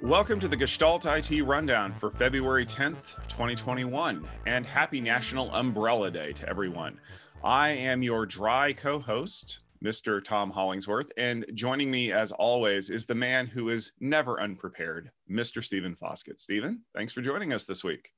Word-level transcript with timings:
Welcome 0.00 0.40
to 0.40 0.48
the 0.48 0.56
Gestalt 0.56 1.04
IT 1.04 1.42
Rundown 1.42 1.94
for 1.98 2.10
February 2.12 2.64
10th, 2.64 3.16
2021, 3.28 4.26
and 4.46 4.64
happy 4.64 5.02
National 5.02 5.50
Umbrella 5.52 6.10
Day 6.10 6.32
to 6.32 6.48
everyone. 6.48 6.98
I 7.44 7.70
am 7.70 8.02
your 8.02 8.24
dry 8.24 8.72
co 8.72 8.98
host, 8.98 9.58
Mr. 9.84 10.24
Tom 10.24 10.50
Hollingsworth, 10.50 11.12
and 11.18 11.44
joining 11.52 11.90
me 11.90 12.10
as 12.10 12.32
always 12.32 12.88
is 12.88 13.04
the 13.04 13.14
man 13.14 13.46
who 13.46 13.68
is 13.68 13.92
never 14.00 14.40
unprepared, 14.40 15.10
Mr. 15.30 15.62
Stephen 15.62 15.94
Foskett. 15.94 16.40
Stephen, 16.40 16.80
thanks 16.94 17.12
for 17.12 17.20
joining 17.20 17.52
us 17.52 17.66
this 17.66 17.84
week. 17.84 18.12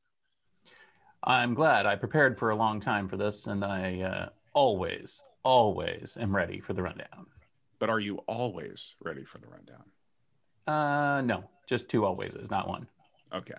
I'm 1.25 1.55
glad. 1.55 1.87
I 1.87 1.96
prepared 1.96 2.39
for 2.39 2.51
a 2.51 2.57
long 2.57 2.79
time 2.79 3.09
for 3.09 3.16
this, 3.16 3.48
and 3.48 3.64
I 3.64 4.01
uh, 4.01 4.29
always, 4.55 5.23
always 5.43 6.16
am 6.21 6.34
ready 6.34 6.61
for 6.61 6.72
the 6.72 6.82
rundown. 6.82 7.26
But 7.79 7.90
are 7.90 8.00
you 8.00 8.18
always 8.26 8.94
ready 9.03 9.25
for 9.25 9.39
the 9.39 9.49
rundown? 9.49 9.85
Uh, 10.67 11.21
no, 11.21 11.44
just 11.67 11.89
two 11.89 12.04
always 12.04 12.35
is 12.35 12.50
not 12.50 12.68
one. 12.68 12.86
Okay. 13.35 13.54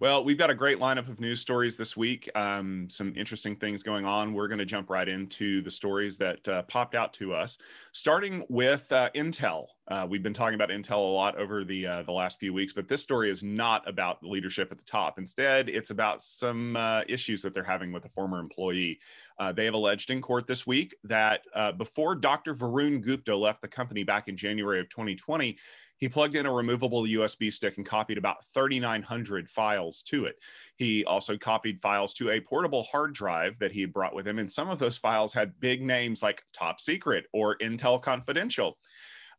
Well, 0.00 0.24
we've 0.24 0.38
got 0.38 0.50
a 0.50 0.54
great 0.54 0.78
lineup 0.78 1.08
of 1.08 1.20
news 1.20 1.40
stories 1.40 1.76
this 1.76 1.96
week. 1.96 2.28
Um, 2.34 2.88
some 2.90 3.12
interesting 3.16 3.56
things 3.56 3.82
going 3.82 4.04
on. 4.04 4.32
We're 4.34 4.48
going 4.48 4.58
to 4.58 4.64
jump 4.64 4.90
right 4.90 5.08
into 5.08 5.62
the 5.62 5.70
stories 5.70 6.16
that 6.18 6.46
uh, 6.48 6.62
popped 6.62 6.94
out 6.94 7.12
to 7.14 7.34
us, 7.34 7.58
starting 7.92 8.44
with 8.48 8.90
uh, 8.92 9.10
Intel. 9.14 9.66
Uh, 9.88 10.06
we've 10.08 10.22
been 10.22 10.32
talking 10.32 10.54
about 10.54 10.70
Intel 10.70 10.98
a 10.98 11.12
lot 11.12 11.36
over 11.36 11.64
the 11.64 11.86
uh, 11.86 12.02
the 12.04 12.12
last 12.12 12.38
few 12.38 12.54
weeks, 12.54 12.72
but 12.72 12.88
this 12.88 13.02
story 13.02 13.30
is 13.30 13.42
not 13.42 13.86
about 13.88 14.20
the 14.20 14.28
leadership 14.28 14.70
at 14.70 14.78
the 14.78 14.84
top. 14.84 15.18
Instead, 15.18 15.68
it's 15.68 15.90
about 15.90 16.22
some 16.22 16.76
uh, 16.76 17.02
issues 17.08 17.42
that 17.42 17.52
they're 17.52 17.64
having 17.64 17.92
with 17.92 18.04
a 18.04 18.08
former 18.10 18.38
employee. 18.38 18.98
Uh, 19.38 19.52
they 19.52 19.64
have 19.64 19.74
alleged 19.74 20.10
in 20.10 20.22
court 20.22 20.46
this 20.46 20.66
week 20.66 20.94
that 21.04 21.42
before 21.76 22.14
Dr. 22.14 22.54
Varun 22.54 23.02
Gupta 23.02 23.34
left 23.34 23.60
the 23.60 23.68
company 23.68 24.04
back 24.04 24.28
in 24.28 24.36
January 24.36 24.80
of 24.80 24.88
2020, 24.88 25.56
he 26.02 26.08
plugged 26.08 26.34
in 26.34 26.46
a 26.46 26.52
removable 26.52 27.04
USB 27.04 27.52
stick 27.52 27.76
and 27.76 27.86
copied 27.86 28.18
about 28.18 28.44
3,900 28.54 29.48
files 29.48 30.02
to 30.02 30.24
it. 30.24 30.34
He 30.74 31.04
also 31.04 31.38
copied 31.38 31.80
files 31.80 32.12
to 32.14 32.30
a 32.30 32.40
portable 32.40 32.82
hard 32.82 33.14
drive 33.14 33.56
that 33.60 33.70
he 33.70 33.84
brought 33.84 34.12
with 34.12 34.26
him, 34.26 34.40
and 34.40 34.50
some 34.50 34.68
of 34.68 34.80
those 34.80 34.98
files 34.98 35.32
had 35.32 35.60
big 35.60 35.80
names 35.80 36.20
like 36.20 36.42
Top 36.52 36.80
Secret 36.80 37.26
or 37.32 37.56
Intel 37.58 38.02
Confidential. 38.02 38.78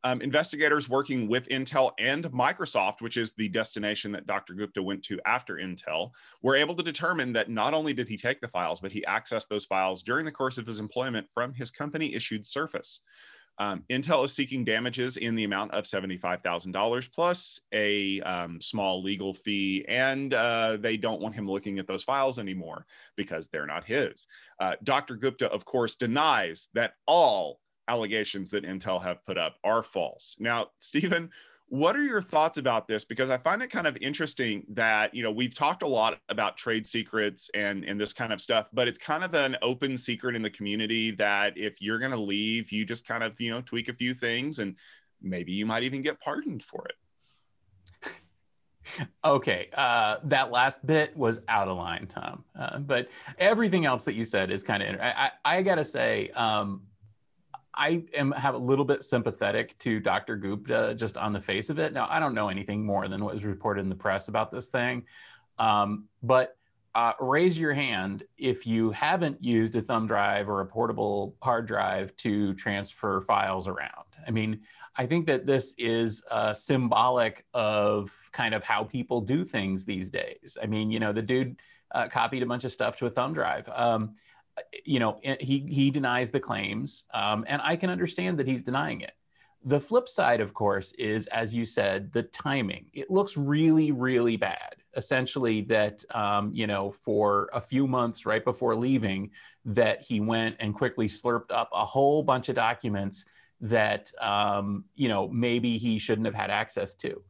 Um, 0.05 0.21
investigators 0.21 0.87
working 0.87 1.27
with 1.27 1.49
Intel 1.49 1.91
and 1.99 2.23
Microsoft, 2.31 3.01
which 3.01 3.17
is 3.17 3.33
the 3.33 3.49
destination 3.49 4.13
that 4.13 4.25
Dr. 4.25 4.53
Gupta 4.53 4.81
went 4.81 5.03
to 5.03 5.19
after 5.25 5.55
Intel, 5.55 6.11
were 6.43 6.55
able 6.55 6.75
to 6.75 6.83
determine 6.83 7.33
that 7.33 7.49
not 7.49 7.73
only 7.73 7.93
did 7.93 8.07
he 8.07 8.15
take 8.15 8.39
the 8.39 8.47
files, 8.47 8.79
but 8.79 8.93
he 8.93 9.03
accessed 9.05 9.49
those 9.49 9.65
files 9.65 10.01
during 10.01 10.23
the 10.23 10.31
course 10.31 10.57
of 10.57 10.65
his 10.65 10.79
employment 10.79 11.27
from 11.33 11.53
his 11.53 11.71
company 11.71 12.13
issued 12.13 12.45
Surface. 12.45 13.01
Um, 13.59 13.83
Intel 13.89 14.25
is 14.25 14.33
seeking 14.33 14.63
damages 14.65 15.17
in 15.17 15.35
the 15.35 15.43
amount 15.43 15.71
of 15.71 15.83
$75,000 15.83 17.11
plus 17.13 17.61
a 17.71 18.21
um, 18.21 18.59
small 18.59 19.01
legal 19.01 19.33
fee, 19.33 19.85
and 19.87 20.33
uh, 20.33 20.77
they 20.79 20.97
don't 20.97 21.21
want 21.21 21.35
him 21.35 21.49
looking 21.49 21.79
at 21.79 21.87
those 21.87 22.03
files 22.03 22.39
anymore 22.39 22.85
because 23.15 23.47
they're 23.47 23.67
not 23.67 23.83
his. 23.83 24.27
Uh, 24.59 24.73
Dr. 24.83 25.15
Gupta, 25.15 25.49
of 25.51 25.65
course, 25.65 25.95
denies 25.95 26.69
that 26.73 26.93
all 27.05 27.59
allegations 27.87 28.49
that 28.51 28.63
Intel 28.63 29.01
have 29.01 29.23
put 29.25 29.37
up 29.37 29.57
are 29.63 29.83
false. 29.83 30.35
Now, 30.39 30.67
Stephen, 30.79 31.29
what 31.73 31.95
are 31.95 32.03
your 32.03 32.21
thoughts 32.21 32.59
about 32.59 32.87
this? 32.87 33.03
Because 33.03 33.31
I 33.31 33.37
find 33.39 33.63
it 33.63 33.71
kind 33.71 33.87
of 33.87 33.97
interesting 33.97 34.63
that 34.69 35.11
you 35.11 35.23
know 35.23 35.31
we've 35.31 35.55
talked 35.55 35.81
a 35.81 35.87
lot 35.87 36.19
about 36.29 36.55
trade 36.55 36.85
secrets 36.85 37.49
and 37.55 37.83
and 37.83 37.99
this 37.99 38.13
kind 38.13 38.31
of 38.31 38.39
stuff, 38.39 38.67
but 38.73 38.87
it's 38.87 38.99
kind 38.99 39.23
of 39.23 39.33
an 39.33 39.57
open 39.63 39.97
secret 39.97 40.35
in 40.35 40.43
the 40.43 40.51
community 40.51 41.09
that 41.09 41.57
if 41.57 41.81
you're 41.81 41.97
going 41.97 42.11
to 42.11 42.21
leave, 42.21 42.71
you 42.71 42.85
just 42.85 43.07
kind 43.07 43.23
of 43.23 43.41
you 43.41 43.49
know 43.49 43.59
tweak 43.61 43.89
a 43.89 43.93
few 43.93 44.13
things 44.13 44.59
and 44.59 44.75
maybe 45.19 45.51
you 45.51 45.65
might 45.65 45.81
even 45.81 46.03
get 46.03 46.21
pardoned 46.21 46.61
for 46.61 46.85
it. 46.85 46.95
okay, 49.25 49.69
uh, 49.73 50.17
that 50.25 50.51
last 50.51 50.85
bit 50.85 51.17
was 51.17 51.39
out 51.47 51.67
of 51.67 51.75
line, 51.75 52.05
Tom. 52.05 52.43
Uh, 52.55 52.77
but 52.77 53.07
everything 53.39 53.87
else 53.87 54.03
that 54.03 54.13
you 54.13 54.25
said 54.25 54.51
is 54.51 54.61
kind 54.61 54.83
of. 54.83 55.01
I, 55.01 55.31
I, 55.43 55.57
I 55.57 55.61
gotta 55.63 55.83
say, 55.83 56.29
um, 56.35 56.83
I 57.75 58.03
am 58.13 58.31
have 58.31 58.55
a 58.55 58.59
little 58.59 58.85
bit 58.85 59.03
sympathetic 59.03 59.77
to 59.79 59.99
Dr. 59.99 60.35
Gupta 60.35 60.93
just 60.95 61.17
on 61.17 61.33
the 61.33 61.41
face 61.41 61.69
of 61.69 61.79
it. 61.79 61.93
Now, 61.93 62.07
I 62.09 62.19
don't 62.19 62.33
know 62.33 62.49
anything 62.49 62.85
more 62.85 63.07
than 63.07 63.23
what 63.23 63.33
was 63.33 63.43
reported 63.43 63.81
in 63.81 63.89
the 63.89 63.95
press 63.95 64.27
about 64.27 64.51
this 64.51 64.69
thing, 64.69 65.05
um, 65.57 66.05
but 66.21 66.57
uh, 66.95 67.13
raise 67.19 67.57
your 67.57 67.73
hand 67.73 68.23
if 68.37 68.67
you 68.67 68.91
haven't 68.91 69.43
used 69.43 69.75
a 69.75 69.81
thumb 69.81 70.05
drive 70.05 70.47
or 70.47 70.61
a 70.61 70.65
portable 70.65 71.35
hard 71.41 71.65
drive 71.65 72.15
to 72.17 72.53
transfer 72.53 73.21
files 73.21 73.67
around. 73.67 74.05
I 74.27 74.31
mean, 74.31 74.61
I 74.95 75.07
think 75.07 75.25
that 75.25 75.47
this 75.47 75.73
is 75.79 76.23
uh, 76.29 76.53
symbolic 76.53 77.45
of 77.53 78.11
kind 78.31 78.53
of 78.53 78.63
how 78.63 78.83
people 78.83 79.21
do 79.21 79.43
things 79.43 79.85
these 79.85 80.11
days. 80.11 80.55
I 80.61 80.67
mean, 80.67 80.91
you 80.91 80.99
know, 80.99 81.11
the 81.11 81.21
dude 81.21 81.59
uh, 81.93 82.07
copied 82.09 82.43
a 82.43 82.45
bunch 82.45 82.63
of 82.63 82.71
stuff 82.71 82.97
to 82.97 83.07
a 83.07 83.09
thumb 83.09 83.33
drive. 83.33 83.67
Um, 83.73 84.15
you 84.85 84.99
know, 84.99 85.19
he 85.39 85.65
he 85.69 85.91
denies 85.91 86.31
the 86.31 86.39
claims, 86.39 87.05
um, 87.13 87.45
and 87.47 87.61
I 87.63 87.75
can 87.75 87.89
understand 87.89 88.37
that 88.39 88.47
he's 88.47 88.61
denying 88.61 89.01
it. 89.01 89.13
The 89.65 89.79
flip 89.79 90.09
side, 90.09 90.41
of 90.41 90.53
course, 90.53 90.91
is 90.93 91.27
as 91.27 91.55
you 91.55 91.65
said, 91.65 92.11
the 92.11 92.23
timing. 92.23 92.87
It 92.93 93.09
looks 93.09 93.37
really, 93.37 93.91
really 93.91 94.37
bad. 94.37 94.75
Essentially, 94.95 95.61
that 95.61 96.03
um, 96.13 96.51
you 96.53 96.67
know, 96.67 96.91
for 96.91 97.49
a 97.53 97.61
few 97.61 97.87
months 97.87 98.25
right 98.25 98.43
before 98.43 98.75
leaving, 98.75 99.31
that 99.65 100.01
he 100.01 100.19
went 100.19 100.57
and 100.59 100.75
quickly 100.75 101.07
slurped 101.07 101.51
up 101.51 101.69
a 101.73 101.85
whole 101.85 102.23
bunch 102.23 102.49
of 102.49 102.55
documents 102.55 103.25
that 103.61 104.11
um, 104.21 104.83
you 104.95 105.07
know 105.07 105.27
maybe 105.29 105.77
he 105.77 105.97
shouldn't 105.97 106.27
have 106.27 106.35
had 106.35 106.51
access 106.51 106.93
to. 106.95 107.21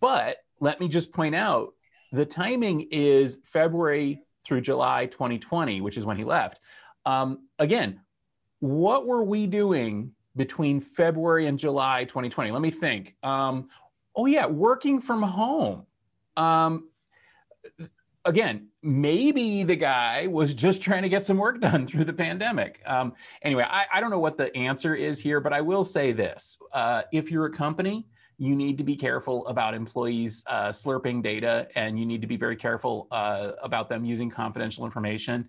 But 0.00 0.38
let 0.60 0.80
me 0.80 0.88
just 0.88 1.12
point 1.12 1.34
out 1.34 1.74
the 2.12 2.24
timing 2.24 2.88
is 2.90 3.40
February 3.44 4.22
through 4.46 4.60
July 4.60 5.06
2020, 5.06 5.80
which 5.80 5.96
is 5.96 6.04
when 6.04 6.16
he 6.16 6.24
left. 6.24 6.60
Um, 7.04 7.48
again, 7.58 8.00
what 8.60 9.06
were 9.06 9.24
we 9.24 9.46
doing 9.46 10.12
between 10.36 10.80
February 10.80 11.46
and 11.46 11.58
July 11.58 12.04
2020? 12.04 12.50
Let 12.50 12.62
me 12.62 12.70
think. 12.70 13.16
Um, 13.22 13.68
oh, 14.14 14.26
yeah, 14.26 14.46
working 14.46 15.00
from 15.00 15.22
home. 15.22 15.86
Um, 16.36 16.90
again, 18.24 18.68
maybe 18.82 19.62
the 19.62 19.76
guy 19.76 20.26
was 20.26 20.54
just 20.54 20.82
trying 20.82 21.02
to 21.02 21.08
get 21.08 21.24
some 21.24 21.38
work 21.38 21.60
done 21.60 21.86
through 21.86 22.04
the 22.04 22.12
pandemic. 22.12 22.82
Um, 22.86 23.14
anyway, 23.42 23.64
I, 23.68 23.86
I, 23.92 24.00
don't 24.00 24.10
know 24.10 24.18
what 24.18 24.36
the 24.36 24.54
answer 24.56 24.94
is 24.94 25.18
here, 25.18 25.40
but 25.40 25.52
I 25.52 25.60
will 25.60 25.84
say 25.84 26.12
this 26.12 26.58
uh, 26.72 27.02
if 27.12 27.30
you're 27.30 27.46
a 27.46 27.52
company, 27.52 28.06
you 28.38 28.54
need 28.54 28.76
to 28.78 28.84
be 28.84 28.96
careful 28.96 29.46
about 29.46 29.74
employees 29.74 30.44
uh, 30.46 30.68
slurping 30.68 31.22
data 31.22 31.68
and 31.74 31.98
you 31.98 32.04
need 32.04 32.20
to 32.20 32.26
be 32.26 32.36
very 32.36 32.56
careful 32.56 33.08
uh, 33.10 33.52
about 33.62 33.88
them 33.88 34.04
using 34.04 34.28
confidential 34.28 34.84
information. 34.84 35.48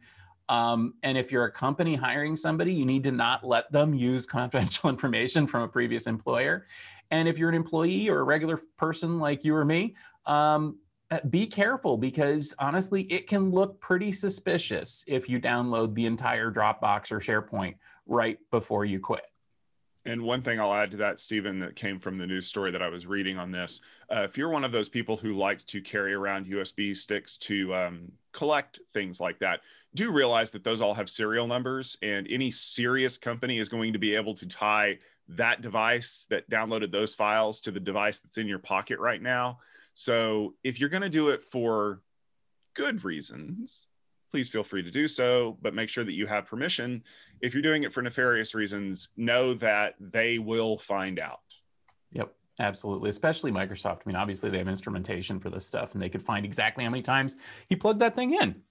Um, 0.49 0.93
and 1.03 1.17
if 1.17 1.31
you're 1.31 1.45
a 1.45 1.51
company 1.51 1.95
hiring 1.95 2.37
somebody, 2.37 2.73
you 2.73 2.85
need 2.85 3.03
to 3.03 3.11
not 3.11 3.45
let 3.45 3.69
them 3.71 3.93
use 3.93 4.25
confidential 4.37 4.89
information 4.89 5.47
from 5.47 5.63
a 5.63 5.67
previous 5.67 6.07
employer. 6.07 6.65
And 7.11 7.27
if 7.27 7.37
you're 7.37 7.49
an 7.49 7.55
employee 7.55 8.09
or 8.09 8.19
a 8.19 8.23
regular 8.23 8.57
person 8.77 9.19
like 9.19 9.43
you 9.43 9.55
or 9.55 9.65
me, 9.65 9.95
um, 10.25 10.77
uh, 11.09 11.19
be 11.29 11.45
careful 11.45 11.97
because 11.97 12.53
honestly, 12.59 13.03
it 13.03 13.27
can 13.27 13.51
look 13.51 13.79
pretty 13.79 14.11
suspicious 14.11 15.05
if 15.07 15.29
you 15.29 15.39
download 15.39 15.95
the 15.95 16.05
entire 16.05 16.51
Dropbox 16.51 17.11
or 17.11 17.19
SharePoint 17.19 17.75
right 18.05 18.37
before 18.51 18.83
you 18.83 18.99
quit. 18.99 19.23
And 20.07 20.21
one 20.21 20.41
thing 20.41 20.57
I'll 20.57 20.73
add 20.73 20.91
to 20.91 20.97
that, 20.97 21.19
Stephen, 21.19 21.59
that 21.59 21.75
came 21.75 21.99
from 21.99 22.17
the 22.17 22.25
news 22.25 22.47
story 22.47 22.71
that 22.71 22.81
I 22.81 22.87
was 22.87 23.05
reading 23.05 23.37
on 23.37 23.51
this. 23.51 23.81
Uh, 24.09 24.21
if 24.21 24.37
you're 24.37 24.47
one 24.47 24.63
of 24.63 24.71
those 24.71 24.87
people 24.87 25.17
who 25.17 25.33
likes 25.33 25.65
to 25.65 25.81
carry 25.81 26.13
around 26.13 26.45
USB 26.45 26.95
sticks 26.95 27.35
to 27.39 27.75
um, 27.75 28.09
collect 28.31 28.79
things 28.93 29.19
like 29.19 29.37
that, 29.39 29.59
do 29.95 30.09
realize 30.13 30.49
that 30.51 30.63
those 30.63 30.79
all 30.79 30.93
have 30.93 31.09
serial 31.09 31.45
numbers, 31.45 31.97
and 32.01 32.25
any 32.29 32.49
serious 32.49 33.17
company 33.17 33.57
is 33.57 33.67
going 33.67 33.91
to 33.91 33.99
be 33.99 34.15
able 34.15 34.33
to 34.35 34.47
tie 34.47 34.97
that 35.27 35.59
device 35.59 36.25
that 36.29 36.49
downloaded 36.49 36.89
those 36.89 37.13
files 37.13 37.59
to 37.59 37.69
the 37.69 37.79
device 37.79 38.19
that's 38.19 38.37
in 38.37 38.47
your 38.47 38.59
pocket 38.59 38.99
right 38.99 39.21
now. 39.21 39.59
So 39.93 40.53
if 40.63 40.79
you're 40.79 40.87
going 40.87 41.01
to 41.01 41.09
do 41.09 41.29
it 41.29 41.43
for 41.43 42.01
good 42.75 43.03
reasons, 43.03 43.87
please 44.37 44.49
feel 44.49 44.63
free 44.63 44.83
to 44.83 44.91
do 44.91 45.07
so, 45.07 45.57
but 45.63 45.73
make 45.73 45.89
sure 45.89 46.03
that 46.03 46.13
you 46.13 46.27
have 46.27 46.45
permission. 46.45 47.03
If 47.41 47.55
you're 47.55 47.63
doing 47.63 47.81
it 47.81 47.91
for 47.91 48.03
nefarious 48.03 48.53
reasons, 48.53 49.07
know 49.17 49.55
that 49.55 49.95
they 49.99 50.37
will 50.37 50.77
find 50.77 51.17
out. 51.17 51.39
Yep, 52.11 52.35
absolutely. 52.59 53.09
Especially 53.09 53.51
Microsoft. 53.51 53.95
I 53.95 54.01
mean, 54.05 54.15
obviously 54.15 54.51
they 54.51 54.59
have 54.59 54.67
instrumentation 54.67 55.39
for 55.39 55.49
this 55.49 55.65
stuff 55.65 55.93
and 55.93 56.01
they 56.03 56.07
could 56.07 56.21
find 56.21 56.45
exactly 56.45 56.83
how 56.83 56.91
many 56.91 57.01
times 57.01 57.35
he 57.67 57.75
plugged 57.75 57.99
that 58.01 58.13
thing 58.13 58.35
in. 58.35 58.61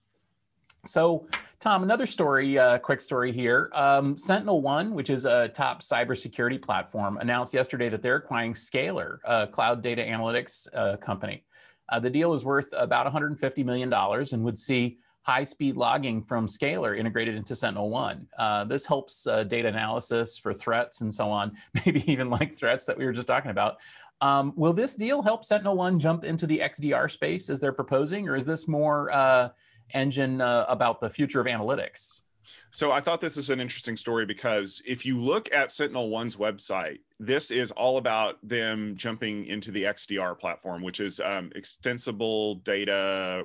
So, 0.84 1.26
Tom, 1.58 1.82
another 1.82 2.06
story, 2.06 2.56
uh, 2.56 2.78
quick 2.78 3.00
story 3.00 3.32
here. 3.32 3.68
Um, 3.74 4.16
Sentinel 4.16 4.62
One, 4.62 4.94
which 4.94 5.10
is 5.10 5.24
a 5.24 5.48
top 5.48 5.82
cybersecurity 5.82 6.62
platform, 6.62 7.18
announced 7.18 7.52
yesterday 7.52 7.88
that 7.88 8.02
they're 8.02 8.18
acquiring 8.18 8.52
Scalyr, 8.52 9.18
a 9.24 9.48
cloud 9.48 9.82
data 9.82 10.02
analytics 10.02 10.68
uh, 10.72 10.96
company. 10.98 11.42
Uh, 11.88 11.98
the 11.98 12.10
deal 12.10 12.32
is 12.32 12.44
worth 12.44 12.68
about 12.72 13.12
$150 13.12 13.64
million 13.64 13.92
and 13.92 14.44
would 14.44 14.58
see 14.58 14.98
high 15.26 15.42
speed 15.42 15.76
logging 15.76 16.22
from 16.22 16.46
Scalyr 16.46 16.96
integrated 16.96 17.34
into 17.34 17.54
SentinelOne. 17.54 18.28
Uh, 18.38 18.62
this 18.62 18.86
helps 18.86 19.26
uh, 19.26 19.42
data 19.42 19.66
analysis 19.66 20.38
for 20.38 20.54
threats 20.54 21.00
and 21.00 21.12
so 21.12 21.28
on, 21.28 21.50
maybe 21.84 22.08
even 22.10 22.30
like 22.30 22.54
threats 22.54 22.86
that 22.86 22.96
we 22.96 23.04
were 23.04 23.12
just 23.12 23.26
talking 23.26 23.50
about. 23.50 23.78
Um, 24.20 24.52
will 24.54 24.72
this 24.72 24.94
deal 24.94 25.22
help 25.22 25.44
SentinelOne 25.44 25.98
jump 25.98 26.22
into 26.22 26.46
the 26.46 26.60
XDR 26.60 27.10
space 27.10 27.50
as 27.50 27.58
they're 27.58 27.72
proposing, 27.72 28.28
or 28.28 28.36
is 28.36 28.46
this 28.46 28.68
more 28.68 29.10
uh, 29.10 29.48
engine 29.94 30.40
uh, 30.40 30.64
about 30.68 31.00
the 31.00 31.10
future 31.10 31.40
of 31.40 31.48
analytics? 31.48 32.22
So 32.70 32.92
I 32.92 33.00
thought 33.00 33.20
this 33.20 33.36
was 33.36 33.50
an 33.50 33.60
interesting 33.60 33.96
story 33.96 34.26
because 34.26 34.80
if 34.86 35.04
you 35.04 35.18
look 35.18 35.52
at 35.52 35.72
Sentinel 35.72 36.08
One's 36.08 36.36
website, 36.36 37.00
this 37.18 37.50
is 37.50 37.72
all 37.72 37.98
about 37.98 38.36
them 38.46 38.94
jumping 38.96 39.46
into 39.46 39.72
the 39.72 39.82
XDR 39.82 40.38
platform, 40.38 40.82
which 40.82 41.00
is 41.00 41.18
um, 41.18 41.50
extensible 41.56 42.56
data 42.56 43.42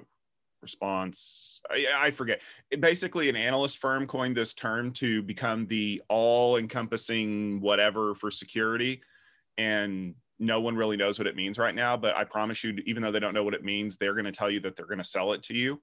response. 0.62 1.62
I, 1.70 1.86
I 1.98 2.12
forget. 2.12 2.42
It, 2.70 2.82
basically, 2.82 3.30
an 3.30 3.36
analyst 3.36 3.80
firm 3.80 4.08
coined 4.08 4.36
this 4.36 4.54
term 4.54 4.92
to 4.94 5.22
become 5.22 5.68
the 5.68 6.02
all-encompassing 6.10 7.62
whatever 7.62 8.16
for 8.16 8.32
security, 8.32 9.02
and 9.58 10.16
no 10.40 10.60
one 10.60 10.76
really 10.76 10.98
knows 10.98 11.20
what 11.20 11.28
it 11.28 11.36
means 11.36 11.60
right 11.60 11.76
now. 11.76 11.96
But 11.98 12.16
I 12.16 12.24
promise 12.24 12.64
you, 12.64 12.78
even 12.86 13.04
though 13.04 13.12
they 13.12 13.20
don't 13.20 13.34
know 13.34 13.44
what 13.44 13.54
it 13.54 13.64
means, 13.64 13.98
they're 13.98 14.14
going 14.14 14.26
to 14.26 14.32
tell 14.32 14.50
you 14.50 14.60
that 14.62 14.76
they're 14.76 14.86
going 14.86 14.98
to 14.98 15.04
sell 15.04 15.34
it 15.34 15.44
to 15.44 15.54
you. 15.54 15.82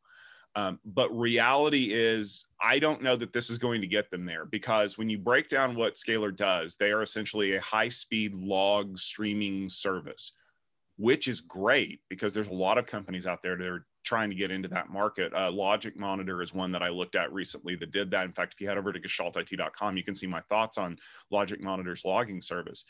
Um, 0.57 0.81
but 0.85 1.17
reality 1.17 1.93
is, 1.93 2.47
I 2.61 2.79
don't 2.79 3.03
know 3.03 3.17
that 3.17 3.33
this 3.33 3.51
is 3.51 3.59
going 3.59 3.81
to 3.81 3.87
get 3.87 4.11
them 4.11 4.25
there 4.25 4.47
because 4.47 4.99
when 4.99 5.09
you 5.09 5.19
break 5.19 5.49
down 5.49 5.77
what 5.77 5.95
Scalyr 5.95 6.35
does, 6.35 6.75
they 6.75 6.91
are 6.91 7.03
essentially 7.03 7.55
a 7.55 7.61
high 7.61 7.91
speed 7.91 8.35
log 8.35 8.99
streaming 8.99 9.69
service, 9.69 10.33
which 10.97 11.29
is 11.29 11.41
great 11.41 12.01
because 12.09 12.33
there's 12.33 12.49
a 12.49 12.53
lot 12.53 12.79
of 12.79 12.87
companies 12.87 13.27
out 13.27 13.43
there 13.43 13.57
that 13.57 13.67
are 13.67 13.87
trying 14.09 14.31
to 14.31 14.37
get 14.37 14.51
into 14.51 14.69
that 14.69 14.89
market. 14.89 15.33
Uh, 15.35 15.51
Logic 15.53 15.99
Monitor 15.99 16.41
is 16.41 16.55
one 16.55 16.73
that 16.73 16.83
I 16.83 16.89
looked 16.89 17.15
at 17.15 17.33
recently 17.33 17.77
that 17.77 17.91
did 17.91 18.11
that. 18.11 18.25
In 18.25 18.33
fact, 18.33 18.55
if 18.55 18.61
you 18.61 18.67
head 18.67 18.79
over 18.79 18.93
to 18.93 18.99
gestaltit.com, 18.99 19.97
you 19.97 20.03
can 20.03 20.15
see 20.15 20.27
my 20.27 20.41
thoughts 20.49 20.79
on 20.79 20.99
Logic 21.31 21.61
Monitor's 21.61 22.05
logging 22.05 22.41
service 22.41 22.85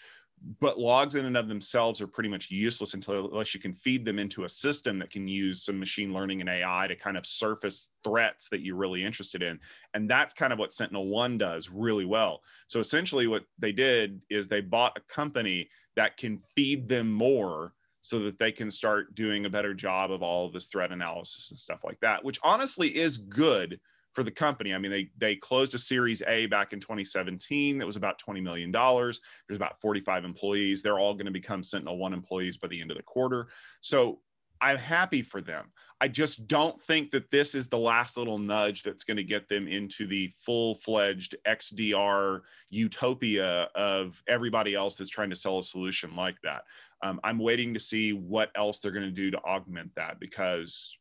but 0.61 0.79
logs 0.79 1.15
in 1.15 1.27
and 1.27 1.37
of 1.37 1.49
themselves 1.49 2.01
are 2.01 2.07
pretty 2.07 2.29
much 2.29 2.51
useless 2.51 2.95
until 2.95 3.29
unless 3.31 3.55
you 3.55 3.61
can 3.61 3.75
feed 3.75 4.05
them 4.05 4.19
into 4.19 4.45
a 4.45 4.49
system 4.49 4.99
that 4.99 5.11
can 5.11 5.27
use 5.27 5.65
some 5.65 5.79
machine 5.79 6.13
learning 6.13 6.41
and 6.41 6.49
AI 6.49 6.87
to 6.87 6.95
kind 6.95 7.17
of 7.17 7.27
surface 7.27 7.91
threats 8.05 8.49
that 8.49 8.61
you're 8.61 8.77
really 8.77 9.05
interested 9.05 9.43
in. 9.43 9.59
And 9.95 10.09
that's 10.09 10.35
kind 10.35 10.53
of 10.53 10.59
what 10.59 10.73
Sentinel 10.73 11.09
One 11.09 11.39
does 11.39 11.69
really 11.71 12.05
well. 12.05 12.41
So 12.67 12.81
essentially 12.81 13.27
what 13.27 13.45
they 13.59 13.73
did 13.73 14.21
is 14.31 14.49
they 14.49 14.61
bought 14.61 14.97
a 14.97 15.13
company 15.13 15.69
that 15.97 16.17
can 16.17 16.41
feed 16.55 16.89
them 16.89 17.13
more 17.13 17.73
so 18.01 18.21
that 18.21 18.39
they 18.39 18.53
can 18.53 18.71
start 18.71 19.15
doing 19.15 19.45
a 19.45 19.51
better 19.51 19.75
job 19.75 20.11
of 20.11 20.23
all 20.23 20.47
of 20.47 20.53
this 20.53 20.67
threat 20.67 20.93
analysis 20.93 21.51
and 21.51 21.59
stuff 21.59 21.85
like 21.85 21.99
that, 22.01 22.25
which 22.25 22.39
honestly 22.43 22.97
is 22.97 23.19
good 23.19 23.81
for 24.13 24.23
the 24.23 24.31
company. 24.31 24.75
I 24.75 24.79
mean, 24.79 24.91
they 24.91 25.11
they 25.19 25.37
closed 25.37 25.75
a 25.75 25.79
Series 25.79 26.23
A 26.27 26.47
back 26.47 26.73
in 26.73 26.81
2017 26.81 27.79
that 27.79 27.87
was 27.87 27.97
about 27.97 28.19
20 28.19 28.41
million 28.41 28.73
dollars. 28.73 29.21
There's 29.47 29.59
about 29.59 29.81
45 29.81 30.25
employees. 30.25 30.83
They're 30.83 30.99
all 30.99 31.15
going 31.15 31.27
to 31.27 31.33
become 31.33 31.63
Sentinel 31.63 31.99
One 31.99 32.13
employees 32.13 32.57
by 32.57 32.69
the 32.69 32.81
end 32.81 32.91
of 32.91 32.97
the 32.97 33.03
quarter. 33.03 33.49
So 33.81 34.21
I'm 34.61 34.77
happy 34.77 35.23
for 35.23 35.41
them. 35.41 35.71
I 36.01 36.09
just 36.09 36.47
don't 36.47 36.81
think 36.83 37.11
that 37.11 37.31
this 37.31 37.55
is 37.55 37.67
the 37.67 37.79
last 37.79 38.17
little 38.17 38.39
nudge 38.39 38.83
that's 38.83 39.03
going 39.03 39.17
to 39.17 39.25
get 39.25 39.49
them 39.49 39.67
into 39.67 40.07
the 40.07 40.33
full-fledged 40.45 41.35
XDR 41.47 42.43
utopia 42.71 43.65
of 43.75 44.23
everybody 44.29 44.75
else 44.75 44.97
that's 44.97 45.11
trying 45.11 45.31
to 45.31 45.37
sell 45.37 45.59
a 45.59 45.63
solution 45.63 46.15
like 46.15 46.37
that. 46.43 46.63
Um, 47.03 47.19
I'm 47.25 47.39
waiting 47.39 47.75
to 47.75 47.81
see 47.81 48.13
what 48.13 48.51
else 48.55 48.79
they're 48.79 48.93
going 48.93 49.07
to 49.07 49.11
do 49.11 49.31
to 49.33 49.39
augment 49.39 49.91
that 49.97 50.21
because, 50.21 50.97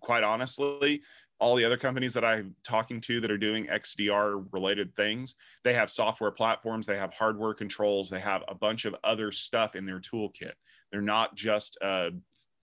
quite 0.00 0.22
honestly, 0.22 1.02
all 1.42 1.56
the 1.56 1.64
other 1.64 1.76
companies 1.76 2.12
that 2.14 2.24
I'm 2.24 2.54
talking 2.62 3.00
to 3.00 3.20
that 3.20 3.30
are 3.30 3.38
doing 3.38 3.66
XDR 3.66 4.46
related 4.52 4.94
things, 4.94 5.34
they 5.64 5.74
have 5.74 5.90
software 5.90 6.30
platforms, 6.30 6.86
they 6.86 6.96
have 6.96 7.12
hardware 7.12 7.52
controls, 7.52 8.08
they 8.08 8.20
have 8.20 8.44
a 8.48 8.54
bunch 8.54 8.84
of 8.84 8.94
other 9.02 9.32
stuff 9.32 9.74
in 9.74 9.84
their 9.84 9.98
toolkit. 9.98 10.52
They're 10.92 11.00
not 11.00 11.34
just 11.34 11.76
uh, 11.82 12.10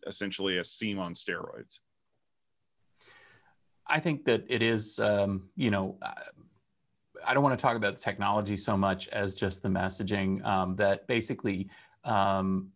essentially 0.08 0.58
a 0.58 0.64
SIEM 0.64 1.00
on 1.00 1.14
steroids. 1.14 1.80
I 3.88 4.00
think 4.00 4.26
that 4.26 4.46
it 4.48 4.62
is, 4.62 5.00
um, 5.00 5.50
you 5.56 5.72
know, 5.72 5.98
I 7.26 7.34
don't 7.34 7.44
want 7.44 7.58
to 7.58 7.62
talk 7.62 7.76
about 7.76 7.98
technology 7.98 8.56
so 8.56 8.78
much 8.78 9.08
as 9.10 9.34
just 9.34 9.62
the 9.64 9.70
messaging 9.70 10.46
um, 10.46 10.76
that 10.76 11.08
basically 11.08 11.70
um, 12.06 12.72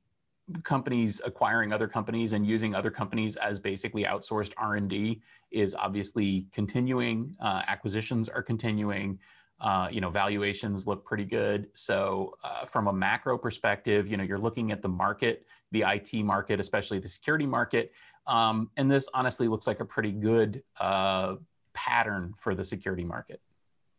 companies 0.64 1.22
acquiring 1.24 1.72
other 1.72 1.88
companies 1.88 2.34
and 2.34 2.46
using 2.46 2.76
other 2.76 2.92
companies 2.92 3.36
as 3.38 3.60
basically 3.60 4.04
outsourced 4.04 4.52
r&d 4.58 5.22
is 5.52 5.74
obviously 5.76 6.46
continuing 6.52 7.34
uh, 7.40 7.62
acquisitions 7.68 8.28
are 8.28 8.44
continuing 8.44 9.18
uh, 9.64 9.88
you 9.92 10.02
know 10.02 10.10
valuations 10.10 10.86
look 10.86 11.04
pretty 11.04 11.26
good. 11.26 11.70
So 11.74 12.36
uh, 12.44 12.66
from 12.66 12.88
a 12.88 12.94
macro 12.94 13.38
perspective 13.38 14.08
you 14.08 14.18
know 14.18 14.24
you're 14.24 14.38
looking 14.38 14.72
at 14.72 14.82
the 14.82 14.90
market 14.90 15.46
the 15.72 15.82
it 15.82 16.14
market 16.24 16.60
especially 16.60 17.00
the 17.00 17.08
security 17.08 17.48
market 17.48 17.92
um, 18.28 18.70
and 18.78 18.92
this 18.92 19.10
honestly 19.14 19.48
looks 19.48 19.66
like 19.66 19.80
a 19.80 19.86
pretty 19.86 20.12
good 20.12 20.62
uh, 20.80 21.36
pattern 21.74 22.34
for 22.38 22.54
the 22.54 22.64
security 22.64 23.04
market. 23.04 23.42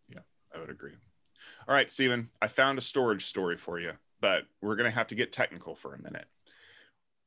Yeah 0.09 0.21
i 0.55 0.61
would 0.61 0.71
agree. 0.71 0.93
All 1.67 1.75
right 1.75 1.91
stephen 1.91 2.29
i 2.41 2.47
found 2.47 2.79
a 2.79 2.83
storage 2.83 3.27
story 3.27 3.57
for 3.57 3.81
you 3.81 3.93
but 4.25 4.45
we're 4.63 4.75
going 4.75 4.91
to 4.91 4.97
have 4.97 5.07
to 5.09 5.15
get 5.15 5.33
technical 5.33 5.75
for 5.75 5.95
a 5.95 6.03
minute. 6.03 6.25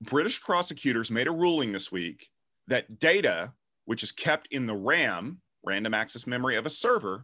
British 0.01 0.41
prosecutors 0.41 1.11
made 1.11 1.27
a 1.27 1.31
ruling 1.31 1.71
this 1.71 1.91
week 1.91 2.31
that 2.67 2.97
data, 2.97 3.53
which 3.85 4.01
is 4.01 4.11
kept 4.11 4.47
in 4.47 4.65
the 4.65 4.73
RAM, 4.73 5.39
random 5.63 5.93
access 5.93 6.25
memory 6.25 6.55
of 6.55 6.65
a 6.65 6.71
server, 6.71 7.23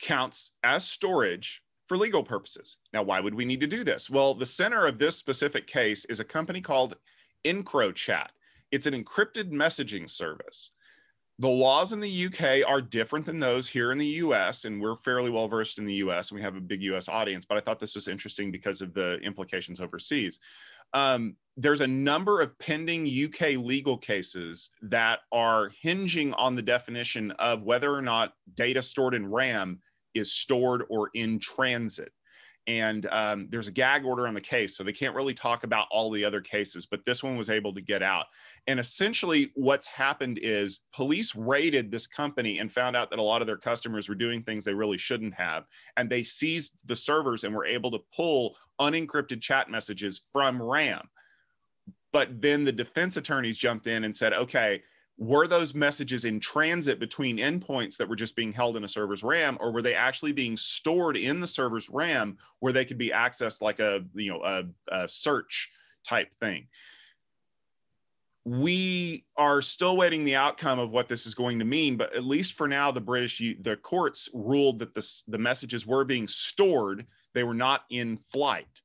counts 0.00 0.52
as 0.64 0.84
storage 0.84 1.62
for 1.86 1.96
legal 1.96 2.22
purposes. 2.22 2.76
Now, 2.92 3.02
why 3.02 3.20
would 3.20 3.34
we 3.34 3.44
need 3.44 3.60
to 3.60 3.66
do 3.66 3.84
this? 3.84 4.10
Well, 4.10 4.34
the 4.34 4.46
center 4.46 4.86
of 4.86 4.98
this 4.98 5.16
specific 5.16 5.66
case 5.66 6.04
is 6.06 6.20
a 6.20 6.24
company 6.24 6.60
called 6.60 6.96
EncroChat. 7.44 8.28
It's 8.70 8.86
an 8.86 9.02
encrypted 9.02 9.50
messaging 9.50 10.08
service 10.08 10.72
the 11.40 11.48
laws 11.48 11.92
in 11.92 12.00
the 12.00 12.26
UK 12.26 12.68
are 12.68 12.80
different 12.80 13.24
than 13.24 13.38
those 13.38 13.68
here 13.68 13.92
in 13.92 13.98
the 13.98 14.06
US, 14.06 14.64
and 14.64 14.80
we're 14.80 14.96
fairly 14.96 15.30
well 15.30 15.46
versed 15.46 15.78
in 15.78 15.86
the 15.86 15.94
US, 15.94 16.30
and 16.30 16.36
we 16.36 16.42
have 16.42 16.56
a 16.56 16.60
big 16.60 16.82
US 16.82 17.08
audience. 17.08 17.44
But 17.44 17.58
I 17.58 17.60
thought 17.60 17.78
this 17.78 17.94
was 17.94 18.08
interesting 18.08 18.50
because 18.50 18.80
of 18.80 18.92
the 18.92 19.18
implications 19.18 19.80
overseas. 19.80 20.40
Um, 20.94 21.36
there's 21.56 21.80
a 21.80 21.86
number 21.86 22.40
of 22.40 22.58
pending 22.58 23.06
UK 23.06 23.56
legal 23.56 23.96
cases 23.96 24.70
that 24.82 25.20
are 25.30 25.70
hinging 25.80 26.34
on 26.34 26.56
the 26.56 26.62
definition 26.62 27.30
of 27.32 27.62
whether 27.62 27.94
or 27.94 28.02
not 28.02 28.34
data 28.54 28.82
stored 28.82 29.14
in 29.14 29.30
RAM 29.30 29.78
is 30.14 30.32
stored 30.32 30.84
or 30.88 31.10
in 31.14 31.38
transit. 31.38 32.12
And 32.68 33.06
um, 33.06 33.48
there's 33.50 33.66
a 33.66 33.72
gag 33.72 34.04
order 34.04 34.28
on 34.28 34.34
the 34.34 34.42
case 34.42 34.76
so 34.76 34.84
they 34.84 34.92
can't 34.92 35.14
really 35.14 35.32
talk 35.32 35.64
about 35.64 35.88
all 35.90 36.10
the 36.10 36.22
other 36.22 36.42
cases 36.42 36.84
but 36.84 37.00
this 37.06 37.22
one 37.22 37.38
was 37.38 37.48
able 37.48 37.72
to 37.72 37.80
get 37.80 38.02
out. 38.02 38.26
And 38.66 38.78
essentially 38.78 39.50
what's 39.54 39.86
happened 39.86 40.38
is 40.42 40.80
police 40.94 41.34
raided 41.34 41.90
this 41.90 42.06
company 42.06 42.58
and 42.58 42.70
found 42.70 42.94
out 42.94 43.08
that 43.08 43.18
a 43.18 43.22
lot 43.22 43.40
of 43.40 43.46
their 43.46 43.56
customers 43.56 44.06
were 44.06 44.14
doing 44.14 44.42
things 44.42 44.64
they 44.64 44.74
really 44.74 44.98
shouldn't 44.98 45.32
have 45.32 45.64
and 45.96 46.10
they 46.10 46.22
seized 46.22 46.74
the 46.84 46.96
servers 46.96 47.44
and 47.44 47.54
were 47.54 47.64
able 47.64 47.90
to 47.90 48.00
pull 48.14 48.54
unencrypted 48.82 49.40
chat 49.40 49.70
messages 49.70 50.20
from 50.30 50.60
ram. 50.60 51.08
But 52.12 52.42
then 52.42 52.64
the 52.64 52.72
defense 52.72 53.16
attorneys 53.16 53.56
jumped 53.56 53.86
in 53.86 54.04
and 54.04 54.14
said 54.14 54.34
okay 54.34 54.82
were 55.18 55.48
those 55.48 55.74
messages 55.74 56.24
in 56.24 56.38
transit 56.38 57.00
between 57.00 57.38
endpoints 57.38 57.96
that 57.96 58.08
were 58.08 58.16
just 58.16 58.36
being 58.36 58.52
held 58.52 58.76
in 58.76 58.84
a 58.84 58.88
server's 58.88 59.24
RAM, 59.24 59.58
or 59.60 59.72
were 59.72 59.82
they 59.82 59.94
actually 59.94 60.30
being 60.30 60.56
stored 60.56 61.16
in 61.16 61.40
the 61.40 61.46
server's 61.46 61.90
RAM 61.90 62.38
where 62.60 62.72
they 62.72 62.84
could 62.84 62.98
be 62.98 63.10
accessed 63.10 63.60
like 63.60 63.80
a 63.80 64.00
you 64.14 64.30
know 64.30 64.42
a, 64.44 64.62
a 64.96 65.08
search 65.08 65.70
type 66.06 66.32
thing? 66.34 66.68
We 68.44 69.24
are 69.36 69.60
still 69.60 69.96
waiting 69.96 70.24
the 70.24 70.36
outcome 70.36 70.78
of 70.78 70.90
what 70.90 71.08
this 71.08 71.26
is 71.26 71.34
going 71.34 71.58
to 71.58 71.64
mean, 71.64 71.96
but 71.96 72.14
at 72.14 72.24
least 72.24 72.54
for 72.54 72.68
now, 72.68 72.92
the 72.92 73.00
British 73.00 73.42
the 73.60 73.76
courts 73.76 74.30
ruled 74.32 74.78
that 74.78 74.94
the 74.94 75.22
the 75.26 75.36
messages 75.36 75.84
were 75.84 76.04
being 76.04 76.28
stored; 76.28 77.04
they 77.34 77.42
were 77.42 77.54
not 77.54 77.82
in 77.90 78.20
flight. 78.32 78.82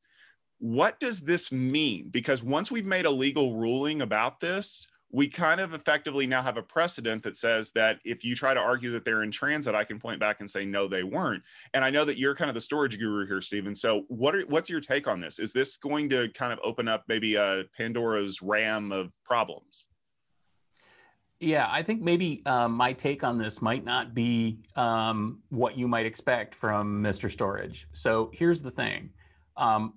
What 0.58 1.00
does 1.00 1.20
this 1.20 1.52
mean? 1.52 2.10
Because 2.10 2.42
once 2.42 2.72
we've 2.72 2.86
made 2.86 3.06
a 3.06 3.12
legal 3.12 3.56
ruling 3.56 4.02
about 4.02 4.40
this, 4.40 4.88
we 5.14 5.28
kind 5.30 5.62
of 5.62 5.76
effectively 5.76 6.26
now 6.26 6.42
have 6.42 6.58
a 6.58 6.62
precedent 6.62 7.22
that 7.22 7.38
says 7.38 7.72
that 7.72 8.00
if 8.04 8.24
you 8.24 8.36
try 8.36 8.52
to 8.52 8.60
argue 8.60 8.92
that 8.92 9.06
they're 9.06 9.22
in 9.22 9.30
transit, 9.30 9.76
I 9.76 9.84
can 9.84 10.00
point 10.00 10.20
back 10.20 10.40
and 10.40 10.50
say 10.50 10.66
no, 10.66 10.88
they 10.88 11.04
weren't. 11.04 11.44
And 11.76 11.86
I 11.86 11.92
know 11.92 12.04
that 12.04 12.18
you're 12.18 12.36
kind 12.36 12.50
of 12.50 12.56
the 12.56 12.62
storage 12.62 12.98
guru 12.98 13.28
here, 13.28 13.40
Stephen. 13.40 13.76
So 13.76 14.06
what 14.08 14.36
are 14.36 14.42
what's 14.48 14.72
your 14.72 14.82
take 14.82 15.08
on 15.08 15.22
this? 15.22 15.38
Is 15.38 15.54
this 15.54 15.78
going 15.78 16.10
to 16.10 16.30
kind 16.34 16.52
of 16.52 16.58
open 16.64 16.88
up 16.88 17.04
maybe 17.08 17.36
a 17.36 17.64
Pandora's 17.78 18.42
RAM 18.42 18.92
of 18.92 19.12
problems? 19.24 19.86
Yeah, 21.40 21.68
I 21.70 21.84
think 21.84 22.02
maybe 22.02 22.42
um, 22.48 22.72
my 22.72 22.94
take 22.94 23.24
on 23.24 23.38
this 23.38 23.62
might 23.62 23.86
not 23.86 24.16
be 24.16 24.62
um, 24.76 25.42
what 25.50 25.78
you 25.78 25.88
might 25.88 26.08
expect 26.08 26.56
from 26.56 27.04
Mr. 27.04 27.30
Storage. 27.30 27.88
So 27.94 28.32
here's 28.34 28.64
the 28.64 28.72
thing. 28.72 29.12
Um, 29.58 29.96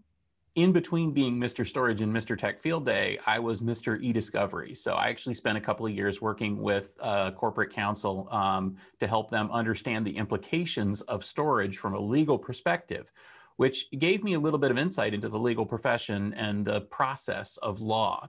in 0.57 0.73
between 0.73 1.13
being 1.13 1.39
Mr. 1.39 1.67
Storage 1.67 2.01
and 2.01 2.13
Mr. 2.13 2.37
Tech 2.37 2.59
Field 2.59 2.87
Day, 2.87 3.19
I 3.27 3.39
was 3.39 3.61
Mr. 3.61 4.01
E-Discovery. 4.03 4.75
So 4.75 4.95
I 4.95 5.09
actually 5.09 5.35
spent 5.35 5.59
a 5.59 5.61
couple 5.61 5.85
of 5.85 5.93
years 5.93 6.23
working 6.23 6.63
with 6.63 6.95
uh, 7.01 7.31
corporate 7.33 7.71
counsel 7.71 8.27
um, 8.31 8.77
to 8.99 9.07
help 9.07 9.31
them 9.31 9.51
understand 9.53 10.07
the 10.07 10.17
implications 10.17 11.03
of 11.03 11.25
storage 11.25 11.77
from 11.77 11.95
a 11.95 12.01
legal 12.01 12.39
perspective, 12.39 13.13
which 13.57 13.91
gave 13.99 14.25
me 14.25 14.33
a 14.33 14.41
little 14.41 14.59
bit 14.59 14.71
of 14.71 14.79
insight 14.79 15.13
into 15.13 15.29
the 15.29 15.39
legal 15.39 15.67
profession 15.67 16.33
and 16.33 16.65
the 16.65 16.81
process 16.81 17.59
of 17.59 17.83
law. 17.83 18.27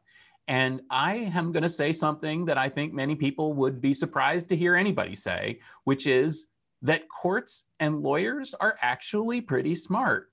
And 0.50 0.82
I 0.90 1.32
am 1.34 1.54
going 1.54 1.64
to 1.64 1.70
say 1.70 1.94
something 1.94 2.44
that 2.46 2.58
I 2.58 2.68
think 2.68 2.94
many 2.94 3.16
people 3.16 3.54
would 3.54 3.80
be 3.80 3.94
surprised 3.94 4.50
to 4.50 4.58
hear 4.58 4.76
anybody 4.76 5.16
say, 5.16 5.60
which 5.86 6.06
is 6.06 6.48
that 6.82 7.08
courts 7.08 7.64
and 7.80 8.02
lawyers 8.02 8.54
are 8.54 8.78
actually 8.82 9.40
pretty 9.40 9.76
smart. 9.76 10.30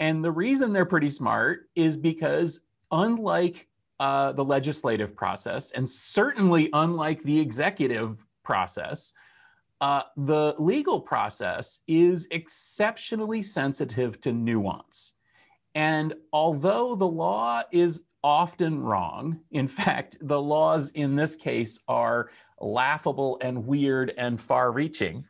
And 0.00 0.24
the 0.24 0.32
reason 0.32 0.72
they're 0.72 0.84
pretty 0.84 1.08
smart 1.08 1.68
is 1.74 1.96
because, 1.96 2.60
unlike 2.90 3.68
uh, 4.00 4.32
the 4.32 4.44
legislative 4.44 5.14
process, 5.14 5.70
and 5.72 5.88
certainly 5.88 6.68
unlike 6.72 7.22
the 7.22 7.38
executive 7.38 8.26
process, 8.42 9.12
uh, 9.80 10.02
the 10.16 10.54
legal 10.58 11.00
process 11.00 11.80
is 11.88 12.26
exceptionally 12.30 13.42
sensitive 13.42 14.20
to 14.20 14.32
nuance. 14.32 15.14
And 15.74 16.14
although 16.32 16.94
the 16.94 17.06
law 17.06 17.62
is 17.72 18.02
often 18.22 18.80
wrong, 18.80 19.40
in 19.50 19.66
fact, 19.66 20.18
the 20.20 20.40
laws 20.40 20.90
in 20.90 21.16
this 21.16 21.34
case 21.34 21.80
are 21.88 22.30
laughable 22.60 23.38
and 23.40 23.66
weird 23.66 24.12
and 24.16 24.40
far 24.40 24.70
reaching, 24.70 25.26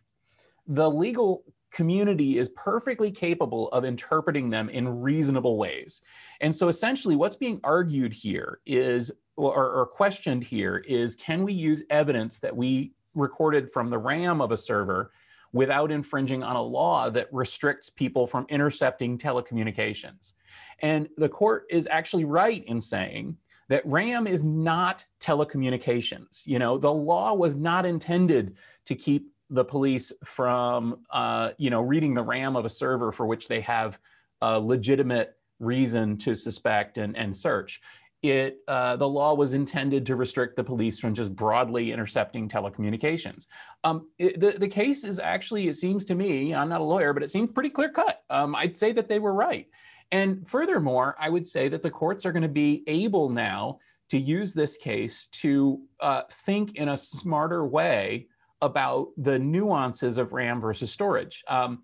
the 0.67 0.91
legal 0.91 1.45
community 1.73 2.39
is 2.39 2.51
perfectly 2.51 3.11
capable 3.11 3.69
of 3.71 3.85
interpreting 3.85 4.51
them 4.51 4.69
in 4.69 5.01
reasonable 5.01 5.57
ways. 5.57 6.03
And 6.41 6.55
so 6.55 6.69
essentially, 6.69 7.17
what's 7.17 7.37
being 7.37 7.61
argued 7.65 8.13
here 8.13 8.61
is, 8.67 9.11
or, 9.37 9.71
or, 9.73 9.87
questioned 9.87 10.45
here, 10.45 10.85
is 10.87 11.17
can 11.17 11.43
we 11.43 11.53
use 11.53 11.83
evidence 11.91 12.39
that 12.41 12.55
we 12.55 12.93
recorded 13.15 13.71
from 13.71 13.91
the 13.91 13.99
RAM 13.99 14.41
of 14.41 14.53
a 14.53 14.57
server 14.57 15.13
without 15.53 15.91
infringing 15.91 16.43
on 16.43 16.57
a 16.57 16.63
law 16.63 17.11
that 17.11 17.33
restricts 17.33 17.91
people 17.91 18.27
from 18.27 18.47
intercepting 18.51 19.17
telecommunications? 19.17 20.35
And 20.81 21.09
the 21.17 21.29
court 21.29 21.65
is 21.71 21.89
actually 21.91 22.25
right 22.25 22.63
in 22.67 22.81
saying 22.81 23.39
that 23.69 23.87
RAM 23.87 24.27
is 24.27 24.45
not 24.45 25.05
telecommunications. 25.19 26.47
You 26.47 26.59
know, 26.59 26.77
the 26.77 26.93
law 26.93 27.33
was 27.33 27.57
not 27.57 27.87
intended 27.87 28.57
to 28.85 28.95
keep 28.95 29.32
the 29.53 29.65
police 29.65 30.13
from, 30.25 31.01
uh, 31.11 31.51
you 31.59 31.71
know, 31.71 31.83
reading 31.83 32.15
the 32.15 32.23
RAM 32.23 32.57
of 32.57 32.65
a 32.65 32.71
server 32.71 33.13
for 33.13 33.27
which 33.27 33.49
they 33.49 33.61
have 33.61 33.99
a 34.41 34.59
legitimate 34.59 35.37
reason 35.61 36.17
to 36.17 36.35
suspect 36.35 36.99
and, 36.99 37.17
and 37.17 37.37
search. 37.37 37.81
It, 38.23 38.59
uh, 38.67 38.97
the 38.97 39.09
law 39.09 39.35
was 39.35 39.53
intended 39.53 40.07
to 40.07 40.17
restrict 40.17 40.57
the 40.57 40.65
police 40.65 40.99
from 40.99 41.13
just 41.13 41.35
broadly 41.37 41.93
intercepting 41.93 42.49
telecommunications. 42.49 43.47
Um, 43.85 44.09
it, 44.19 44.41
the, 44.41 44.53
the 44.53 44.69
case 44.69 45.05
is 45.05 45.19
actually, 45.19 45.69
it 45.69 45.75
seems 45.75 46.05
to 46.07 46.15
me, 46.15 46.55
I'm 46.55 46.69
not 46.69 46.81
a 46.81 46.85
lawyer, 46.85 47.13
but 47.13 47.23
it 47.23 47.31
seems 47.31 47.51
pretty 47.51 47.71
clear 47.71 47.91
cut. 47.91 48.23
Um, 48.31 48.55
I'd 48.55 48.77
say 48.77 48.93
that 48.93 49.09
they 49.09 49.19
were 49.19 49.35
right. 49.35 49.69
And 50.13 50.47
furthermore, 50.49 51.15
I 51.19 51.29
would 51.29 51.47
say 51.47 51.69
that 51.69 51.83
the 51.83 51.91
courts 51.91 52.25
are 52.25 52.33
going 52.33 52.43
to 52.43 52.49
be 52.49 52.85
able 52.87 53.29
now 53.29 53.81
to 54.11 54.19
use 54.19 54.55
this 54.55 54.77
case 54.77 55.27
to 55.29 55.81
uh, 56.01 56.23
think 56.31 56.77
in 56.77 56.89
a 56.89 56.97
smarter 56.97 57.67
way 57.67 58.29
about 58.63 59.09
the 59.19 59.39
nuances 59.39 60.17
of 60.17 60.33
RAM 60.33 60.61
versus 60.61 60.91
storage. 60.91 61.45
Um, 61.49 61.83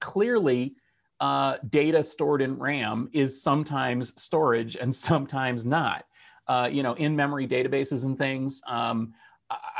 clearly, 0.00 0.74
uh, 1.20 1.58
data 1.68 2.02
stored 2.02 2.42
in 2.42 2.58
RAM 2.58 3.10
is 3.12 3.40
sometimes 3.42 4.20
storage 4.20 4.76
and 4.76 4.92
sometimes 4.94 5.64
not. 5.64 6.04
Uh, 6.48 6.68
you 6.72 6.82
know, 6.82 6.94
in-memory 6.94 7.46
databases 7.46 8.06
and 8.06 8.16
things, 8.16 8.62
um, 8.66 9.12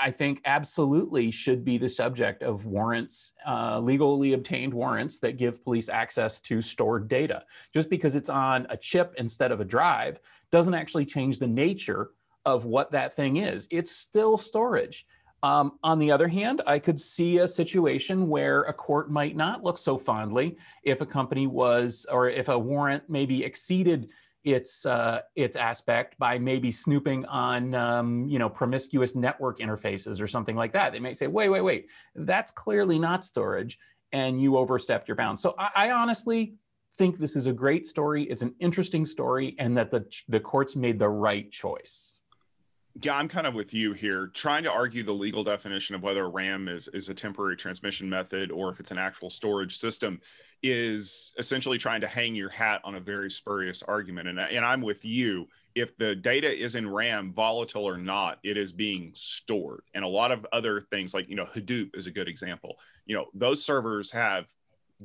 I 0.00 0.11
think 0.11 0.40
absolutely 0.44 1.30
should 1.30 1.64
be 1.64 1.76
the 1.76 1.88
subject 1.88 2.42
of 2.42 2.64
warrants, 2.66 3.32
uh, 3.47 3.78
legally 3.80 4.32
obtained 4.32 4.73
warrants 4.73 5.18
that 5.20 5.37
give 5.37 5.62
police 5.62 5.88
access 5.88 6.40
to 6.40 6.62
stored 6.62 7.08
data. 7.08 7.44
Just 7.73 7.90
because 7.90 8.16
it's 8.16 8.30
on 8.30 8.66
a 8.70 8.76
chip 8.76 9.14
instead 9.18 9.52
of 9.52 9.61
a 9.61 9.64
drive 9.64 10.20
doesn't 10.50 10.75
actually 10.75 11.04
change 11.04 11.38
the 11.38 11.47
nature 11.47 12.11
of 12.47 12.64
what 12.64 12.90
that 12.92 13.12
thing 13.12 13.37
is. 13.37 13.68
It's 13.70 13.90
still 13.90 14.38
storage. 14.38 15.06
Um, 15.42 15.78
on 15.85 15.99
the 15.99 16.11
other 16.11 16.26
hand, 16.26 16.62
I 16.66 16.78
could 16.78 16.99
see 16.99 17.38
a 17.38 17.49
situation 17.49 18.28
where 18.28 18.62
a 18.62 18.73
court 18.73 19.11
might 19.11 19.37
not 19.37 19.62
look 19.62 19.78
so 19.78 19.97
fondly 19.97 20.57
if 20.83 21.00
a 21.00 21.07
company 21.07 21.47
was, 21.47 22.07
or 22.11 22.28
if 22.28 22.49
a 22.49 22.59
warrant 22.59 23.04
maybe 23.09 23.45
exceeded 23.45 24.09
its 24.45 24.87
uh, 24.87 25.21
its 25.37 25.57
aspect 25.57 26.18
by 26.18 26.38
maybe 26.38 26.71
snooping 26.71 27.25
on 27.26 27.75
um, 27.75 28.26
you 28.28 28.38
know 28.38 28.49
promiscuous 28.49 29.14
network 29.14 29.61
interfaces 29.61 30.21
or 30.21 30.26
something 30.26 30.57
like 30.57 30.73
that. 30.73 30.92
They 30.92 31.00
may 31.00 31.14
say, 31.14 31.26
wait, 31.26 31.49
wait, 31.49 31.61
wait, 31.61 31.87
that's 32.14 32.50
clearly 32.50 32.99
not 32.99 33.25
storage, 33.25 33.78
and 34.12 34.40
you 34.40 34.57
overstepped 34.57 35.07
your 35.07 35.16
bounds. 35.16 35.40
So 35.40 35.54
I, 35.59 35.71
I 35.75 35.90
honestly 35.90 36.54
think 36.97 37.18
this 37.18 37.37
is 37.37 37.47
a 37.47 37.52
great 37.52 37.87
story. 37.87 38.25
It's 38.25 38.42
an 38.42 38.54
interesting 38.59 39.07
story, 39.07 39.54
and 39.59 39.76
that 39.76 39.90
the 39.90 40.04
the 40.28 40.40
courts 40.40 40.75
made 40.75 40.99
the 40.99 41.09
right 41.09 41.50
choice 41.50 42.18
yeah, 43.00 43.14
I'm 43.14 43.28
kind 43.28 43.47
of 43.47 43.55
with 43.55 43.73
you 43.73 43.93
here, 43.93 44.28
trying 44.35 44.64
to 44.64 44.71
argue 44.71 45.05
the 45.05 45.12
legal 45.12 45.45
definition 45.45 45.95
of 45.95 46.02
whether 46.02 46.28
RAM 46.28 46.69
is 46.69 46.88
is 46.88 47.09
a 47.09 47.14
temporary 47.14 47.57
transmission 47.57 48.09
method 48.09 48.50
or 48.50 48.71
if 48.71 48.81
it's 48.81 48.90
an 48.90 48.99
actual 48.99 49.31
storage 49.31 49.76
system 49.76 50.21
is 50.62 51.33
essentially 51.38 51.78
trying 51.78 52.00
to 52.00 52.09
hang 52.09 52.35
your 52.35 52.49
hat 52.49 52.81
on 52.85 52.97
a 52.97 53.00
very 53.00 53.31
spurious 53.31 53.83
argument. 53.85 54.28
And 54.28 54.40
and 54.40 54.64
I'm 54.64 54.81
with 54.81 55.05
you. 55.05 55.47
If 55.75 55.97
the 55.97 56.17
data 56.17 56.52
is 56.52 56.75
in 56.75 56.90
RAM, 56.90 57.33
volatile 57.33 57.85
or 57.85 57.99
not, 57.99 58.38
it 58.43 58.57
is 58.57 58.73
being 58.73 59.12
stored. 59.14 59.83
And 59.95 60.05
a 60.05 60.09
lot 60.09 60.33
of 60.33 60.45
other 60.52 60.81
things, 60.81 61.14
like 61.14 61.28
you 61.28 61.37
know, 61.37 61.47
Hadoop 61.47 61.95
is 61.95 62.09
a 62.09 62.11
good 62.11 62.28
example. 62.28 62.78
You 63.07 63.14
know, 63.14 63.26
those 63.33 63.64
servers 63.64 64.11
have 64.11 64.49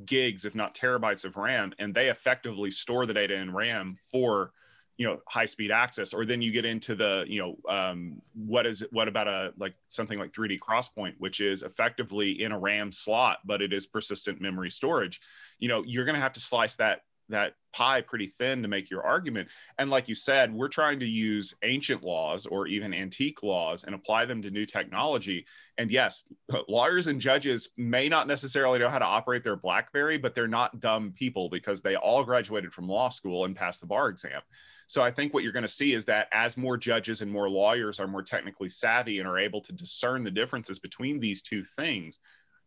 gigs, 0.06 0.46
if 0.46 0.56
not 0.56 0.74
terabytes 0.74 1.26
of 1.26 1.38
RAM, 1.38 1.74
and 1.78 1.94
they 1.94 2.10
effectively 2.10 2.72
store 2.72 3.06
the 3.06 3.14
data 3.14 3.36
in 3.36 3.54
RAM 3.54 3.98
for 4.10 4.52
you 4.98 5.08
know 5.08 5.20
high 5.28 5.46
speed 5.46 5.72
access 5.72 6.14
or 6.14 6.26
then 6.26 6.42
you 6.42 6.52
get 6.52 6.66
into 6.66 6.96
the 6.96 7.26
you 7.28 7.40
know 7.40 7.74
um, 7.74 8.22
what 8.34 8.66
is 8.66 8.84
what 8.92 9.08
about 9.08 9.28
a 9.28 9.52
like 9.58 9.74
something 9.88 10.20
like 10.20 10.32
3D 10.32 10.60
XPoint 10.60 11.14
which 11.18 11.42
is 11.42 11.64
effectively 11.64 12.44
in 12.44 12.52
a 12.52 12.60
ram 12.60 12.92
slot 12.92 13.40
but 13.46 13.62
it 13.62 13.74
is 13.74 13.86
persistent 13.86 14.42
memory 14.42 14.70
storage. 14.70 15.22
You 15.60 15.70
know 15.70 15.84
you're 15.86 16.06
going 16.06 16.16
to 16.16 16.22
have 16.22 16.34
to 16.34 16.40
slice 16.40 16.76
that 16.76 17.02
that 17.30 17.54
pie 17.72 18.02
pretty 18.02 18.28
thin 18.28 18.62
to 18.62 18.68
make 18.68 18.90
your 18.90 19.02
argument. 19.02 19.48
And 19.80 19.90
like 19.90 20.10
you 20.10 20.14
said 20.14 20.54
we're 20.54 20.68
trying 20.68 21.00
to 21.00 21.08
use 21.08 21.56
ancient 21.64 22.04
laws 22.04 22.46
or 22.46 22.68
even 22.68 22.94
antique 22.94 23.42
laws 23.42 23.86
and 23.86 23.96
apply 23.96 24.26
them 24.26 24.42
to 24.44 24.52
new 24.52 24.66
technology. 24.66 25.46
And 25.80 25.90
yes 25.90 26.26
lawyers 26.68 27.08
and 27.08 27.20
judges 27.20 27.70
may 27.78 28.10
not 28.10 28.28
necessarily 28.28 28.78
know 28.78 28.90
how 28.90 29.00
to 29.00 29.06
operate 29.06 29.44
their 29.44 29.56
blackberry 29.56 30.18
but 30.20 30.36
they're 30.36 30.48
not 30.48 30.80
dumb 30.82 31.14
people 31.18 31.50
because 31.50 31.82
they 31.82 31.96
all 31.96 32.24
graduated 32.24 32.72
from 32.72 32.88
law 32.88 33.10
school 33.10 33.46
and 33.46 33.56
passed 33.56 33.82
the 33.82 33.88
bar 33.88 34.10
exam 34.10 34.42
so 34.88 35.02
I 35.02 35.12
think 35.12 35.34
what 35.34 35.44
you're 35.44 35.52
going 35.52 35.64
to 35.64 35.68
see 35.70 35.94
is 35.94 36.06
that 36.06 36.28
as 36.32 36.58
more 36.58 36.78
judges 36.78 37.22
and 37.22 37.32
more 37.32 37.50
lawyers 37.50 38.00
are 38.00 38.08
more 38.08 38.24
technically 38.24 38.70
savvy 38.70 39.20
and 39.20 39.28
are 39.28 39.40
able 39.40 39.62
to 39.62 39.74
discern 39.74 40.24
the 40.24 40.32
differences 40.32 40.80
between 40.80 41.20
these 41.20 41.42
two 41.42 41.64
things, 41.64 42.20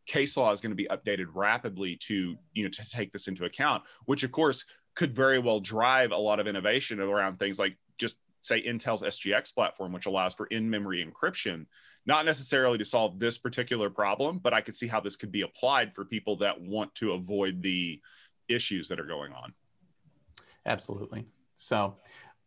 case 0.06 0.36
law 0.36 0.52
is 0.52 0.60
going 0.60 0.70
to 0.70 0.76
be 0.76 0.88
updated 0.88 1.26
rapidly 1.34 1.96
to 1.96 2.36
you 2.54 2.64
know 2.64 2.70
to 2.70 2.90
take 2.90 3.12
this 3.12 3.28
into 3.28 3.44
account, 3.44 3.82
which 4.06 4.22
of 4.22 4.32
course 4.32 4.64
could 4.94 5.14
very 5.14 5.38
well 5.38 5.60
drive 5.60 6.10
a 6.12 6.16
lot 6.16 6.40
of 6.40 6.46
innovation 6.46 7.00
around 7.00 7.38
things 7.38 7.58
like 7.58 7.76
just 7.98 8.16
say 8.40 8.62
Intel's 8.62 9.02
SGX 9.02 9.52
platform, 9.54 9.92
which 9.92 10.06
allows 10.06 10.32
for 10.32 10.46
in-memory 10.46 11.04
encryption, 11.04 11.66
not 12.06 12.24
necessarily 12.24 12.78
to 12.78 12.84
solve 12.84 13.18
this 13.18 13.36
particular 13.36 13.90
problem, 13.90 14.38
but 14.38 14.54
I 14.54 14.60
could 14.60 14.74
see 14.74 14.86
how 14.86 15.00
this 15.00 15.16
could 15.16 15.32
be 15.32 15.42
applied 15.42 15.94
for 15.94 16.04
people 16.04 16.36
that 16.38 16.58
want 16.58 16.94
to 16.96 17.12
avoid 17.12 17.60
the 17.60 18.00
issues 18.48 18.88
that 18.88 19.00
are 19.00 19.06
going 19.06 19.32
on. 19.32 19.52
Absolutely. 20.64 21.26
So, 21.56 21.96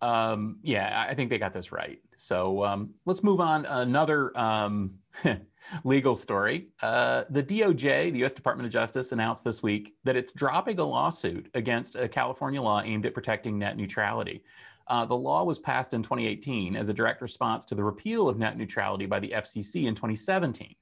um, 0.02 0.58
yeah, 0.62 1.06
I 1.10 1.14
think 1.14 1.30
they 1.30 1.38
got 1.38 1.54
this 1.54 1.72
right. 1.72 2.00
So 2.16 2.64
um, 2.64 2.94
let's 3.06 3.24
move 3.24 3.42
on. 3.42 3.66
Another 3.66 4.38
um, 4.38 4.94
legal 5.84 6.16
story. 6.16 6.70
Uh, 6.82 7.26
the 7.30 7.44
DOJ, 7.44 8.12
the 8.12 8.20
U.S. 8.20 8.34
Department 8.34 8.66
of 8.66 8.72
Justice, 8.72 9.12
announced 9.12 9.44
this 9.44 9.62
week 9.62 9.96
that 10.06 10.16
it's 10.16 10.32
dropping 10.32 10.80
a 10.80 10.86
lawsuit 10.86 11.50
against 11.54 11.96
a 11.96 12.08
California 12.08 12.62
law 12.62 12.82
aimed 12.82 13.06
at 13.06 13.14
protecting 13.14 13.60
net 13.60 13.76
neutrality. 13.76 14.44
Uh, 14.88 15.06
the 15.06 15.16
law 15.16 15.44
was 15.44 15.60
passed 15.60 15.94
in 15.94 16.02
2018 16.02 16.76
as 16.76 16.90
a 16.90 16.94
direct 16.94 17.22
response 17.22 17.64
to 17.66 17.76
the 17.76 17.84
repeal 17.84 18.28
of 18.28 18.40
net 18.40 18.58
neutrality 18.58 19.06
by 19.06 19.20
the 19.20 19.30
FCC 19.30 19.86
in 19.86 19.94
2017. 19.94 20.74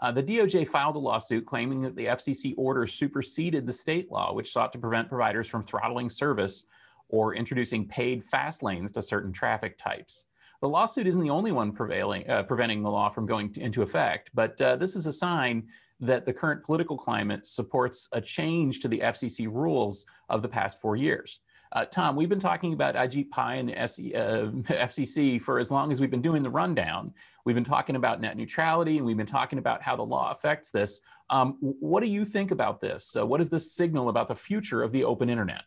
Uh, 0.00 0.12
the 0.12 0.22
DOJ 0.22 0.68
filed 0.68 0.96
a 0.96 0.98
lawsuit 0.98 1.46
claiming 1.46 1.80
that 1.80 1.96
the 1.96 2.06
FCC 2.06 2.54
order 2.56 2.86
superseded 2.86 3.66
the 3.66 3.72
state 3.72 4.12
law, 4.12 4.32
which 4.32 4.52
sought 4.52 4.72
to 4.72 4.78
prevent 4.78 5.08
providers 5.08 5.48
from 5.48 5.62
throttling 5.62 6.10
service 6.10 6.66
or 7.08 7.34
introducing 7.34 7.86
paid 7.86 8.22
fast 8.22 8.62
lanes 8.62 8.90
to 8.92 9.02
certain 9.02 9.32
traffic 9.32 9.78
types. 9.78 10.26
The 10.60 10.68
lawsuit 10.68 11.06
isn't 11.06 11.22
the 11.22 11.30
only 11.30 11.52
one 11.52 11.72
prevailing, 11.72 12.28
uh, 12.28 12.42
preventing 12.42 12.82
the 12.82 12.90
law 12.90 13.08
from 13.08 13.26
going 13.26 13.52
to, 13.52 13.60
into 13.60 13.82
effect, 13.82 14.30
but 14.34 14.60
uh, 14.60 14.76
this 14.76 14.96
is 14.96 15.06
a 15.06 15.12
sign 15.12 15.68
that 16.00 16.24
the 16.24 16.32
current 16.32 16.62
political 16.64 16.96
climate 16.96 17.46
supports 17.46 18.08
a 18.12 18.20
change 18.20 18.80
to 18.80 18.88
the 18.88 18.98
FCC 18.98 19.46
rules 19.46 20.06
of 20.28 20.42
the 20.42 20.48
past 20.48 20.80
four 20.80 20.96
years. 20.96 21.40
Uh, 21.72 21.84
Tom, 21.84 22.16
we've 22.16 22.28
been 22.28 22.40
talking 22.40 22.72
about 22.72 22.94
Ajit 22.94 23.30
Pai 23.30 23.58
and 23.58 23.68
the 23.68 23.78
SE, 23.80 24.14
uh, 24.14 24.20
FCC 24.86 25.40
for 25.40 25.58
as 25.58 25.70
long 25.70 25.92
as 25.92 26.00
we've 26.00 26.10
been 26.10 26.22
doing 26.22 26.42
the 26.42 26.50
rundown. 26.50 27.12
We've 27.44 27.54
been 27.54 27.64
talking 27.64 27.96
about 27.96 28.20
net 28.20 28.36
neutrality 28.36 28.96
and 28.96 29.06
we've 29.06 29.16
been 29.16 29.26
talking 29.26 29.58
about 29.58 29.82
how 29.82 29.94
the 29.94 30.02
law 30.02 30.30
affects 30.30 30.70
this. 30.70 31.02
Um, 31.30 31.56
what 31.60 32.00
do 32.00 32.08
you 32.08 32.24
think 32.24 32.52
about 32.52 32.80
this? 32.80 33.16
What 33.18 33.38
does 33.38 33.50
this 33.50 33.72
signal 33.72 34.08
about 34.08 34.28
the 34.28 34.34
future 34.34 34.82
of 34.82 34.92
the 34.92 35.04
open 35.04 35.28
internet? 35.28 35.62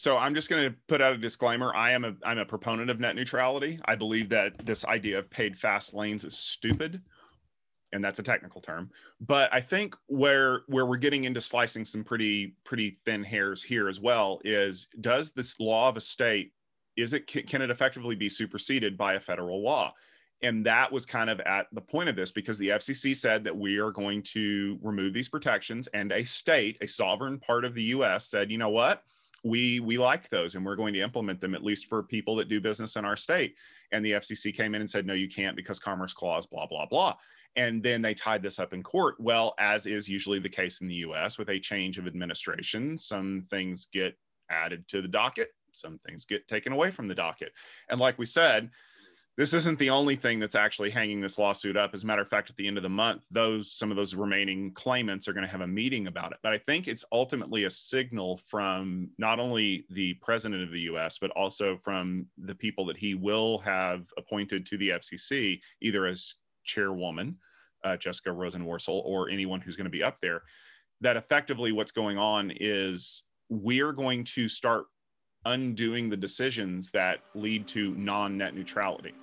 So 0.00 0.16
I'm 0.16 0.34
just 0.34 0.48
going 0.48 0.64
to 0.64 0.74
put 0.88 1.02
out 1.02 1.12
a 1.12 1.18
disclaimer. 1.18 1.74
I 1.74 1.90
am 1.90 2.06
a 2.06 2.14
I'm 2.24 2.38
a 2.38 2.44
proponent 2.46 2.88
of 2.88 3.00
net 3.00 3.14
neutrality. 3.14 3.78
I 3.84 3.96
believe 3.96 4.30
that 4.30 4.64
this 4.64 4.82
idea 4.86 5.18
of 5.18 5.28
paid 5.28 5.58
fast 5.58 5.92
lanes 5.92 6.24
is 6.24 6.38
stupid, 6.38 7.02
and 7.92 8.02
that's 8.02 8.18
a 8.18 8.22
technical 8.22 8.62
term. 8.62 8.90
But 9.20 9.52
I 9.52 9.60
think 9.60 9.94
where 10.06 10.62
where 10.68 10.86
we're 10.86 10.96
getting 10.96 11.24
into 11.24 11.42
slicing 11.42 11.84
some 11.84 12.02
pretty 12.02 12.54
pretty 12.64 12.96
thin 13.04 13.22
hairs 13.22 13.62
here 13.62 13.90
as 13.90 14.00
well 14.00 14.40
is 14.42 14.88
does 15.02 15.32
this 15.32 15.60
law 15.60 15.90
of 15.90 15.98
a 15.98 16.00
state 16.00 16.54
is 16.96 17.12
it 17.12 17.26
can 17.26 17.60
it 17.60 17.68
effectively 17.68 18.14
be 18.14 18.30
superseded 18.30 18.96
by 18.96 19.14
a 19.14 19.20
federal 19.20 19.62
law? 19.62 19.92
And 20.42 20.64
that 20.64 20.90
was 20.90 21.04
kind 21.04 21.28
of 21.28 21.40
at 21.40 21.66
the 21.72 21.82
point 21.82 22.08
of 22.08 22.16
this 22.16 22.30
because 22.30 22.56
the 22.56 22.70
FCC 22.70 23.14
said 23.14 23.44
that 23.44 23.54
we 23.54 23.76
are 23.76 23.90
going 23.90 24.22
to 24.32 24.78
remove 24.80 25.12
these 25.12 25.28
protections, 25.28 25.88
and 25.88 26.10
a 26.10 26.24
state, 26.24 26.78
a 26.80 26.86
sovereign 26.86 27.38
part 27.38 27.66
of 27.66 27.74
the 27.74 27.82
U.S., 27.82 28.28
said, 28.28 28.50
you 28.50 28.56
know 28.56 28.70
what? 28.70 29.04
We 29.42 29.80
we 29.80 29.96
like 29.96 30.28
those 30.28 30.54
and 30.54 30.64
we're 30.64 30.76
going 30.76 30.92
to 30.92 31.00
implement 31.00 31.40
them 31.40 31.54
at 31.54 31.64
least 31.64 31.86
for 31.86 32.02
people 32.02 32.36
that 32.36 32.48
do 32.48 32.60
business 32.60 32.96
in 32.96 33.04
our 33.04 33.16
state. 33.16 33.54
And 33.92 34.04
the 34.04 34.12
fcc 34.12 34.54
came 34.54 34.74
in 34.74 34.82
and 34.82 34.90
said 34.90 35.06
no 35.06 35.14
you 35.14 35.28
can't 35.28 35.56
because 35.56 35.80
commerce 35.80 36.12
clause 36.12 36.46
blah 36.46 36.66
blah 36.66 36.86
blah. 36.86 37.16
And 37.56 37.82
then 37.82 38.02
they 38.02 38.14
tied 38.14 38.42
this 38.42 38.58
up 38.58 38.72
in 38.72 38.82
court. 38.82 39.16
Well 39.18 39.54
as 39.58 39.86
is 39.86 40.08
usually 40.08 40.38
the 40.38 40.48
case 40.48 40.80
in 40.80 40.88
the 40.88 40.96
us 40.96 41.38
with 41.38 41.48
a 41.48 41.58
change 41.58 41.98
of 41.98 42.06
administration 42.06 42.98
some 42.98 43.46
things 43.50 43.88
get 43.92 44.16
added 44.50 44.86
to 44.88 45.00
the 45.00 45.08
docket 45.08 45.48
some 45.72 45.98
things 45.98 46.24
get 46.24 46.46
taken 46.48 46.72
away 46.72 46.90
from 46.90 47.08
the 47.08 47.14
docket. 47.14 47.52
And 47.88 48.00
like 48.00 48.18
we 48.18 48.26
said 48.26 48.70
this 49.40 49.54
isn't 49.54 49.78
the 49.78 49.88
only 49.88 50.16
thing 50.16 50.38
that's 50.38 50.54
actually 50.54 50.90
hanging 50.90 51.18
this 51.18 51.38
lawsuit 51.38 51.74
up. 51.74 51.94
As 51.94 52.04
a 52.04 52.06
matter 52.06 52.20
of 52.20 52.28
fact, 52.28 52.50
at 52.50 52.56
the 52.56 52.66
end 52.66 52.76
of 52.76 52.82
the 52.82 52.90
month, 52.90 53.22
those 53.30 53.72
some 53.72 53.90
of 53.90 53.96
those 53.96 54.14
remaining 54.14 54.70
claimants 54.74 55.26
are 55.26 55.32
going 55.32 55.46
to 55.46 55.50
have 55.50 55.62
a 55.62 55.66
meeting 55.66 56.08
about 56.08 56.32
it. 56.32 56.38
But 56.42 56.52
I 56.52 56.58
think 56.58 56.86
it's 56.86 57.06
ultimately 57.10 57.64
a 57.64 57.70
signal 57.70 58.38
from 58.50 59.08
not 59.16 59.40
only 59.40 59.86
the 59.88 60.12
president 60.20 60.62
of 60.62 60.70
the 60.70 60.80
U.S. 60.80 61.16
but 61.16 61.30
also 61.30 61.78
from 61.82 62.26
the 62.36 62.54
people 62.54 62.84
that 62.84 62.98
he 62.98 63.14
will 63.14 63.56
have 63.60 64.02
appointed 64.18 64.66
to 64.66 64.76
the 64.76 64.90
FCC, 64.90 65.58
either 65.80 66.04
as 66.04 66.34
chairwoman, 66.64 67.34
uh, 67.82 67.96
Jessica 67.96 68.28
Rosenworcel, 68.28 69.02
or 69.06 69.30
anyone 69.30 69.62
who's 69.62 69.74
going 69.74 69.86
to 69.86 69.90
be 69.90 70.02
up 70.02 70.20
there. 70.20 70.42
That 71.00 71.16
effectively, 71.16 71.72
what's 71.72 71.92
going 71.92 72.18
on 72.18 72.52
is 72.60 73.22
we're 73.48 73.92
going 73.92 74.24
to 74.24 74.48
start 74.48 74.84
undoing 75.46 76.10
the 76.10 76.16
decisions 76.18 76.90
that 76.90 77.20
lead 77.34 77.66
to 77.68 77.94
non-net 77.94 78.54
neutrality. 78.54 79.14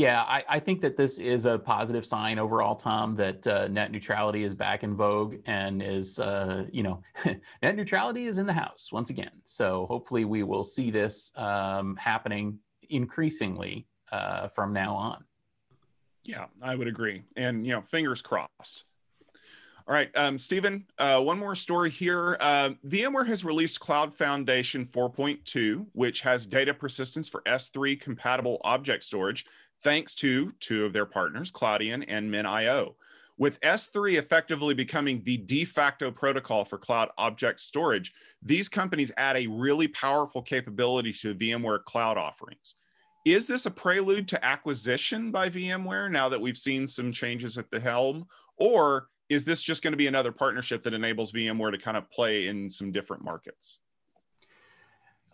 Yeah, 0.00 0.22
I, 0.22 0.42
I, 0.48 0.60
think 0.60 0.80
that 0.80 0.96
this 0.96 1.18
is 1.18 1.44
a 1.44 1.58
positive 1.58 2.06
sign 2.06 2.38
overall, 2.38 2.74
Tom, 2.74 3.16
that 3.16 3.46
uh, 3.46 3.68
net 3.68 3.92
neutrality 3.92 4.44
is 4.44 4.54
back 4.54 4.82
in 4.82 4.96
vogue 4.96 5.36
and 5.44 5.82
is, 5.82 6.18
uh, 6.18 6.64
you 6.72 6.82
know, 6.82 7.02
net 7.62 7.76
neutrality 7.76 8.24
is 8.24 8.38
in 8.38 8.46
the 8.46 8.52
house 8.54 8.88
once 8.90 9.10
again. 9.10 9.42
So 9.44 9.84
hopefully 9.90 10.24
we 10.24 10.42
will 10.42 10.64
see 10.64 10.90
this 10.90 11.32
um, 11.36 11.96
happening 11.96 12.58
increasingly 12.88 13.86
uh, 14.10 14.48
from 14.48 14.72
now 14.72 14.94
on. 14.94 15.22
Yeah, 16.24 16.46
I 16.62 16.76
would 16.76 16.88
agree. 16.88 17.22
And, 17.36 17.66
you 17.66 17.74
know, 17.74 17.82
fingers 17.82 18.22
crossed. 18.22 18.84
All 19.86 19.94
right, 19.94 20.10
um, 20.14 20.38
Stephen, 20.38 20.86
uh, 20.98 21.20
one 21.20 21.38
more 21.38 21.54
story 21.54 21.90
here. 21.90 22.38
Uh, 22.40 22.70
VMware 22.86 23.26
has 23.26 23.44
released 23.44 23.80
Cloud 23.80 24.14
Foundation 24.14 24.86
4.2, 24.86 25.84
which 25.92 26.20
has 26.22 26.46
data 26.46 26.72
persistence 26.72 27.28
for 27.28 27.42
S3 27.42 28.00
compatible 28.00 28.62
object 28.64 29.04
storage 29.04 29.44
thanks 29.82 30.14
to 30.16 30.52
two 30.60 30.84
of 30.84 30.92
their 30.92 31.06
partners, 31.06 31.50
Cloudian 31.50 32.02
and 32.04 32.30
MinIO. 32.30 32.94
With 33.38 33.60
S3 33.62 34.18
effectively 34.18 34.74
becoming 34.74 35.22
the 35.24 35.38
de 35.38 35.64
facto 35.64 36.10
protocol 36.10 36.64
for 36.64 36.76
cloud 36.76 37.08
object 37.16 37.60
storage, 37.60 38.12
these 38.42 38.68
companies 38.68 39.10
add 39.16 39.36
a 39.36 39.46
really 39.46 39.88
powerful 39.88 40.42
capability 40.42 41.12
to 41.14 41.32
the 41.32 41.50
VMware 41.50 41.82
cloud 41.84 42.18
offerings. 42.18 42.74
Is 43.24 43.46
this 43.46 43.64
a 43.64 43.70
prelude 43.70 44.28
to 44.28 44.44
acquisition 44.44 45.30
by 45.30 45.48
VMware 45.48 46.10
now 46.10 46.28
that 46.28 46.40
we've 46.40 46.56
seen 46.56 46.86
some 46.86 47.12
changes 47.12 47.56
at 47.56 47.70
the 47.70 47.80
helm? 47.80 48.26
Or 48.58 49.08
is 49.30 49.44
this 49.44 49.62
just 49.62 49.82
going 49.82 49.92
to 49.92 49.98
be 49.98 50.06
another 50.06 50.32
partnership 50.32 50.82
that 50.82 50.94
enables 50.94 51.32
VMware 51.32 51.72
to 51.72 51.78
kind 51.78 51.96
of 51.96 52.10
play 52.10 52.48
in 52.48 52.68
some 52.68 52.92
different 52.92 53.24
markets? 53.24 53.78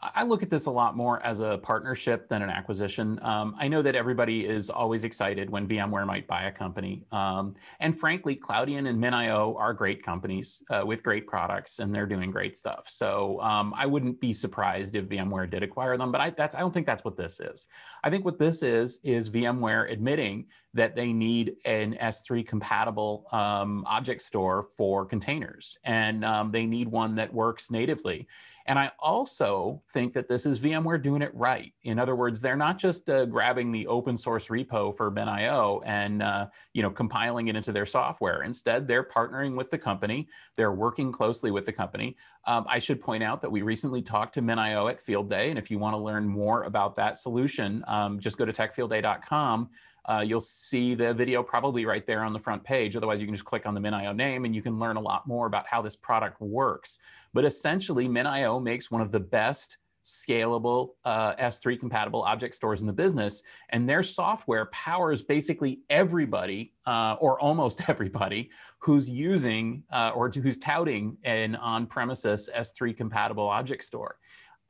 I 0.02 0.24
look 0.24 0.42
at 0.42 0.50
this 0.50 0.66
a 0.66 0.70
lot 0.70 0.96
more 0.96 1.24
as 1.24 1.40
a 1.40 1.58
partnership 1.58 2.28
than 2.28 2.42
an 2.42 2.50
acquisition. 2.50 3.18
Um, 3.22 3.56
I 3.58 3.66
know 3.66 3.80
that 3.80 3.94
everybody 3.94 4.46
is 4.46 4.68
always 4.68 5.04
excited 5.04 5.48
when 5.48 5.66
VMware 5.66 6.06
might 6.06 6.26
buy 6.26 6.44
a 6.44 6.52
company. 6.52 7.04
Um, 7.12 7.54
and 7.80 7.98
frankly, 7.98 8.34
Cloudian 8.34 8.86
and 8.86 9.02
MinIO 9.02 9.56
are 9.56 9.72
great 9.72 10.02
companies 10.02 10.62
uh, 10.70 10.84
with 10.84 11.02
great 11.02 11.26
products 11.26 11.78
and 11.78 11.94
they're 11.94 12.06
doing 12.06 12.30
great 12.30 12.56
stuff. 12.56 12.86
So 12.88 13.40
um, 13.40 13.72
I 13.76 13.86
wouldn't 13.86 14.20
be 14.20 14.32
surprised 14.32 14.96
if 14.96 15.06
VMware 15.06 15.50
did 15.50 15.62
acquire 15.62 15.96
them, 15.96 16.12
but 16.12 16.20
I, 16.20 16.30
that's, 16.30 16.54
I 16.54 16.60
don't 16.60 16.74
think 16.74 16.86
that's 16.86 17.04
what 17.04 17.16
this 17.16 17.40
is. 17.40 17.66
I 18.04 18.10
think 18.10 18.24
what 18.24 18.38
this 18.38 18.62
is, 18.62 19.00
is 19.02 19.30
VMware 19.30 19.90
admitting 19.90 20.46
that 20.76 20.94
they 20.94 21.12
need 21.12 21.56
an 21.64 21.94
S3 22.00 22.46
compatible 22.46 23.26
um, 23.32 23.84
object 23.86 24.22
store 24.22 24.68
for 24.76 25.04
containers 25.04 25.78
and 25.84 26.24
um, 26.24 26.50
they 26.50 26.66
need 26.66 26.88
one 26.88 27.14
that 27.16 27.32
works 27.32 27.70
natively. 27.70 28.26
And 28.66 28.78
I 28.78 28.90
also 28.98 29.80
think 29.92 30.12
that 30.14 30.26
this 30.26 30.44
is 30.44 30.58
VMware 30.58 31.00
doing 31.00 31.22
it 31.22 31.32
right. 31.34 31.72
In 31.84 31.98
other 31.98 32.16
words, 32.16 32.40
they're 32.40 32.56
not 32.56 32.78
just 32.78 33.08
uh, 33.08 33.24
grabbing 33.24 33.70
the 33.70 33.86
open 33.86 34.16
source 34.16 34.48
repo 34.48 34.96
for 34.96 35.10
MinIO 35.10 35.82
and 35.86 36.22
uh, 36.22 36.46
you 36.72 36.82
know 36.82 36.90
compiling 36.90 37.48
it 37.48 37.56
into 37.56 37.72
their 37.72 37.86
software. 37.86 38.42
Instead, 38.42 38.88
they're 38.88 39.04
partnering 39.04 39.56
with 39.56 39.70
the 39.70 39.78
company. 39.78 40.28
They're 40.56 40.72
working 40.72 41.12
closely 41.12 41.52
with 41.52 41.64
the 41.64 41.72
company. 41.72 42.16
Um, 42.44 42.66
I 42.68 42.80
should 42.80 43.00
point 43.00 43.22
out 43.22 43.40
that 43.42 43.50
we 43.50 43.62
recently 43.62 44.02
talked 44.02 44.34
to 44.34 44.42
MinIO 44.42 44.90
at 44.90 45.00
Field 45.00 45.30
Day, 45.30 45.50
and 45.50 45.58
if 45.58 45.70
you 45.70 45.78
want 45.78 45.94
to 45.94 45.98
learn 45.98 46.26
more 46.26 46.64
about 46.64 46.96
that 46.96 47.18
solution, 47.18 47.84
um, 47.86 48.18
just 48.18 48.36
go 48.36 48.44
to 48.44 48.52
techfieldday.com 48.52 49.70
uh, 50.06 50.22
you'll 50.24 50.40
see 50.40 50.94
the 50.94 51.12
video 51.12 51.42
probably 51.42 51.84
right 51.84 52.06
there 52.06 52.22
on 52.22 52.32
the 52.32 52.38
front 52.38 52.62
page. 52.62 52.96
Otherwise, 52.96 53.20
you 53.20 53.26
can 53.26 53.34
just 53.34 53.44
click 53.44 53.66
on 53.66 53.74
the 53.74 53.80
MinIO 53.80 54.14
name 54.14 54.44
and 54.44 54.54
you 54.54 54.62
can 54.62 54.78
learn 54.78 54.96
a 54.96 55.00
lot 55.00 55.26
more 55.26 55.46
about 55.46 55.66
how 55.66 55.82
this 55.82 55.96
product 55.96 56.40
works. 56.40 56.98
But 57.34 57.44
essentially, 57.44 58.08
MinIO 58.08 58.62
makes 58.62 58.90
one 58.90 59.00
of 59.00 59.10
the 59.10 59.20
best 59.20 59.78
scalable 60.06 60.90
uh, 61.04 61.34
S3 61.34 61.78
compatible 61.80 62.22
object 62.22 62.54
stores 62.54 62.80
in 62.80 62.86
the 62.86 62.92
business. 62.92 63.42
And 63.70 63.88
their 63.88 64.04
software 64.04 64.66
powers 64.66 65.20
basically 65.20 65.80
everybody, 65.90 66.72
uh, 66.86 67.16
or 67.18 67.40
almost 67.40 67.82
everybody, 67.88 68.50
who's 68.78 69.10
using 69.10 69.82
uh, 69.92 70.12
or 70.14 70.30
who's 70.30 70.58
touting 70.58 71.16
an 71.24 71.56
on 71.56 71.86
premises 71.86 72.48
S3 72.56 72.96
compatible 72.96 73.48
object 73.48 73.82
store. 73.82 74.18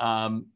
Um, 0.00 0.46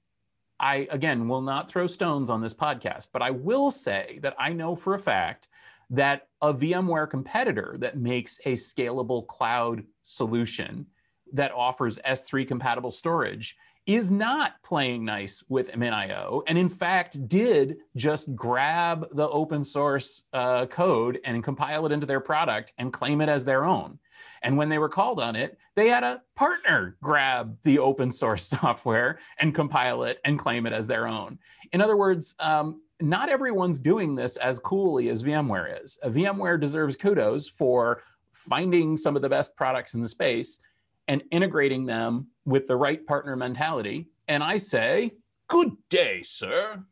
I, 0.61 0.87
again, 0.91 1.27
will 1.27 1.41
not 1.41 1.69
throw 1.69 1.87
stones 1.87 2.31
on 2.31 2.41
this 2.41 2.55
podcast, 2.55 3.09
but 3.13 3.23
I 3.23 3.31
will 3.31 3.71
say 3.71 4.21
that 4.23 4.37
I 4.39 4.53
know 4.53 4.77
for 4.77 4.95
a 4.95 4.99
fact 4.99 5.49
that 5.89 6.29
a 6.41 6.55
VMware 6.55 7.11
competitor 7.11 7.77
that 7.79 7.97
makes 7.97 8.39
a 8.45 8.53
scalable 8.53 9.27
cloud 9.27 9.83
solution 10.03 10.87
that 11.33 11.53
offers 11.53 11.99
S3 12.07 12.47
compatible 12.47 12.91
storage 12.91 13.57
is 13.87 14.11
not 14.11 14.63
playing 14.63 15.05
nice 15.05 15.43
with 15.49 15.73
MinIO, 15.73 16.43
and 16.47 16.59
in 16.59 16.69
fact 16.69 17.27
did 17.29 17.79
just 17.97 18.35
grab 18.37 19.09
the 19.13 19.29
open 19.31 19.65
source 19.65 20.25
uh, 20.33 20.67
code 20.67 21.19
and 21.25 21.43
compile 21.43 21.87
it 21.87 21.93
into 21.93 22.07
their 22.07 22.21
product 22.21 22.73
and 22.79 22.93
claim 22.93 23.21
it 23.21 23.29
as 23.29 23.45
their 23.45 23.65
own. 23.65 23.99
And 24.43 24.57
when 24.57 24.69
they 24.69 24.79
were 24.79 24.89
called 24.89 25.21
on 25.21 25.37
it, 25.37 25.59
they 25.77 25.89
had 25.89 26.05
a 26.05 26.23
partner 26.35 26.97
grab 27.03 27.57
the 27.63 27.79
open 27.79 28.11
source 28.13 28.45
software 28.61 29.19
and 29.39 29.55
compile 29.55 30.05
it 30.05 30.21
and 30.25 30.39
claim 30.39 30.67
it 30.67 30.73
as 30.73 30.87
their 30.87 31.07
own. 31.07 31.39
In 31.73 31.81
other 31.81 31.97
words, 31.97 32.35
um, 32.41 32.81
not 33.01 33.29
everyone's 33.29 33.79
doing 33.79 34.15
this 34.15 34.37
as 34.37 34.59
coolly 34.59 35.09
as 35.09 35.23
VMware 35.23 35.83
is. 35.83 35.99
Uh, 36.03 36.09
VMware 36.09 36.61
deserves 36.61 36.97
kudos 36.97 37.49
for 37.49 38.03
finding 38.33 38.97
some 38.97 39.17
of 39.17 39.23
the 39.23 39.29
best 39.29 39.57
products 39.57 39.95
in 39.95 40.01
the 40.01 40.09
space 40.09 40.61
and 41.09 41.23
integrating 41.31 41.87
them 41.87 42.29
with 42.45 42.67
the 42.67 42.77
right 42.77 43.05
partner 43.07 43.37
mentality. 43.37 44.09
And 44.29 44.43
I 44.45 44.59
say, 44.59 45.13
good 45.49 45.73
day, 45.89 46.23
sir. 46.23 46.85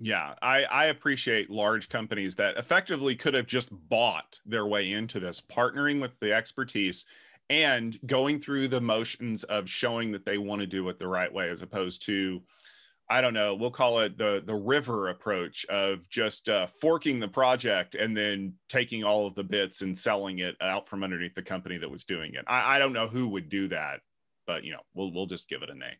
Yeah, 0.00 0.34
I, 0.42 0.64
I 0.64 0.86
appreciate 0.86 1.50
large 1.50 1.88
companies 1.88 2.36
that 2.36 2.56
effectively 2.56 3.16
could 3.16 3.34
have 3.34 3.46
just 3.46 3.70
bought 3.88 4.38
their 4.46 4.66
way 4.66 4.92
into 4.92 5.18
this, 5.18 5.40
partnering 5.40 6.00
with 6.00 6.18
the 6.20 6.32
expertise 6.32 7.04
and 7.50 7.98
going 8.06 8.40
through 8.40 8.68
the 8.68 8.80
motions 8.80 9.42
of 9.44 9.68
showing 9.68 10.12
that 10.12 10.24
they 10.24 10.38
want 10.38 10.60
to 10.60 10.66
do 10.66 10.88
it 10.88 10.98
the 10.98 11.08
right 11.08 11.32
way, 11.32 11.50
as 11.50 11.62
opposed 11.62 12.04
to, 12.06 12.42
I 13.10 13.20
don't 13.20 13.34
know, 13.34 13.54
we'll 13.54 13.70
call 13.70 14.00
it 14.00 14.18
the 14.18 14.42
the 14.44 14.54
river 14.54 15.08
approach 15.08 15.64
of 15.66 16.08
just 16.10 16.48
uh, 16.48 16.66
forking 16.80 17.18
the 17.18 17.28
project 17.28 17.94
and 17.94 18.16
then 18.16 18.54
taking 18.68 19.02
all 19.02 19.26
of 19.26 19.34
the 19.34 19.44
bits 19.44 19.82
and 19.82 19.98
selling 19.98 20.40
it 20.40 20.56
out 20.60 20.88
from 20.88 21.02
underneath 21.02 21.34
the 21.34 21.42
company 21.42 21.78
that 21.78 21.90
was 21.90 22.04
doing 22.04 22.34
it. 22.34 22.44
I, 22.46 22.76
I 22.76 22.78
don't 22.78 22.92
know 22.92 23.08
who 23.08 23.28
would 23.28 23.48
do 23.48 23.68
that 23.68 24.00
but 24.48 24.64
you 24.64 24.72
know, 24.72 24.80
we'll 24.94 25.12
we'll 25.12 25.26
just 25.26 25.48
give 25.48 25.62
it 25.62 25.70
a 25.70 25.74
name. 25.74 25.94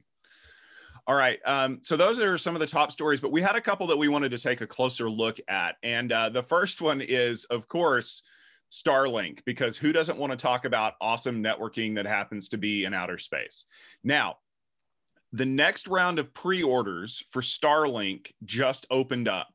All 1.09 1.15
right. 1.15 1.39
Um, 1.47 1.79
so 1.81 1.97
those 1.97 2.21
are 2.21 2.37
some 2.37 2.55
of 2.55 2.61
the 2.61 2.67
top 2.67 2.93
stories, 2.93 3.19
but 3.19 3.33
we 3.33 3.41
had 3.41 3.57
a 3.57 3.63
couple 3.63 3.87
that 3.87 3.97
we 3.97 4.09
wanted 4.09 4.31
to 4.31 4.39
take 4.39 4.61
a 4.61 4.67
closer 4.67 5.09
look 5.09 5.39
at. 5.49 5.77
And 5.83 6.13
uh, 6.13 6.29
the 6.29 6.43
first 6.43 6.83
one 6.83 7.01
is, 7.01 7.45
of 7.47 7.67
course, 7.67 8.23
Starlink, 8.71 9.43
because 9.47 9.79
who 9.79 9.91
doesn't 9.91 10.19
want 10.19 10.33
to 10.33 10.37
talk 10.37 10.67
about 10.67 10.97
awesome 11.01 11.43
networking 11.43 11.95
that 11.95 12.05
happens 12.05 12.49
to 12.51 12.59
be 12.59 12.85
in 12.85 12.93
outer 12.93 13.17
space? 13.17 13.65
Now, 14.05 14.37
the 15.33 15.47
next 15.47 15.89
round 15.89 16.19
of 16.19 16.35
pre 16.35 16.63
orders 16.63 17.25
for 17.31 17.41
Starlink 17.41 18.33
just 18.45 18.87
opened 18.91 19.29
up. 19.29 19.49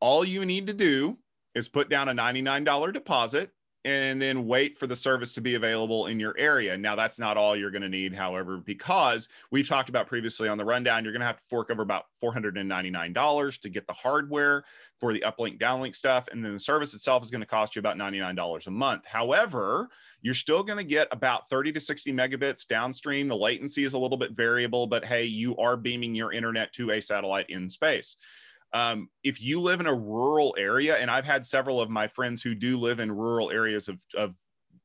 All 0.00 0.22
you 0.22 0.44
need 0.44 0.66
to 0.66 0.74
do 0.74 1.16
is 1.54 1.66
put 1.66 1.88
down 1.88 2.10
a 2.10 2.14
$99 2.14 2.92
deposit 2.92 3.50
and 3.84 4.20
then 4.20 4.46
wait 4.46 4.78
for 4.78 4.86
the 4.86 4.96
service 4.96 5.32
to 5.32 5.40
be 5.40 5.54
available 5.54 6.06
in 6.08 6.20
your 6.20 6.36
area. 6.36 6.76
Now, 6.76 6.96
that's 6.96 7.18
not 7.18 7.38
all 7.38 7.56
you're 7.56 7.70
going 7.70 7.82
to 7.82 7.88
need, 7.88 8.14
however, 8.14 8.58
because 8.58 9.28
we've 9.50 9.66
talked 9.66 9.88
about 9.88 10.06
previously 10.06 10.48
on 10.48 10.58
the 10.58 10.64
rundown, 10.64 11.02
you're 11.02 11.14
going 11.14 11.20
to 11.20 11.26
have 11.26 11.38
to 11.38 11.48
fork 11.48 11.70
over 11.70 11.80
about 11.80 12.06
$499 12.22 13.58
to 13.60 13.68
get 13.70 13.86
the 13.86 13.92
hardware 13.94 14.64
for 14.98 15.14
the 15.14 15.24
uplink, 15.26 15.58
downlink 15.58 15.94
stuff. 15.94 16.28
And 16.30 16.44
then 16.44 16.52
the 16.52 16.58
service 16.58 16.92
itself 16.92 17.22
is 17.22 17.30
going 17.30 17.40
to 17.40 17.46
cost 17.46 17.74
you 17.74 17.80
about 17.80 17.96
$99 17.96 18.66
a 18.66 18.70
month. 18.70 19.06
However, 19.06 19.88
you're 20.20 20.34
still 20.34 20.62
going 20.62 20.78
to 20.78 20.84
get 20.84 21.08
about 21.10 21.48
30 21.48 21.72
to 21.72 21.80
60 21.80 22.12
megabits 22.12 22.66
downstream. 22.66 23.28
The 23.28 23.36
latency 23.36 23.84
is 23.84 23.94
a 23.94 23.98
little 23.98 24.18
bit 24.18 24.32
variable, 24.32 24.86
but 24.86 25.06
hey, 25.06 25.24
you 25.24 25.56
are 25.56 25.78
beaming 25.78 26.14
your 26.14 26.32
internet 26.32 26.72
to 26.74 26.90
a 26.90 27.00
satellite 27.00 27.48
in 27.48 27.68
space 27.70 28.18
um, 28.72 29.08
if 29.24 29.40
you 29.40 29.60
live 29.60 29.80
in 29.80 29.86
a 29.86 29.94
rural 29.94 30.54
area, 30.58 30.96
and 30.96 31.10
I've 31.10 31.24
had 31.24 31.44
several 31.44 31.80
of 31.80 31.90
my 31.90 32.06
friends 32.06 32.42
who 32.42 32.54
do 32.54 32.78
live 32.78 33.00
in 33.00 33.10
rural 33.10 33.50
areas 33.50 33.88
of, 33.88 34.00
of 34.16 34.36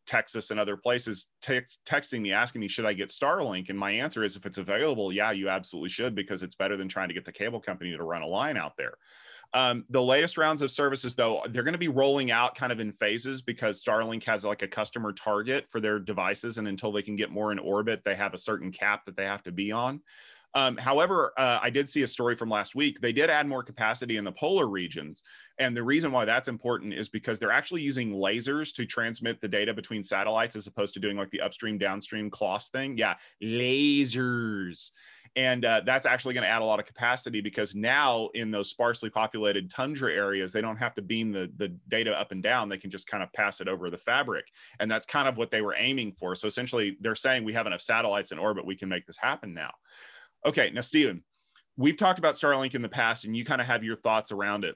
Texas 0.05 0.51
and 0.51 0.59
other 0.59 0.77
places 0.77 1.27
text, 1.41 1.79
texting 1.85 2.21
me 2.21 2.31
asking 2.31 2.61
me 2.61 2.67
should 2.67 2.85
I 2.85 2.93
get 2.93 3.09
Starlink 3.09 3.69
and 3.69 3.77
my 3.77 3.91
answer 3.91 4.23
is 4.23 4.35
if 4.35 4.45
it's 4.45 4.57
available 4.57 5.11
yeah 5.11 5.31
you 5.31 5.49
absolutely 5.49 5.89
should 5.89 6.15
because 6.15 6.43
it's 6.43 6.55
better 6.55 6.77
than 6.77 6.87
trying 6.87 7.07
to 7.07 7.13
get 7.13 7.25
the 7.25 7.31
cable 7.31 7.59
company 7.59 7.95
to 7.95 8.03
run 8.03 8.21
a 8.21 8.27
line 8.27 8.57
out 8.57 8.73
there. 8.77 8.93
Um, 9.53 9.85
the 9.89 10.01
latest 10.01 10.37
rounds 10.37 10.61
of 10.61 10.71
services 10.71 11.15
though 11.15 11.41
they're 11.49 11.63
going 11.63 11.73
to 11.73 11.79
be 11.79 11.87
rolling 11.87 12.31
out 12.31 12.55
kind 12.55 12.71
of 12.71 12.79
in 12.79 12.91
phases 12.93 13.41
because 13.41 13.83
Starlink 13.83 14.23
has 14.25 14.45
like 14.45 14.61
a 14.61 14.67
customer 14.67 15.11
target 15.13 15.65
for 15.69 15.79
their 15.79 15.99
devices 15.99 16.57
and 16.57 16.67
until 16.67 16.91
they 16.91 17.01
can 17.01 17.15
get 17.15 17.31
more 17.31 17.51
in 17.51 17.59
orbit 17.59 18.01
they 18.05 18.15
have 18.15 18.33
a 18.33 18.37
certain 18.37 18.71
cap 18.71 19.05
that 19.05 19.15
they 19.15 19.25
have 19.25 19.43
to 19.43 19.51
be 19.51 19.71
on. 19.71 20.01
Um, 20.55 20.77
however, 20.77 21.33
uh, 21.37 21.59
I 21.61 21.69
did 21.69 21.89
see 21.89 22.03
a 22.03 22.07
story 22.07 22.35
from 22.35 22.49
last 22.49 22.75
week. 22.75 23.01
They 23.01 23.11
did 23.11 23.29
add 23.29 23.45
more 23.45 23.61
capacity 23.61 24.15
in 24.15 24.23
the 24.23 24.31
polar 24.31 24.67
regions. 24.67 25.21
And 25.59 25.75
the 25.75 25.83
reason 25.83 26.13
why 26.13 26.23
that's 26.23 26.47
important 26.47 26.93
is 26.93 27.09
because 27.09 27.37
they're 27.37 27.51
actually 27.51 27.81
using 27.81 28.13
lasers 28.13 28.73
to 28.75 28.85
transmit 28.85 29.41
the 29.41 29.49
data 29.49 29.73
between 29.73 30.01
satellites 30.01 30.55
as 30.55 30.65
opposed 30.65 30.93
to 30.93 31.01
doing 31.01 31.17
like 31.17 31.29
the 31.31 31.41
upstream, 31.41 31.77
downstream 31.77 32.29
CLOS 32.29 32.69
thing. 32.69 32.97
Yeah, 32.97 33.15
lasers. 33.43 34.91
And 35.35 35.65
uh, 35.65 35.81
that's 35.85 36.05
actually 36.05 36.33
going 36.33 36.45
to 36.45 36.49
add 36.49 36.61
a 36.61 36.65
lot 36.65 36.79
of 36.79 36.85
capacity 36.85 37.41
because 37.41 37.75
now 37.75 38.29
in 38.33 38.49
those 38.49 38.69
sparsely 38.69 39.09
populated 39.09 39.69
tundra 39.69 40.13
areas, 40.13 40.53
they 40.53 40.61
don't 40.61 40.77
have 40.77 40.95
to 40.95 41.01
beam 41.01 41.33
the, 41.33 41.51
the 41.57 41.67
data 41.89 42.17
up 42.17 42.31
and 42.31 42.41
down. 42.41 42.69
They 42.69 42.77
can 42.77 42.89
just 42.89 43.07
kind 43.07 43.21
of 43.21 43.31
pass 43.33 43.59
it 43.59 43.67
over 43.67 43.89
the 43.89 43.97
fabric. 43.97 44.45
And 44.79 44.89
that's 44.89 45.05
kind 45.05 45.27
of 45.27 45.35
what 45.35 45.51
they 45.51 45.61
were 45.61 45.75
aiming 45.77 46.13
for. 46.13 46.35
So 46.35 46.47
essentially, 46.47 46.95
they're 47.01 47.15
saying 47.15 47.43
we 47.43 47.51
have 47.51 47.67
enough 47.67 47.81
satellites 47.81 48.31
in 48.31 48.39
orbit, 48.39 48.65
we 48.65 48.77
can 48.77 48.87
make 48.87 49.05
this 49.05 49.17
happen 49.17 49.53
now. 49.53 49.71
Okay, 50.45 50.69
now 50.71 50.81
Stephen, 50.81 51.23
we've 51.75 51.97
talked 51.97 52.19
about 52.19 52.35
Starlink 52.35 52.75
in 52.75 52.83
the 52.83 52.89
past, 52.89 53.25
and 53.25 53.35
you 53.35 53.43
kind 53.43 53.59
of 53.59 53.65
have 53.65 53.83
your 53.83 53.95
thoughts 53.97 54.31
around 54.31 54.63
it. 54.63 54.75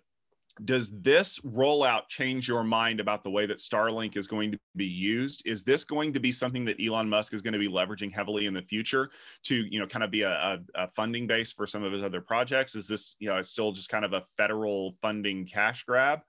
Does 0.65 0.91
this 1.01 1.39
rollout 1.39 2.09
change 2.09 2.47
your 2.47 2.63
mind 2.63 2.99
about 2.99 3.23
the 3.23 3.29
way 3.29 3.45
that 3.45 3.59
Starlink 3.59 4.17
is 4.17 4.27
going 4.27 4.51
to 4.51 4.59
be 4.75 4.87
used? 4.87 5.43
Is 5.45 5.63
this 5.63 5.83
going 5.85 6.11
to 6.11 6.19
be 6.19 6.31
something 6.31 6.65
that 6.65 6.83
Elon 6.83 7.07
Musk 7.07 7.33
is 7.33 7.41
going 7.41 7.53
to 7.53 7.59
be 7.59 7.69
leveraging 7.69 8.11
heavily 8.11 8.47
in 8.47 8.53
the 8.53 8.63
future 8.63 9.11
to, 9.43 9.55
you 9.55 9.79
know, 9.79 9.85
kind 9.85 10.03
of 10.03 10.11
be 10.11 10.23
a, 10.23 10.31
a, 10.31 10.59
a 10.75 10.87
funding 10.89 11.27
base 11.27 11.53
for 11.53 11.65
some 11.65 11.83
of 11.83 11.93
his 11.93 12.03
other 12.03 12.19
projects? 12.19 12.75
Is 12.75 12.87
this, 12.87 13.15
you 13.19 13.29
know, 13.29 13.41
still 13.41 13.71
just 13.71 13.89
kind 13.89 14.03
of 14.03 14.13
a 14.13 14.23
federal 14.35 14.95
funding 15.01 15.45
cash 15.45 15.83
grab? 15.83 16.21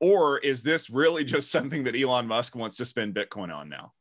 Or 0.00 0.38
is 0.38 0.62
this 0.62 0.90
really 0.90 1.24
just 1.24 1.50
something 1.50 1.82
that 1.84 1.96
Elon 1.96 2.26
Musk 2.26 2.54
wants 2.54 2.76
to 2.76 2.84
spend 2.84 3.14
Bitcoin 3.14 3.52
on 3.52 3.68
now? 3.68 3.92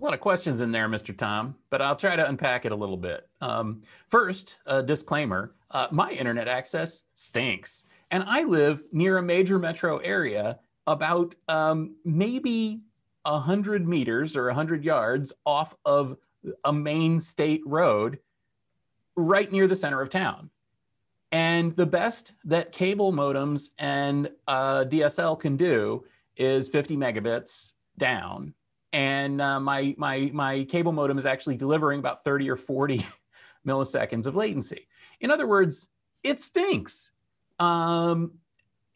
A 0.00 0.04
lot 0.04 0.14
of 0.14 0.20
questions 0.20 0.62
in 0.62 0.72
there, 0.72 0.88
Mr. 0.88 1.14
Tom, 1.14 1.54
but 1.68 1.82
I'll 1.82 1.94
try 1.94 2.16
to 2.16 2.26
unpack 2.26 2.64
it 2.64 2.72
a 2.72 2.74
little 2.74 2.96
bit. 2.96 3.28
Um, 3.42 3.82
first, 4.08 4.56
a 4.64 4.82
disclaimer 4.82 5.52
uh, 5.72 5.88
my 5.90 6.10
internet 6.12 6.48
access 6.48 7.04
stinks, 7.12 7.84
and 8.10 8.24
I 8.26 8.44
live 8.44 8.82
near 8.92 9.18
a 9.18 9.22
major 9.22 9.58
metro 9.58 9.98
area 9.98 10.58
about 10.86 11.34
um, 11.48 11.96
maybe 12.02 12.80
100 13.24 13.86
meters 13.86 14.38
or 14.38 14.46
100 14.46 14.82
yards 14.82 15.34
off 15.44 15.76
of 15.84 16.16
a 16.64 16.72
main 16.72 17.20
state 17.20 17.60
road 17.66 18.20
right 19.16 19.52
near 19.52 19.66
the 19.66 19.76
center 19.76 20.00
of 20.00 20.08
town. 20.08 20.48
And 21.30 21.76
the 21.76 21.84
best 21.84 22.32
that 22.44 22.72
cable 22.72 23.12
modems 23.12 23.72
and 23.78 24.30
uh, 24.48 24.84
DSL 24.88 25.38
can 25.38 25.58
do 25.58 26.04
is 26.38 26.68
50 26.68 26.96
megabits 26.96 27.74
down 27.98 28.54
and 28.92 29.40
uh, 29.40 29.60
my 29.60 29.94
my 29.98 30.30
my 30.32 30.64
cable 30.64 30.92
modem 30.92 31.18
is 31.18 31.26
actually 31.26 31.56
delivering 31.56 31.98
about 32.00 32.24
30 32.24 32.50
or 32.50 32.56
40 32.56 33.06
milliseconds 33.66 34.26
of 34.26 34.34
latency. 34.34 34.88
In 35.20 35.30
other 35.30 35.46
words, 35.46 35.88
it 36.22 36.40
stinks. 36.40 37.12
Um, 37.58 38.32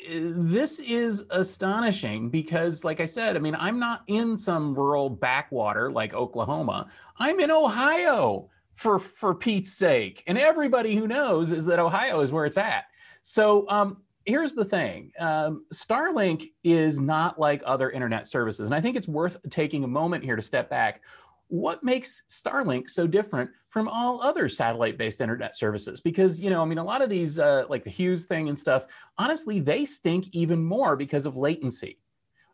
this 0.08 0.80
is 0.80 1.24
astonishing 1.30 2.28
because, 2.28 2.82
like 2.82 3.00
I 3.00 3.04
said, 3.04 3.36
I 3.36 3.38
mean, 3.38 3.56
I'm 3.58 3.78
not 3.78 4.02
in 4.08 4.36
some 4.36 4.74
rural 4.74 5.08
backwater 5.08 5.90
like 5.90 6.14
Oklahoma. 6.14 6.88
I'm 7.18 7.40
in 7.40 7.50
Ohio 7.50 8.50
for 8.74 8.98
for 8.98 9.34
Pete's 9.34 9.72
sake, 9.72 10.24
and 10.26 10.36
everybody 10.36 10.96
who 10.96 11.06
knows 11.06 11.52
is 11.52 11.64
that 11.66 11.78
Ohio 11.78 12.20
is 12.20 12.32
where 12.32 12.46
it's 12.46 12.58
at. 12.58 12.84
So 13.22 13.68
um, 13.68 13.98
here's 14.24 14.54
the 14.54 14.64
thing 14.64 15.12
um, 15.18 15.64
Starlink 15.72 16.52
is 16.62 16.98
not 16.98 17.38
like 17.38 17.62
other 17.64 17.90
internet 17.90 18.26
services. 18.28 18.66
And 18.66 18.74
I 18.74 18.80
think 18.80 18.96
it's 18.96 19.08
worth 19.08 19.36
taking 19.50 19.84
a 19.84 19.88
moment 19.88 20.24
here 20.24 20.36
to 20.36 20.42
step 20.42 20.70
back. 20.70 21.02
What 21.48 21.84
makes 21.84 22.22
Starlink 22.28 22.90
so 22.90 23.06
different 23.06 23.50
from 23.68 23.86
all 23.88 24.22
other 24.22 24.48
satellite 24.48 24.96
based 24.98 25.20
internet 25.20 25.56
services? 25.56 26.00
Because, 26.00 26.40
you 26.40 26.50
know, 26.50 26.62
I 26.62 26.64
mean, 26.64 26.78
a 26.78 26.84
lot 26.84 27.02
of 27.02 27.10
these, 27.10 27.38
uh, 27.38 27.64
like 27.68 27.84
the 27.84 27.90
Hughes 27.90 28.24
thing 28.24 28.48
and 28.48 28.58
stuff, 28.58 28.86
honestly, 29.18 29.60
they 29.60 29.84
stink 29.84 30.28
even 30.32 30.64
more 30.64 30.96
because 30.96 31.26
of 31.26 31.36
latency. 31.36 31.98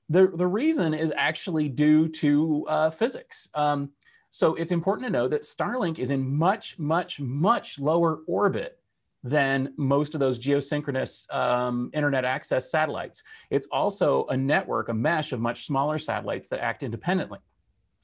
The, 0.08 0.26
the 0.26 0.46
reason 0.46 0.92
is 0.92 1.12
actually 1.16 1.68
due 1.68 2.08
to 2.08 2.66
uh, 2.68 2.90
physics. 2.90 3.48
Um, 3.54 3.90
so 4.28 4.54
it's 4.56 4.72
important 4.72 5.06
to 5.06 5.12
know 5.12 5.28
that 5.28 5.42
Starlink 5.42 5.98
is 5.98 6.10
in 6.10 6.36
much, 6.36 6.78
much, 6.78 7.20
much 7.20 7.78
lower 7.78 8.20
orbit 8.26 8.79
than 9.22 9.72
most 9.76 10.14
of 10.14 10.20
those 10.20 10.38
geosynchronous 10.38 11.32
um, 11.34 11.90
internet 11.92 12.24
access 12.24 12.70
satellites. 12.70 13.22
It's 13.50 13.66
also 13.70 14.26
a 14.26 14.36
network, 14.36 14.88
a 14.88 14.94
mesh 14.94 15.32
of 15.32 15.40
much 15.40 15.66
smaller 15.66 15.98
satellites 15.98 16.48
that 16.48 16.60
act 16.60 16.82
independently. 16.82 17.38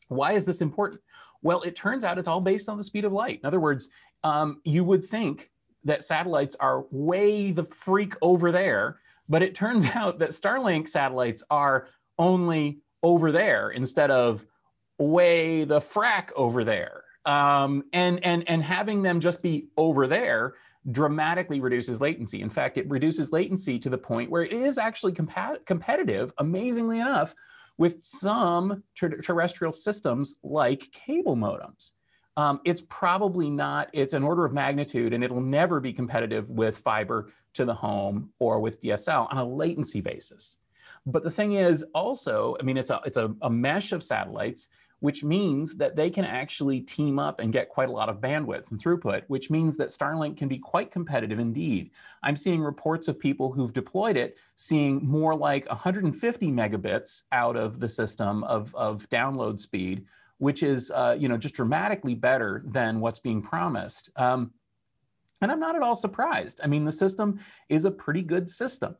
Why 0.08 0.32
is 0.32 0.44
this 0.44 0.60
important? 0.60 1.00
Well, 1.42 1.62
it 1.62 1.74
turns 1.74 2.04
out 2.04 2.18
it's 2.18 2.28
all 2.28 2.40
based 2.40 2.68
on 2.68 2.76
the 2.76 2.84
speed 2.84 3.04
of 3.04 3.12
light. 3.12 3.40
In 3.42 3.46
other 3.46 3.60
words, 3.60 3.88
um, 4.24 4.60
you 4.64 4.84
would 4.84 5.04
think 5.04 5.50
that 5.84 6.02
satellites 6.02 6.56
are 6.60 6.84
way 6.90 7.50
the 7.52 7.64
freak 7.64 8.14
over 8.20 8.52
there, 8.52 8.98
but 9.28 9.42
it 9.42 9.54
turns 9.54 9.88
out 9.94 10.18
that 10.18 10.30
Starlink 10.30 10.88
satellites 10.88 11.42
are 11.50 11.88
only 12.18 12.80
over 13.02 13.32
there 13.32 13.70
instead 13.70 14.10
of 14.10 14.44
way 14.98 15.64
the 15.64 15.80
frack 15.80 16.30
over 16.34 16.64
there. 16.64 17.04
Um, 17.24 17.84
and 17.92 18.24
and 18.24 18.48
and 18.48 18.62
having 18.62 19.02
them 19.02 19.18
just 19.18 19.42
be 19.42 19.66
over 19.76 20.06
there 20.06 20.54
dramatically 20.90 21.60
reduces 21.60 22.00
latency. 22.00 22.42
In 22.42 22.50
fact, 22.50 22.78
it 22.78 22.88
reduces 22.88 23.32
latency 23.32 23.78
to 23.80 23.90
the 23.90 23.98
point 23.98 24.30
where 24.30 24.42
it 24.42 24.52
is 24.52 24.78
actually 24.78 25.12
competitive, 25.12 26.32
amazingly 26.38 27.00
enough, 27.00 27.34
with 27.78 28.02
some 28.02 28.82
ter- 28.94 29.20
terrestrial 29.20 29.72
systems 29.72 30.36
like 30.42 30.90
cable 30.92 31.36
modems. 31.36 31.92
Um, 32.36 32.60
it's 32.64 32.82
probably 32.88 33.50
not, 33.50 33.88
it's 33.92 34.12
an 34.12 34.22
order 34.22 34.44
of 34.44 34.52
magnitude, 34.52 35.12
and 35.12 35.24
it'll 35.24 35.40
never 35.40 35.80
be 35.80 35.92
competitive 35.92 36.50
with 36.50 36.76
fiber 36.78 37.32
to 37.54 37.64
the 37.64 37.74
home 37.74 38.30
or 38.38 38.60
with 38.60 38.80
DSL 38.80 39.32
on 39.32 39.38
a 39.38 39.44
latency 39.44 40.00
basis. 40.00 40.58
But 41.06 41.24
the 41.24 41.30
thing 41.30 41.54
is 41.54 41.84
also, 41.94 42.56
I 42.60 42.62
mean, 42.62 42.76
it's 42.76 42.90
a, 42.90 43.00
it's 43.04 43.16
a, 43.16 43.34
a 43.42 43.50
mesh 43.50 43.92
of 43.92 44.02
satellites 44.02 44.68
which 45.00 45.22
means 45.22 45.74
that 45.76 45.94
they 45.94 46.08
can 46.08 46.24
actually 46.24 46.80
team 46.80 47.18
up 47.18 47.40
and 47.40 47.52
get 47.52 47.68
quite 47.68 47.88
a 47.88 47.92
lot 47.92 48.08
of 48.08 48.20
bandwidth 48.20 48.70
and 48.70 48.82
throughput, 48.82 49.22
which 49.28 49.50
means 49.50 49.76
that 49.76 49.88
Starlink 49.88 50.36
can 50.36 50.48
be 50.48 50.58
quite 50.58 50.90
competitive 50.90 51.38
indeed. 51.38 51.90
I'm 52.22 52.36
seeing 52.36 52.62
reports 52.62 53.08
of 53.08 53.18
people 53.18 53.52
who've 53.52 53.72
deployed 53.72 54.16
it 54.16 54.36
seeing 54.56 55.06
more 55.06 55.34
like 55.34 55.68
150 55.68 56.50
megabits 56.50 57.24
out 57.32 57.56
of 57.56 57.78
the 57.78 57.88
system 57.88 58.42
of, 58.44 58.74
of 58.74 59.08
download 59.10 59.58
speed, 59.58 60.06
which 60.38 60.62
is 60.62 60.90
uh, 60.90 61.16
you 61.18 61.28
know 61.28 61.36
just 61.36 61.54
dramatically 61.54 62.14
better 62.14 62.62
than 62.66 63.00
what's 63.00 63.18
being 63.18 63.42
promised. 63.42 64.10
Um, 64.16 64.52
and 65.42 65.52
I'm 65.52 65.60
not 65.60 65.76
at 65.76 65.82
all 65.82 65.94
surprised. 65.94 66.60
I 66.64 66.66
mean, 66.66 66.84
the 66.84 66.92
system 66.92 67.38
is 67.68 67.84
a 67.84 67.90
pretty 67.90 68.22
good 68.22 68.48
system. 68.48 68.96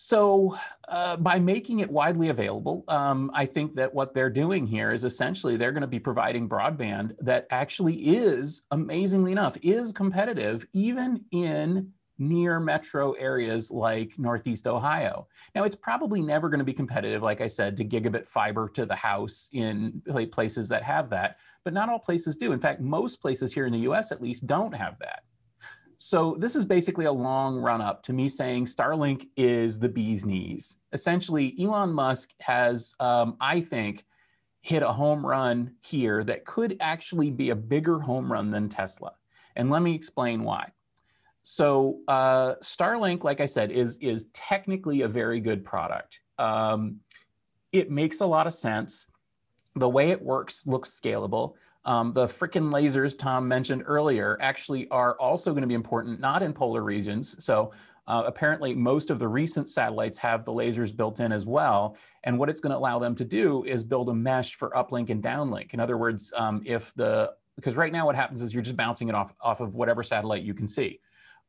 So, 0.00 0.56
uh, 0.86 1.16
by 1.16 1.40
making 1.40 1.80
it 1.80 1.90
widely 1.90 2.28
available, 2.28 2.84
um, 2.86 3.32
I 3.34 3.46
think 3.46 3.74
that 3.74 3.92
what 3.92 4.14
they're 4.14 4.30
doing 4.30 4.64
here 4.64 4.92
is 4.92 5.04
essentially 5.04 5.56
they're 5.56 5.72
going 5.72 5.80
to 5.80 5.88
be 5.88 5.98
providing 5.98 6.48
broadband 6.48 7.16
that 7.20 7.48
actually 7.50 7.96
is, 7.96 8.62
amazingly 8.70 9.32
enough, 9.32 9.56
is 9.60 9.92
competitive 9.92 10.64
even 10.72 11.24
in 11.32 11.92
near 12.16 12.60
metro 12.60 13.12
areas 13.14 13.72
like 13.72 14.16
Northeast 14.18 14.68
Ohio. 14.68 15.26
Now, 15.56 15.64
it's 15.64 15.76
probably 15.76 16.22
never 16.22 16.48
going 16.48 16.60
to 16.60 16.64
be 16.64 16.72
competitive, 16.72 17.24
like 17.24 17.40
I 17.40 17.48
said, 17.48 17.76
to 17.78 17.84
gigabit 17.84 18.28
fiber 18.28 18.68
to 18.74 18.86
the 18.86 18.94
house 18.94 19.48
in 19.52 20.00
places 20.30 20.68
that 20.68 20.84
have 20.84 21.10
that, 21.10 21.38
but 21.64 21.74
not 21.74 21.88
all 21.88 21.98
places 21.98 22.36
do. 22.36 22.52
In 22.52 22.60
fact, 22.60 22.80
most 22.80 23.20
places 23.20 23.52
here 23.52 23.66
in 23.66 23.72
the 23.72 23.80
US 23.90 24.12
at 24.12 24.22
least 24.22 24.46
don't 24.46 24.76
have 24.76 24.96
that. 25.00 25.24
So 25.98 26.36
this 26.38 26.54
is 26.54 26.64
basically 26.64 27.06
a 27.06 27.12
long 27.12 27.56
run 27.56 27.80
up 27.80 28.04
to 28.04 28.12
me 28.12 28.28
saying 28.28 28.66
Starlink 28.66 29.28
is 29.36 29.80
the 29.80 29.88
bee's 29.88 30.24
knees. 30.24 30.78
Essentially, 30.92 31.56
Elon 31.60 31.92
Musk 31.92 32.30
has, 32.40 32.94
um, 33.00 33.36
I 33.40 33.60
think, 33.60 34.06
hit 34.60 34.82
a 34.84 34.92
home 34.92 35.26
run 35.26 35.74
here 35.80 36.22
that 36.22 36.44
could 36.44 36.76
actually 36.78 37.30
be 37.30 37.50
a 37.50 37.56
bigger 37.56 37.98
home 37.98 38.30
run 38.30 38.50
than 38.50 38.68
Tesla. 38.68 39.12
And 39.56 39.70
let 39.70 39.82
me 39.82 39.92
explain 39.92 40.44
why. 40.44 40.70
So 41.42 42.00
uh, 42.06 42.54
Starlink, 42.62 43.24
like 43.24 43.40
I 43.40 43.46
said, 43.46 43.72
is 43.72 43.96
is 43.96 44.26
technically 44.32 45.02
a 45.02 45.08
very 45.08 45.40
good 45.40 45.64
product. 45.64 46.20
Um, 46.38 47.00
it 47.72 47.90
makes 47.90 48.20
a 48.20 48.26
lot 48.26 48.46
of 48.46 48.54
sense. 48.54 49.08
The 49.74 49.88
way 49.88 50.10
it 50.10 50.22
works 50.22 50.66
looks 50.66 50.90
scalable. 50.90 51.54
Um, 51.88 52.12
the 52.12 52.26
frickin' 52.26 52.70
lasers 52.70 53.18
Tom 53.18 53.48
mentioned 53.48 53.82
earlier 53.86 54.36
actually 54.42 54.86
are 54.90 55.18
also 55.18 55.52
going 55.52 55.62
to 55.62 55.66
be 55.66 55.72
important, 55.74 56.20
not 56.20 56.42
in 56.42 56.52
polar 56.52 56.82
regions. 56.82 57.42
So 57.42 57.72
uh, 58.06 58.24
apparently, 58.26 58.74
most 58.74 59.08
of 59.08 59.18
the 59.18 59.26
recent 59.26 59.70
satellites 59.70 60.18
have 60.18 60.44
the 60.44 60.52
lasers 60.52 60.94
built 60.94 61.18
in 61.20 61.32
as 61.32 61.46
well. 61.46 61.96
And 62.24 62.38
what 62.38 62.50
it's 62.50 62.60
going 62.60 62.72
to 62.72 62.76
allow 62.76 62.98
them 62.98 63.14
to 63.14 63.24
do 63.24 63.64
is 63.64 63.82
build 63.82 64.10
a 64.10 64.14
mesh 64.14 64.54
for 64.54 64.68
uplink 64.76 65.08
and 65.08 65.22
downlink. 65.22 65.72
In 65.72 65.80
other 65.80 65.96
words, 65.96 66.30
um, 66.36 66.62
if 66.66 66.92
the 66.94 67.32
because 67.56 67.74
right 67.74 67.92
now 67.92 68.04
what 68.04 68.14
happens 68.14 68.42
is 68.42 68.52
you're 68.52 68.62
just 68.62 68.76
bouncing 68.76 69.08
it 69.08 69.14
off 69.14 69.32
off 69.40 69.60
of 69.60 69.74
whatever 69.74 70.02
satellite 70.02 70.42
you 70.42 70.52
can 70.52 70.66
see. 70.66 71.00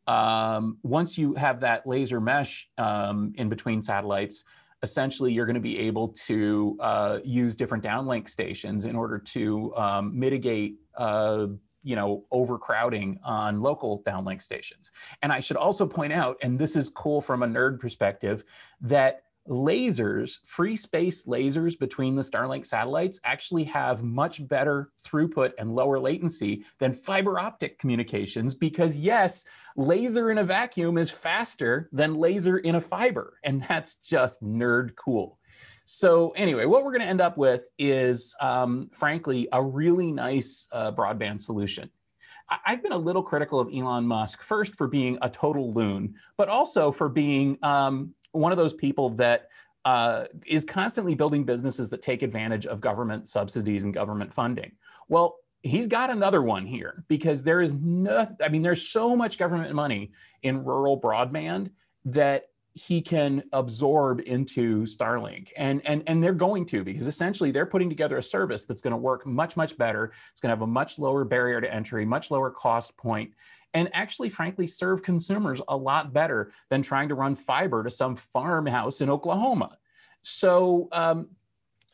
Um, 0.07 0.77
once 0.83 1.17
you 1.17 1.33
have 1.33 1.59
that 1.59 1.85
laser 1.85 2.21
mesh 2.21 2.69
um, 2.77 3.33
in 3.35 3.49
between 3.49 3.81
satellites, 3.81 4.45
essentially 4.83 5.31
you're 5.31 5.45
going 5.45 5.55
to 5.55 5.59
be 5.59 5.77
able 5.77 6.09
to 6.09 6.77
uh, 6.79 7.19
use 7.23 7.55
different 7.55 7.83
downlink 7.83 8.29
stations 8.29 8.85
in 8.85 8.95
order 8.95 9.17
to 9.17 9.75
um, 9.75 10.17
mitigate 10.17 10.75
uh, 10.97 11.47
you 11.83 11.95
know 11.95 12.25
overcrowding 12.31 13.17
on 13.23 13.61
local 13.61 14.03
downlink 14.03 14.41
stations. 14.41 14.91
And 15.21 15.31
i 15.31 15.39
should 15.39 15.57
also 15.57 15.85
point 15.85 16.13
out 16.13 16.37
and 16.41 16.59
this 16.59 16.75
is 16.75 16.89
cool 16.89 17.21
from 17.21 17.43
a 17.43 17.47
nerd 17.47 17.79
perspective 17.79 18.43
that 18.81 19.23
lasers, 19.49 20.37
free 20.45 20.75
space 20.75 21.25
lasers 21.25 21.77
between 21.77 22.15
the 22.15 22.21
Starlink 22.21 22.65
satellites 22.65 23.19
actually 23.23 23.63
have 23.65 24.03
much 24.03 24.47
better 24.47 24.91
throughput 25.03 25.51
and 25.57 25.75
lower 25.75 25.99
latency 25.99 26.63
than 26.77 26.93
fiber 26.93 27.39
optic 27.39 27.79
communications 27.79 28.53
because, 28.53 28.97
yes, 28.97 29.45
laser 29.75 30.31
in 30.31 30.37
a 30.37 30.43
vacuum 30.43 30.97
is 30.97 31.09
faster 31.09 31.89
than 31.91 32.15
laser 32.15 32.59
in 32.59 32.75
a 32.75 32.81
fiber. 32.81 33.39
And 33.43 33.63
that's 33.67 33.95
just 33.95 34.43
nerd 34.43 34.95
cool. 34.95 35.39
So, 35.85 36.29
anyway, 36.35 36.65
what 36.65 36.83
we're 36.83 36.91
going 36.91 37.01
to 37.01 37.07
end 37.07 37.21
up 37.21 37.35
with 37.35 37.67
is, 37.79 38.35
um, 38.39 38.91
frankly, 38.93 39.47
a 39.51 39.63
really 39.63 40.11
nice 40.11 40.67
uh, 40.71 40.91
broadband 40.91 41.41
solution. 41.41 41.89
I've 42.65 42.81
been 42.81 42.91
a 42.91 42.97
little 42.97 43.23
critical 43.23 43.59
of 43.59 43.69
Elon 43.73 44.05
Musk, 44.05 44.41
first 44.41 44.75
for 44.75 44.87
being 44.87 45.17
a 45.21 45.29
total 45.29 45.71
loon, 45.71 46.15
but 46.37 46.49
also 46.49 46.91
for 46.91 47.09
being 47.09 47.57
um, 47.61 48.13
one 48.31 48.51
of 48.51 48.57
those 48.57 48.73
people 48.73 49.09
that 49.11 49.49
uh, 49.85 50.25
is 50.45 50.65
constantly 50.65 51.15
building 51.15 51.43
businesses 51.43 51.89
that 51.89 52.01
take 52.01 52.21
advantage 52.21 52.65
of 52.65 52.81
government 52.81 53.27
subsidies 53.27 53.83
and 53.83 53.93
government 53.93 54.33
funding. 54.33 54.71
Well, 55.07 55.37
he's 55.63 55.87
got 55.87 56.09
another 56.09 56.41
one 56.41 56.65
here 56.65 57.03
because 57.07 57.43
there 57.43 57.61
is 57.61 57.73
no, 57.73 58.27
I 58.41 58.49
mean, 58.49 58.61
there's 58.61 58.87
so 58.87 59.15
much 59.15 59.37
government 59.37 59.73
money 59.73 60.11
in 60.43 60.63
rural 60.63 60.99
broadband 60.99 61.71
that 62.05 62.49
he 62.73 63.01
can 63.01 63.43
absorb 63.51 64.21
into 64.25 64.83
Starlink. 64.83 65.49
And, 65.57 65.81
and, 65.85 66.03
and 66.07 66.23
they're 66.23 66.33
going 66.33 66.65
to, 66.67 66.83
because 66.83 67.07
essentially 67.07 67.51
they're 67.51 67.65
putting 67.65 67.89
together 67.89 68.17
a 68.17 68.23
service 68.23 68.65
that's 68.65 68.81
going 68.81 68.91
to 68.91 68.97
work 68.97 69.25
much, 69.25 69.57
much 69.57 69.77
better. 69.77 70.13
It's 70.31 70.39
going 70.39 70.49
to 70.49 70.55
have 70.55 70.61
a 70.61 70.67
much 70.67 70.99
lower 70.99 71.25
barrier 71.25 71.59
to 71.59 71.73
entry, 71.73 72.05
much 72.05 72.31
lower 72.31 72.51
cost 72.51 72.95
point, 72.95 73.33
and 73.73 73.89
actually, 73.93 74.29
frankly, 74.29 74.67
serve 74.67 75.03
consumers 75.03 75.61
a 75.67 75.77
lot 75.77 76.13
better 76.13 76.51
than 76.69 76.81
trying 76.81 77.09
to 77.09 77.15
run 77.15 77.35
fiber 77.35 77.83
to 77.83 77.91
some 77.91 78.15
farmhouse 78.15 79.01
in 79.01 79.09
Oklahoma. 79.09 79.77
So 80.21 80.87
um, 80.91 81.29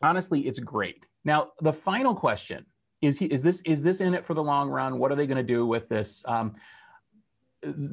honestly, 0.02 0.46
it's 0.46 0.58
great. 0.58 1.06
Now, 1.24 1.52
the 1.60 1.72
final 1.72 2.14
question 2.14 2.64
is, 3.02 3.18
he, 3.18 3.26
is, 3.26 3.42
this, 3.42 3.60
is 3.62 3.82
this 3.82 4.00
in 4.00 4.14
it 4.14 4.24
for 4.24 4.34
the 4.34 4.42
long 4.42 4.68
run? 4.70 4.98
What 4.98 5.12
are 5.12 5.16
they 5.16 5.26
going 5.26 5.36
to 5.36 5.42
do 5.42 5.66
with 5.66 5.88
this? 5.88 6.22
Um, 6.26 6.54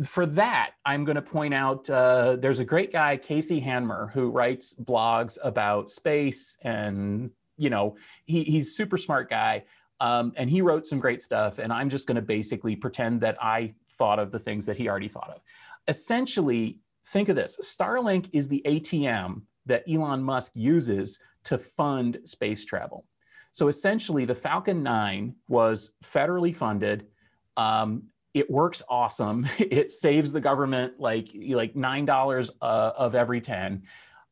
for 0.05 0.25
that, 0.25 0.71
I'm 0.85 1.03
going 1.03 1.15
to 1.15 1.21
point 1.21 1.53
out 1.53 1.89
uh, 1.89 2.35
there's 2.35 2.59
a 2.59 2.65
great 2.65 2.91
guy, 2.91 3.17
Casey 3.17 3.59
Handmer, 3.59 4.11
who 4.11 4.29
writes 4.29 4.73
blogs 4.73 5.37
about 5.43 5.89
space, 5.89 6.57
and 6.61 7.31
you 7.57 7.69
know 7.69 7.95
he, 8.25 8.43
he's 8.43 8.75
super 8.75 8.97
smart 8.97 9.29
guy, 9.29 9.63
um, 10.03 10.33
and 10.35 10.49
he 10.49 10.61
wrote 10.61 10.85
some 10.85 10.99
great 10.99 11.21
stuff. 11.21 11.59
And 11.59 11.71
I'm 11.71 11.89
just 11.89 12.07
going 12.07 12.17
to 12.17 12.21
basically 12.21 12.75
pretend 12.75 13.21
that 13.21 13.41
I 13.41 13.73
thought 13.91 14.19
of 14.19 14.31
the 14.31 14.39
things 14.39 14.65
that 14.65 14.75
he 14.75 14.89
already 14.89 15.07
thought 15.07 15.29
of. 15.29 15.41
Essentially, 15.87 16.79
think 17.07 17.29
of 17.29 17.37
this: 17.37 17.57
Starlink 17.63 18.29
is 18.33 18.49
the 18.49 18.61
ATM 18.65 19.43
that 19.65 19.83
Elon 19.89 20.21
Musk 20.21 20.51
uses 20.55 21.19
to 21.45 21.57
fund 21.57 22.19
space 22.25 22.65
travel. 22.65 23.05
So 23.53 23.69
essentially, 23.69 24.25
the 24.25 24.35
Falcon 24.35 24.83
9 24.83 25.35
was 25.47 25.93
federally 26.03 26.53
funded. 26.53 27.07
Um, 27.55 28.03
it 28.33 28.49
works 28.51 28.83
awesome. 28.89 29.47
It 29.59 29.89
saves 29.89 30.33
the 30.33 30.41
government 30.41 30.99
like 30.99 31.29
like 31.33 31.77
nine 31.77 32.05
dollars 32.05 32.51
uh, 32.61 32.91
of 32.97 33.15
every 33.15 33.39
ten. 33.39 33.83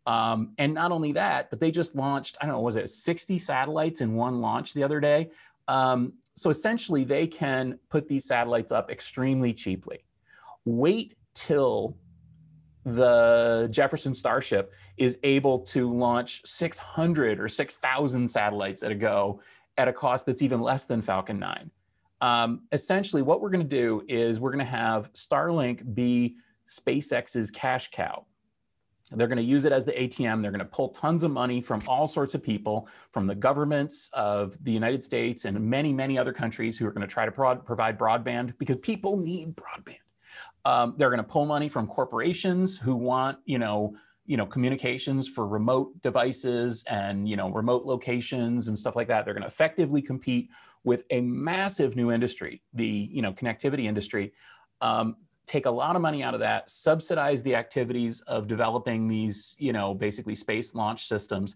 Um, 0.07 0.53
and 0.57 0.73
not 0.73 0.91
only 0.91 1.11
that, 1.11 1.51
but 1.51 1.59
they 1.59 1.71
just 1.71 1.95
launched 1.95 2.37
I 2.41 2.45
don't 2.45 2.55
know 2.55 2.61
was 2.61 2.75
it 2.75 2.89
60 2.89 3.37
satellites 3.37 4.01
in 4.01 4.15
one 4.15 4.41
launch 4.41 4.73
the 4.73 4.83
other 4.83 4.99
day. 4.99 5.29
Um, 5.67 6.13
so 6.35 6.49
essentially, 6.49 7.03
they 7.03 7.27
can 7.27 7.79
put 7.89 8.07
these 8.07 8.25
satellites 8.25 8.71
up 8.71 8.89
extremely 8.89 9.53
cheaply. 9.53 10.05
Wait 10.65 11.15
till 11.33 11.97
the 12.83 13.67
Jefferson 13.71 14.13
Starship 14.13 14.73
is 14.97 15.19
able 15.23 15.59
to 15.59 15.91
launch 15.91 16.41
600 16.45 17.39
or 17.39 17.47
6,000 17.47 18.27
satellites 18.27 18.81
at 18.81 18.91
a 18.91 18.95
go 18.95 19.39
at 19.77 19.87
a 19.87 19.93
cost 19.93 20.25
that's 20.25 20.41
even 20.41 20.61
less 20.61 20.85
than 20.85 21.01
Falcon 21.01 21.37
9 21.39 21.69
um, 22.21 22.61
essentially 22.71 23.21
what 23.21 23.41
we're 23.41 23.49
going 23.49 23.67
to 23.67 23.75
do 23.75 24.03
is 24.07 24.39
we're 24.39 24.51
going 24.51 24.59
to 24.59 24.71
have 24.71 25.11
Starlink 25.13 25.93
be 25.93 26.37
SpaceX's 26.67 27.51
cash 27.51 27.89
cow. 27.91 28.25
They're 29.11 29.27
going 29.27 29.37
to 29.37 29.43
use 29.43 29.65
it 29.65 29.71
as 29.71 29.85
the 29.85 29.91
ATM. 29.91 30.41
They're 30.41 30.51
going 30.51 30.59
to 30.59 30.65
pull 30.65 30.89
tons 30.89 31.23
of 31.23 31.31
money 31.31 31.61
from 31.61 31.81
all 31.87 32.07
sorts 32.07 32.33
of 32.33 32.41
people, 32.41 32.87
from 33.11 33.27
the 33.27 33.35
governments 33.35 34.09
of 34.13 34.61
the 34.63 34.71
United 34.71 35.03
States 35.03 35.45
and 35.45 35.59
many, 35.59 35.91
many 35.93 36.17
other 36.17 36.33
countries 36.33 36.77
who 36.77 36.87
are 36.87 36.91
going 36.91 37.07
to 37.07 37.13
try 37.13 37.25
to 37.25 37.31
provide 37.31 37.97
broadband 37.97 38.53
because 38.57 38.77
people 38.77 39.17
need 39.17 39.55
broadband. 39.55 39.97
Um, 40.63 40.95
they're 40.97 41.09
going 41.09 41.17
to 41.17 41.23
pull 41.23 41.45
money 41.45 41.69
from 41.69 41.87
corporations 41.87 42.77
who 42.77 42.95
want, 42.95 43.39
you 43.45 43.59
know, 43.59 43.95
you 44.25 44.37
know, 44.37 44.45
communications 44.45 45.27
for 45.27 45.47
remote 45.47 45.99
devices 46.01 46.85
and 46.87 47.27
you 47.27 47.35
know, 47.35 47.49
remote 47.49 47.85
locations 47.85 48.67
and 48.67 48.77
stuff 48.77 48.95
like 48.95 49.07
that. 49.07 49.25
They're 49.25 49.33
going 49.33 49.41
to 49.41 49.47
effectively 49.47 50.01
compete 50.01 50.49
with 50.83 51.03
a 51.09 51.21
massive 51.21 51.95
new 51.95 52.11
industry, 52.11 52.61
the 52.73 52.85
you 52.85 53.21
know 53.21 53.33
connectivity 53.33 53.85
industry, 53.85 54.33
um, 54.79 55.17
take 55.47 55.65
a 55.65 55.71
lot 55.71 55.95
of 55.95 56.01
money 56.01 56.23
out 56.23 56.33
of 56.33 56.39
that, 56.39 56.69
subsidize 56.69 57.43
the 57.43 57.55
activities 57.55 58.21
of 58.21 58.47
developing 58.47 59.07
these 59.07 59.55
you 59.59 59.73
know 59.73 59.93
basically 59.93 60.35
space 60.35 60.73
launch 60.75 61.07
systems, 61.07 61.55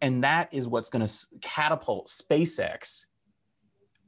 and 0.00 0.22
that 0.24 0.48
is 0.52 0.68
what's 0.68 0.88
going 0.88 1.06
to 1.06 1.26
catapult 1.40 2.08
SpaceX 2.08 3.06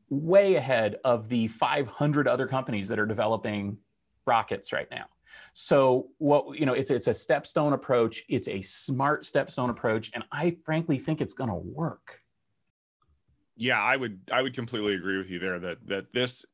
way 0.08 0.56
ahead 0.56 0.96
of 1.04 1.28
the 1.28 1.46
500 1.48 2.26
other 2.26 2.46
companies 2.46 2.88
that 2.88 2.98
are 2.98 3.06
developing 3.06 3.78
rockets 4.26 4.72
right 4.72 4.90
now. 4.90 5.06
So 5.52 6.08
what 6.18 6.58
you 6.58 6.66
know, 6.66 6.74
it's 6.74 6.90
it's 6.90 7.06
a 7.06 7.12
stepstone 7.12 7.72
approach. 7.72 8.24
It's 8.28 8.48
a 8.48 8.60
smart 8.60 9.24
stepstone 9.24 9.70
approach, 9.70 10.10
and 10.14 10.24
I 10.32 10.56
frankly 10.64 10.98
think 10.98 11.20
it's 11.20 11.34
going 11.34 11.50
to 11.50 11.56
work 11.56 12.19
yeah 13.60 13.80
i 13.80 13.94
would 13.94 14.18
i 14.32 14.40
would 14.42 14.54
completely 14.54 14.94
agree 14.94 15.18
with 15.18 15.28
you 15.28 15.38
there 15.38 15.60
that 15.60 15.76
that 15.86 16.12
this 16.12 16.44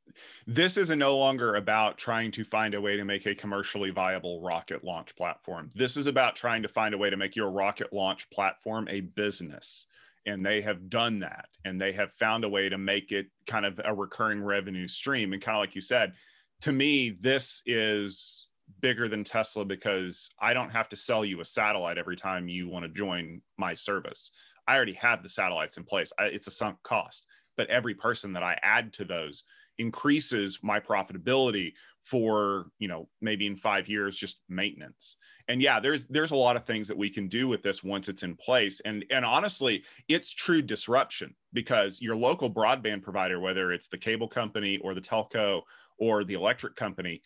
this 0.47 0.77
is 0.77 0.91
no 0.91 1.17
longer 1.17 1.57
about 1.57 1.99
trying 1.99 2.31
to 2.33 2.45
find 2.45 2.75
a 2.75 2.81
way 2.81 2.97
to 2.97 3.05
make 3.05 3.27
a 3.27 3.35
commercially 3.35 3.91
viable 3.91 4.41
rocket 4.41 4.85
launch 4.85 5.15
platform. 5.17 5.71
This 5.75 5.97
is 5.97 6.07
about 6.07 6.37
trying 6.37 6.63
to 6.63 6.69
find 6.69 6.95
a 6.95 6.99
way 6.99 7.11
to 7.11 7.17
make 7.17 7.37
your 7.37 7.51
rocket 7.51 7.93
launch 7.93 8.29
platform 8.31 8.89
a 8.89 9.01
business. 9.01 9.87
And 10.25 10.45
they 10.45 10.61
have 10.63 10.89
done 10.91 11.21
that. 11.21 11.49
And 11.65 11.81
they 11.81 11.93
have 11.93 12.13
found 12.15 12.45
a 12.45 12.49
way 12.49 12.69
to 12.69 12.79
make 12.79 13.13
it 13.13 13.27
kind 13.47 13.65
of 13.65 13.81
a 13.85 13.95
recurring 13.95 14.43
revenue 14.43 14.89
stream. 14.89 15.33
And 15.33 15.43
kind 15.43 15.57
of 15.57 15.61
like 15.61 15.75
you 15.75 15.81
said 15.81 16.15
to 16.63 16.73
me 16.73 17.11
this 17.21 17.63
is 17.67 18.47
bigger 18.81 19.09
than 19.09 19.23
Tesla 19.23 19.65
because 19.65 20.31
I 20.41 20.53
don't 20.53 20.71
have 20.71 20.89
to 20.89 20.97
sell 20.97 21.25
you 21.25 21.41
a 21.41 21.45
satellite 21.45 21.99
every 21.99 22.17
time 22.17 22.49
you 22.49 22.69
want 22.69 22.85
to 22.85 22.89
join 22.89 23.41
my 23.59 23.75
service. 23.75 24.33
I 24.67 24.77
already 24.77 24.95
have 24.95 25.23
the 25.23 25.29
satellites 25.29 25.77
in 25.77 25.85
place. 25.85 26.13
I, 26.19 26.25
it's 26.25 26.47
a 26.47 26.53
sunk 26.53 26.83
cost. 26.83 27.27
But 27.57 27.71
every 27.71 27.95
person 27.95 28.33
that 28.35 28.43
I 28.43 28.59
add 28.63 28.93
to 28.95 29.05
those 29.05 29.45
increases 29.79 30.59
my 30.63 30.81
profitability 30.81 31.73
for 32.03 32.67
you 32.79 32.89
know 32.89 33.09
maybe 33.21 33.47
in 33.47 33.57
five 33.57 33.89
years 33.89 34.17
just 34.17 34.41
maintenance 34.49 35.17
and 35.49 35.61
yeah 35.61 35.81
there's 35.81 36.05
there's 36.07 36.31
a 36.31 36.37
lot 36.37 36.57
of 36.57 36.65
things 36.65 36.89
that 36.89 36.97
we 36.97 37.11
can 37.11 37.29
do 37.29 37.49
with 37.49 37.63
this 37.63 37.83
once 37.83 38.09
it's 38.09 38.23
in 38.23 38.37
place 38.37 38.81
and 38.85 39.05
and 39.11 39.25
honestly 39.25 39.83
it's 40.09 40.33
true 40.33 40.63
disruption 40.63 41.35
because 41.53 42.01
your 42.01 42.17
local 42.17 42.51
broadband 42.51 43.03
provider 43.03 43.41
whether 43.41 43.73
it's 43.73 43.89
the 43.89 43.99
cable 43.99 44.29
company 44.29 44.79
or 44.79 44.95
the 44.95 45.01
telco 45.01 45.61
or 45.99 46.25
the 46.25 46.35
electric 46.35 46.75
company 46.77 47.21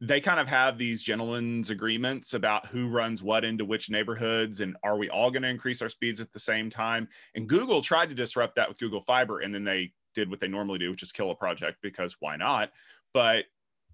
they 0.00 0.20
kind 0.20 0.38
of 0.38 0.46
have 0.46 0.76
these 0.76 1.02
gentlemen's 1.02 1.70
agreements 1.70 2.34
about 2.34 2.66
who 2.66 2.88
runs 2.88 3.22
what 3.22 3.44
into 3.44 3.64
which 3.64 3.88
neighborhoods 3.88 4.60
and 4.60 4.76
are 4.82 4.98
we 4.98 5.08
all 5.08 5.30
going 5.30 5.42
to 5.42 5.48
increase 5.48 5.80
our 5.80 5.88
speeds 5.88 6.20
at 6.20 6.32
the 6.32 6.40
same 6.40 6.68
time? 6.68 7.08
And 7.34 7.48
google 7.48 7.80
tried 7.80 8.10
to 8.10 8.14
disrupt 8.14 8.56
that 8.56 8.68
with 8.68 8.78
google 8.78 9.00
fiber 9.00 9.40
and 9.40 9.54
then 9.54 9.64
they 9.64 9.92
did 10.14 10.28
what 10.28 10.40
they 10.40 10.48
normally 10.48 10.78
do 10.78 10.90
which 10.90 11.02
is 11.02 11.12
kill 11.12 11.30
a 11.30 11.34
project 11.34 11.78
because 11.82 12.16
why 12.20 12.36
not? 12.36 12.72
But 13.14 13.44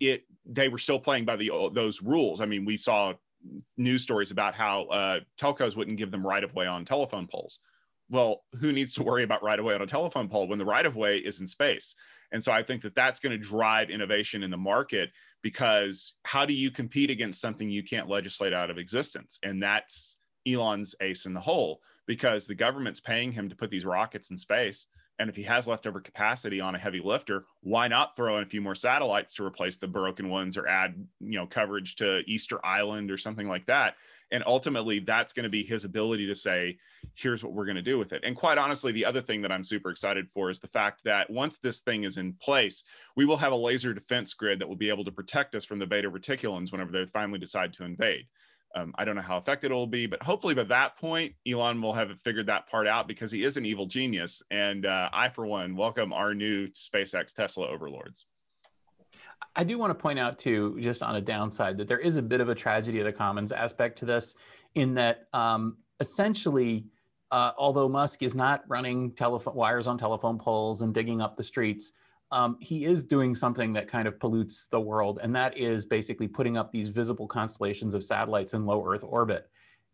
it 0.01 0.25
they 0.45 0.69
were 0.69 0.79
still 0.79 0.99
playing 0.99 1.25
by 1.25 1.37
the 1.37 1.51
those 1.73 2.03
rules. 2.03 2.41
I 2.41 2.47
mean 2.47 2.65
we 2.65 2.77
saw 2.77 3.13
news 3.77 4.03
stories 4.03 4.31
about 4.33 4.55
how 4.55 4.85
uh, 4.85 5.21
telcos 5.41 5.77
wouldn't 5.77 5.99
give 5.99 6.11
them 6.11 6.27
right 6.27 6.45
of 6.45 6.55
way 6.55 6.67
on 6.67 6.85
telephone 6.85 7.29
poles 7.29 7.61
well, 8.13 8.45
who 8.61 8.73
needs 8.73 8.93
to 8.93 9.03
worry 9.03 9.25
about 9.25 9.43
right 9.43 9.59
of 9.59 9.65
way 9.65 9.75
on 9.75 9.81
a 9.81 9.87
telephone 9.87 10.29
pole 10.29 10.47
when 10.47 10.59
the 10.59 10.65
right 10.67 10.85
of 10.85 10.97
way 10.97 11.17
is 11.17 11.41
in 11.41 11.49
space? 11.49 11.95
And 12.31 12.45
so 12.45 12.53
I 12.53 12.63
think 12.63 12.83
that 12.83 12.95
that's 12.95 13.19
going 13.19 13.33
to 13.33 13.39
drive 13.39 13.89
innovation 13.89 14.43
in 14.43 14.51
the 14.51 14.57
market 14.59 15.11
because 15.43 16.13
how 16.25 16.45
do 16.45 16.53
you 16.53 16.71
compete 16.71 17.09
against 17.09 17.41
something 17.41 17.71
you 17.71 17.83
can't 17.83 18.11
legislate 18.11 18.53
out 18.53 18.71
of 18.71 18.77
existence? 18.77 19.39
And 19.43 19.63
that's 19.63 20.17
Elon's 20.47 20.95
ace 21.01 21.25
in 21.25 21.33
the 21.33 21.41
hole 21.41 21.81
because 22.07 22.47
the 22.47 22.55
government's 22.55 23.01
paying 23.01 23.33
him 23.33 23.49
to 23.49 23.57
put 23.57 23.71
these 23.71 23.87
rockets 23.87 24.31
in 24.31 24.37
space. 24.37 24.89
And 25.19 25.31
if 25.31 25.37
he 25.37 25.43
has 25.45 25.67
leftover 25.67 26.01
capacity 26.01 26.61
on 26.61 26.75
a 26.75 26.79
heavy 26.79 27.01
lifter, 27.03 27.45
why 27.63 27.89
not 27.89 28.17
throw 28.17 28.37
in 28.39 28.43
a 28.43 28.49
few 28.49 28.61
more 28.61 28.75
satellites 28.75 29.33
to 29.35 29.45
replace 29.45 29.77
the 29.77 29.87
broken 29.87 30.29
ones 30.29 30.59
or 30.59 30.67
add, 30.67 30.95
you 31.21 31.39
know, 31.39 31.47
coverage 31.47 31.97
to 31.97 32.21
Easter 32.27 32.65
Island 32.65 33.11
or 33.11 33.17
something 33.17 33.49
like 33.49 33.67
that? 33.67 33.95
And 34.33 34.43
ultimately, 34.47 34.99
that's 34.99 35.33
going 35.33 35.45
to 35.45 35.51
be 35.51 35.63
his 35.63 35.85
ability 35.85 36.27
to 36.27 36.35
say, 36.35 36.79
here's 37.15 37.45
what 37.45 37.53
we're 37.53 37.67
going 37.67 37.77
to 37.77 37.83
do 37.83 37.99
with 37.99 38.13
it. 38.13 38.23
And 38.25 38.35
quite 38.35 38.59
honestly, 38.59 38.91
the 38.91 39.05
other 39.05 39.23
thing 39.23 39.43
that 39.43 39.53
I'm 39.53 39.63
super 39.63 39.91
excited 39.91 40.27
for 40.33 40.51
is 40.51 40.59
the 40.59 40.67
fact 40.67 41.03
that 41.05 41.31
once 41.31 41.59
this 41.63 41.81
thing 41.81 42.05
is 42.05 42.17
in 42.17 42.33
place, 42.41 42.83
we 43.15 43.27
will 43.27 43.37
have 43.37 43.53
a 43.53 43.57
laser 43.57 43.93
defense 43.93 44.33
grid 44.35 44.59
that 44.59 44.69
will 44.69 44.75
be 44.75 44.89
able 44.89 45.05
to 45.05 45.13
protect 45.13 45.55
us 45.55 45.65
from 45.65 45.79
the 45.79 45.87
beta 45.87 46.11
reticulans 46.11 46.73
whenever 46.73 46.91
they 46.91 47.05
finally 47.07 47.39
decide 47.39 47.73
to 47.75 47.85
invade. 47.85 48.25
Um, 48.75 48.95
I 48.97 49.05
don't 49.05 49.17
know 49.17 49.23
how 49.23 49.37
effective 49.37 49.71
it 49.71 49.75
will 49.75 49.87
be, 49.87 50.07
but 50.07 50.23
hopefully 50.23 50.55
by 50.55 50.65
that 50.65 50.97
point, 50.97 51.35
Elon 51.47 51.83
will 51.83 51.93
have 51.93 52.11
figured 52.23 52.47
that 52.47 52.67
part 52.67 52.87
out 52.87 53.07
because 53.07 53.31
he 53.31 53.45
is 53.45 53.59
an 53.59 53.67
evil 53.67 53.85
genius. 53.85 54.43
And 54.51 54.87
uh, 54.87 55.11
I, 55.13 55.29
for 55.29 55.47
one, 55.47 55.77
welcome 55.77 56.13
our 56.13 56.35
new 56.35 56.69
SpaceX 56.69 57.35
Tesla 57.35 57.69
overlords. 57.69 58.25
I 59.57 59.65
do 59.65 59.79
want 59.79 59.91
to 59.91 59.95
point 59.95 60.19
out 60.19 60.39
too, 60.39 60.77
just 60.81 61.03
on 61.03 61.17
a 61.17 61.21
downside, 61.21 61.77
that 61.79 61.89
there 61.89 61.99
is 61.99 62.17
a 62.17 62.23
bit 62.23 62.41
of 62.41 62.49
a 62.49 62.55
tragedy 62.55 62.99
of 63.01 63.07
the 63.07 63.13
commons 63.13 63.53
aspect 63.53 63.99
to 63.99 64.05
this, 64.05 64.35
in 64.75 64.95
that 64.95 65.29
um, 65.33 65.77
essentially, 66.01 66.87
uh, 67.31 67.53
although 67.57 67.89
Musk 67.89 68.23
is 68.23 68.35
not 68.35 68.63
running 68.69 69.13
telephone 69.13 69.55
wires 69.55 69.87
on 69.87 69.99
telephone 69.99 70.39
poles 70.39 70.83
and 70.83 70.93
digging 70.93 71.21
up 71.21 71.37
the 71.37 71.43
streets, 71.43 71.93
um, 72.31 72.57
he 72.61 72.85
is 72.85 73.05
doing 73.05 73.35
something 73.35 73.73
that 73.75 73.89
kind 73.89 74.09
of 74.09 74.19
pollutes 74.19 74.67
the 74.67 74.81
world, 74.81 75.21
and 75.23 75.35
that 75.37 75.57
is 75.57 75.85
basically 75.85 76.27
putting 76.27 76.57
up 76.57 76.73
these 76.73 76.89
visible 76.89 77.27
constellations 77.27 77.95
of 77.95 78.03
satellites 78.03 78.55
in 78.55 78.65
low 78.65 78.85
Earth 78.87 79.05
orbit. 79.05 79.51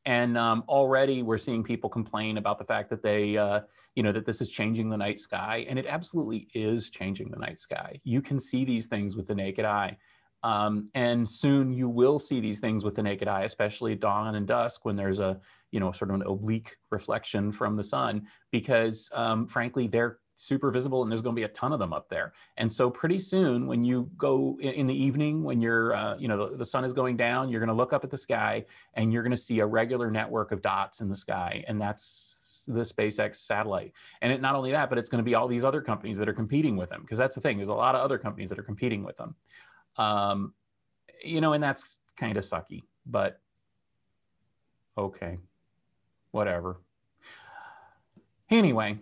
And 0.09 0.39
um, 0.39 0.65
already 0.71 1.23
we're 1.23 1.37
seeing 1.37 1.63
people 1.63 1.91
complain 1.91 2.39
about 2.39 2.59
the 2.59 2.65
fact 2.65 2.89
that 2.89 3.03
they, 3.03 3.37
uh, 3.37 3.61
you 3.95 4.03
know, 4.03 4.11
that 4.11 4.25
this 4.25 4.41
is 4.41 4.49
changing 4.49 4.89
the 4.89 4.97
night 4.97 5.19
sky. 5.19 5.67
And 5.69 5.79
it 5.79 5.85
absolutely 5.87 6.49
is 6.55 6.89
changing 6.89 7.31
the 7.31 7.37
night 7.37 7.59
sky. 7.59 8.01
You 8.05 8.23
can 8.23 8.41
see 8.41 8.65
these 8.65 8.87
things 8.87 9.17
with 9.17 9.27
the 9.27 9.35
naked 9.35 9.67
eye. 9.67 9.99
Um, 10.43 10.89
and 10.95 11.29
soon 11.29 11.75
you 11.75 11.91
will 11.91 12.19
see 12.19 12.41
these 12.41 12.59
things 12.59 12.85
with 12.85 12.95
the 12.95 13.03
naked 13.03 13.29
eye, 13.29 13.43
especially 13.43 13.97
dawn 13.97 14.35
and 14.35 14.47
dusk 14.47 14.87
when 14.87 14.97
there's 14.97 15.19
a, 15.19 15.39
you 15.73 15.79
know, 15.79 15.93
sort 15.93 16.09
of 16.09 16.15
an 16.15 16.23
oblique 16.27 16.79
reflection 16.91 17.53
from 17.53 17.75
the 17.75 17.85
sun, 17.85 18.29
because 18.51 19.11
um, 19.13 19.47
frankly, 19.47 19.89
they're 19.89 20.21
super 20.39 20.71
visible 20.71 21.03
and 21.03 21.11
there's 21.11 21.23
going 21.23 21.35
to 21.35 21.39
be 21.39 21.45
a 21.45 21.49
ton 21.49 21.73
of 21.73 21.79
them 21.79 21.93
up 21.93 22.09
there 22.09 22.33
and 22.57 22.71
so 22.71 22.89
pretty 22.89 23.19
soon 23.19 23.67
when 23.67 23.83
you 23.83 24.09
go 24.17 24.57
in, 24.61 24.87
the 24.87 24.95
evening 24.95 25.43
when 25.43 25.61
you're 25.61 25.95
uh, 25.95 26.17
you 26.17 26.29
know 26.29 26.49
the, 26.49 26.57
the, 26.59 26.65
sun 26.65 26.85
is 26.85 26.93
going 26.93 27.17
down 27.17 27.49
you're 27.49 27.61
going 27.61 27.69
to 27.69 27.75
look 27.75 27.93
up 27.93 28.05
at 28.05 28.11
the 28.11 28.17
sky 28.17 28.65
and 28.95 29.13
you're 29.13 29.23
going 29.23 29.33
to 29.33 29.37
see 29.37 29.59
a 29.59 29.67
regular 29.67 30.11
network 30.11 30.53
of 30.53 30.63
dots 30.63 31.01
in 31.01 31.09
the 31.09 31.17
sky 31.17 31.65
and 31.67 31.79
that's 31.79 32.39
the 32.69 32.81
SpaceX 32.81 33.37
satellite. 33.37 33.93
And 34.21 34.33
it, 34.33 34.41
not 34.41 34.55
only 34.55 34.73
that, 34.73 34.89
but 34.89 34.99
it's 34.99 35.09
going 35.09 35.25
to 35.25 35.25
be 35.25 35.35
all 35.35 35.49
these 35.49 35.65
other 35.65 35.81
companies 35.81 36.19
that 36.19 36.29
are 36.29 36.35
competing 36.35 36.77
with 36.77 36.91
them 36.91 37.01
because 37.01 37.19
that's 37.19 37.35
the 37.35 37.41
thing. 37.41 37.57
There's 37.57 37.69
a 37.69 37.75
lot 37.75 37.95
of 37.95 38.03
other 38.03 38.19
companies 38.19 38.51
that 38.51 38.59
are 38.59 38.63
competing 38.63 39.03
with 39.03 39.17
them. 39.17 39.35
Um, 39.97 40.53
you 41.25 41.41
know, 41.41 41.55
and 41.55 41.63
that's 41.63 42.01
kind 42.17 42.37
of 42.37 42.45
sucky, 42.45 42.85
but 43.07 43.41
okay, 44.97 45.39
whatever. 46.31 46.81
Anyway, 48.51 48.99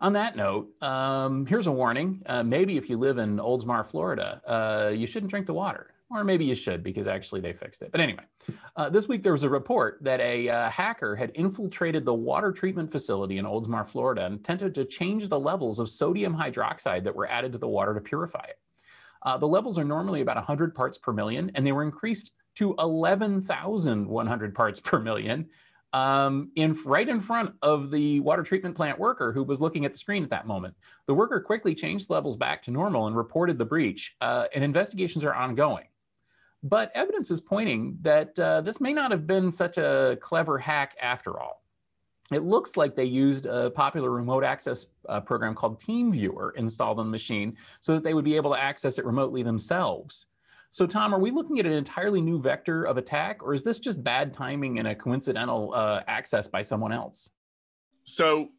on 0.00 0.14
that 0.14 0.36
note, 0.36 0.70
um, 0.82 1.46
here's 1.46 1.66
a 1.66 1.72
warning. 1.72 2.22
Uh, 2.26 2.42
maybe 2.42 2.76
if 2.76 2.88
you 2.88 2.96
live 2.96 3.18
in 3.18 3.36
Oldsmar, 3.36 3.86
Florida, 3.86 4.40
uh, 4.46 4.90
you 4.94 5.06
shouldn't 5.06 5.30
drink 5.30 5.46
the 5.46 5.54
water. 5.54 5.94
Or 6.12 6.24
maybe 6.24 6.44
you 6.44 6.56
should 6.56 6.82
because 6.82 7.06
actually 7.06 7.40
they 7.40 7.52
fixed 7.52 7.82
it. 7.82 7.92
But 7.92 8.00
anyway, 8.00 8.24
uh, 8.74 8.88
this 8.88 9.06
week 9.06 9.22
there 9.22 9.30
was 9.30 9.44
a 9.44 9.48
report 9.48 9.98
that 10.00 10.18
a 10.20 10.48
uh, 10.48 10.68
hacker 10.68 11.14
had 11.14 11.30
infiltrated 11.36 12.04
the 12.04 12.14
water 12.14 12.50
treatment 12.50 12.90
facility 12.90 13.38
in 13.38 13.44
Oldsmar, 13.44 13.88
Florida, 13.88 14.26
and 14.26 14.40
attempted 14.40 14.74
to 14.74 14.84
change 14.84 15.28
the 15.28 15.38
levels 15.38 15.78
of 15.78 15.88
sodium 15.88 16.34
hydroxide 16.34 17.04
that 17.04 17.14
were 17.14 17.28
added 17.30 17.52
to 17.52 17.58
the 17.58 17.68
water 17.68 17.94
to 17.94 18.00
purify 18.00 18.42
it. 18.42 18.58
Uh, 19.22 19.36
the 19.36 19.46
levels 19.46 19.78
are 19.78 19.84
normally 19.84 20.20
about 20.20 20.36
100 20.36 20.74
parts 20.74 20.98
per 20.98 21.12
million, 21.12 21.52
and 21.54 21.64
they 21.64 21.72
were 21.72 21.84
increased 21.84 22.32
to 22.56 22.74
11,100 22.80 24.54
parts 24.54 24.80
per 24.80 24.98
million 24.98 25.48
um, 25.92 26.50
in 26.56 26.76
right 26.84 27.08
in 27.08 27.20
front 27.20 27.54
of 27.62 27.90
the 27.90 28.20
water 28.20 28.42
treatment 28.42 28.76
plant 28.76 28.98
worker 28.98 29.32
who 29.32 29.42
was 29.42 29.60
looking 29.60 29.84
at 29.84 29.92
the 29.92 29.98
screen 29.98 30.22
at 30.22 30.30
that 30.30 30.46
moment. 30.46 30.74
The 31.06 31.14
worker 31.14 31.40
quickly 31.40 31.74
changed 31.74 32.10
levels 32.10 32.36
back 32.36 32.62
to 32.62 32.70
normal 32.70 33.06
and 33.06 33.16
reported 33.16 33.58
the 33.58 33.64
breach, 33.64 34.16
uh, 34.20 34.46
and 34.54 34.62
investigations 34.62 35.24
are 35.24 35.34
ongoing. 35.34 35.86
But 36.62 36.92
evidence 36.94 37.30
is 37.30 37.40
pointing 37.40 37.96
that 38.02 38.38
uh, 38.38 38.60
this 38.60 38.80
may 38.80 38.92
not 38.92 39.10
have 39.10 39.26
been 39.26 39.50
such 39.50 39.78
a 39.78 40.18
clever 40.20 40.58
hack 40.58 40.94
after 41.00 41.40
all. 41.40 41.62
It 42.32 42.44
looks 42.44 42.76
like 42.76 42.94
they 42.94 43.06
used 43.06 43.46
a 43.46 43.70
popular 43.70 44.10
remote 44.10 44.44
access 44.44 44.86
uh, 45.08 45.20
program 45.20 45.54
called 45.54 45.80
TeamViewer 45.80 46.54
installed 46.54 47.00
on 47.00 47.06
the 47.06 47.10
machine 47.10 47.56
so 47.80 47.94
that 47.94 48.04
they 48.04 48.14
would 48.14 48.24
be 48.24 48.36
able 48.36 48.52
to 48.52 48.60
access 48.60 48.98
it 48.98 49.04
remotely 49.04 49.42
themselves. 49.42 50.26
So, 50.72 50.86
Tom, 50.86 51.12
are 51.14 51.18
we 51.18 51.30
looking 51.30 51.58
at 51.58 51.66
an 51.66 51.72
entirely 51.72 52.20
new 52.20 52.40
vector 52.40 52.84
of 52.84 52.96
attack, 52.96 53.42
or 53.42 53.54
is 53.54 53.64
this 53.64 53.78
just 53.78 54.04
bad 54.04 54.32
timing 54.32 54.78
and 54.78 54.86
a 54.86 54.94
coincidental 54.94 55.74
uh, 55.74 56.02
access 56.06 56.46
by 56.46 56.62
someone 56.62 56.92
else? 56.92 57.30
So, 58.04 58.50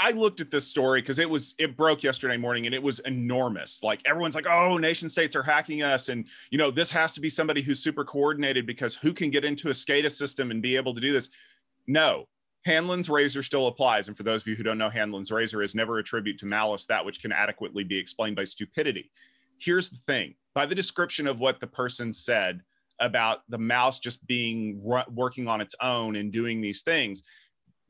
I 0.00 0.12
looked 0.12 0.40
at 0.40 0.50
this 0.50 0.64
story 0.64 1.00
because 1.00 1.18
it 1.18 1.28
was 1.28 1.54
it 1.58 1.76
broke 1.76 2.04
yesterday 2.04 2.36
morning 2.36 2.66
and 2.66 2.74
it 2.74 2.82
was 2.82 3.00
enormous. 3.00 3.82
Like 3.82 4.00
everyone's 4.06 4.36
like, 4.36 4.46
"Oh, 4.46 4.78
nation 4.78 5.08
states 5.08 5.34
are 5.34 5.42
hacking 5.42 5.82
us," 5.82 6.08
and 6.08 6.26
you 6.50 6.58
know 6.58 6.70
this 6.70 6.90
has 6.90 7.12
to 7.14 7.20
be 7.20 7.28
somebody 7.28 7.62
who's 7.62 7.80
super 7.80 8.04
coordinated 8.04 8.66
because 8.66 8.94
who 8.94 9.12
can 9.12 9.30
get 9.30 9.44
into 9.44 9.68
a 9.68 9.72
SCADA 9.72 10.10
system 10.10 10.50
and 10.50 10.62
be 10.62 10.76
able 10.76 10.94
to 10.94 11.00
do 11.00 11.12
this? 11.12 11.30
No, 11.88 12.26
Hanlon's 12.64 13.08
razor 13.08 13.42
still 13.42 13.66
applies. 13.66 14.08
And 14.08 14.16
for 14.16 14.22
those 14.22 14.42
of 14.42 14.46
you 14.46 14.54
who 14.54 14.62
don't 14.62 14.78
know, 14.78 14.90
Hanlon's 14.90 15.32
razor 15.32 15.62
is 15.62 15.74
never 15.74 15.98
attribute 15.98 16.38
to 16.38 16.46
malice 16.46 16.86
that 16.86 17.04
which 17.04 17.20
can 17.20 17.32
adequately 17.32 17.82
be 17.82 17.98
explained 17.98 18.36
by 18.36 18.44
stupidity. 18.44 19.10
Here's 19.58 19.88
the 19.88 19.98
thing. 20.06 20.34
By 20.54 20.66
the 20.66 20.74
description 20.74 21.26
of 21.26 21.38
what 21.38 21.60
the 21.60 21.66
person 21.66 22.12
said 22.12 22.62
about 23.00 23.42
the 23.48 23.58
mouse 23.58 23.98
just 23.98 24.26
being 24.26 24.80
working 24.82 25.46
on 25.46 25.60
its 25.60 25.74
own 25.80 26.16
and 26.16 26.32
doing 26.32 26.60
these 26.60 26.82
things 26.82 27.22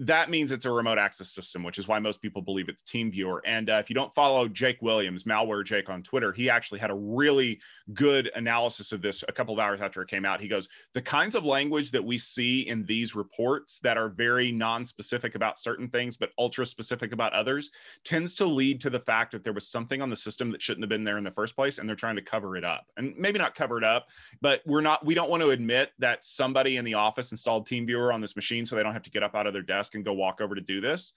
that 0.00 0.30
means 0.30 0.52
it's 0.52 0.64
a 0.64 0.70
remote 0.70 0.98
access 0.98 1.30
system, 1.30 1.64
which 1.64 1.76
is 1.76 1.88
why 1.88 1.98
most 1.98 2.22
people 2.22 2.40
believe 2.40 2.68
it's 2.68 2.82
TeamViewer. 2.84 3.40
And 3.44 3.68
uh, 3.68 3.74
if 3.74 3.90
you 3.90 3.94
don't 3.94 4.14
follow 4.14 4.46
Jake 4.46 4.78
Williams, 4.80 5.24
Malware 5.24 5.64
Jake 5.64 5.90
on 5.90 6.04
Twitter, 6.04 6.32
he 6.32 6.48
actually 6.48 6.78
had 6.78 6.90
a 6.90 6.94
really 6.94 7.58
good 7.94 8.30
analysis 8.36 8.92
of 8.92 9.02
this 9.02 9.24
a 9.26 9.32
couple 9.32 9.52
of 9.52 9.58
hours 9.58 9.80
after 9.80 10.00
it 10.00 10.08
came 10.08 10.24
out. 10.24 10.40
He 10.40 10.46
goes, 10.46 10.68
The 10.94 11.02
kinds 11.02 11.34
of 11.34 11.44
language 11.44 11.90
that 11.90 12.04
we 12.04 12.16
see 12.16 12.68
in 12.68 12.84
these 12.86 13.16
reports 13.16 13.80
that 13.80 13.96
are 13.96 14.08
very 14.08 14.52
non 14.52 14.84
specific 14.84 15.34
about 15.34 15.58
certain 15.58 15.88
things, 15.88 16.16
but 16.16 16.30
ultra 16.38 16.64
specific 16.64 17.12
about 17.12 17.32
others, 17.32 17.70
tends 18.04 18.36
to 18.36 18.46
lead 18.46 18.80
to 18.82 18.90
the 18.90 19.00
fact 19.00 19.32
that 19.32 19.42
there 19.42 19.52
was 19.52 19.66
something 19.66 20.00
on 20.00 20.10
the 20.10 20.16
system 20.16 20.52
that 20.52 20.62
shouldn't 20.62 20.84
have 20.84 20.90
been 20.90 21.04
there 21.04 21.18
in 21.18 21.24
the 21.24 21.30
first 21.30 21.56
place. 21.56 21.78
And 21.78 21.88
they're 21.88 21.96
trying 21.96 22.16
to 22.16 22.22
cover 22.22 22.56
it 22.56 22.64
up. 22.64 22.86
And 22.96 23.16
maybe 23.16 23.38
not 23.38 23.56
cover 23.56 23.78
it 23.78 23.84
up, 23.84 24.06
but 24.40 24.60
we're 24.64 24.80
not, 24.80 25.04
we 25.04 25.14
don't 25.14 25.28
want 25.30 25.42
to 25.42 25.50
admit 25.50 25.90
that 25.98 26.22
somebody 26.22 26.76
in 26.76 26.84
the 26.84 26.94
office 26.94 27.32
installed 27.32 27.66
TeamViewer 27.66 28.14
on 28.14 28.20
this 28.20 28.36
machine 28.36 28.64
so 28.64 28.76
they 28.76 28.84
don't 28.84 28.92
have 28.92 29.02
to 29.02 29.10
get 29.10 29.24
up 29.24 29.34
out 29.34 29.48
of 29.48 29.52
their 29.52 29.62
desk 29.62 29.87
desk 29.88 29.94
and 29.94 30.04
go 30.04 30.12
walk 30.12 30.40
over 30.40 30.54
to 30.54 30.60
do 30.60 30.80
this. 30.80 31.12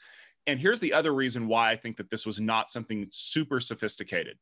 And 0.47 0.59
here's 0.59 0.80
the 0.80 0.93
other 0.93 1.13
reason 1.13 1.47
why 1.47 1.72
I 1.72 1.76
think 1.76 1.97
that 1.97 2.09
this 2.09 2.26
was 2.26 2.39
not 2.39 2.69
something 2.69 3.07
super 3.11 3.59
sophisticated. 3.59 4.38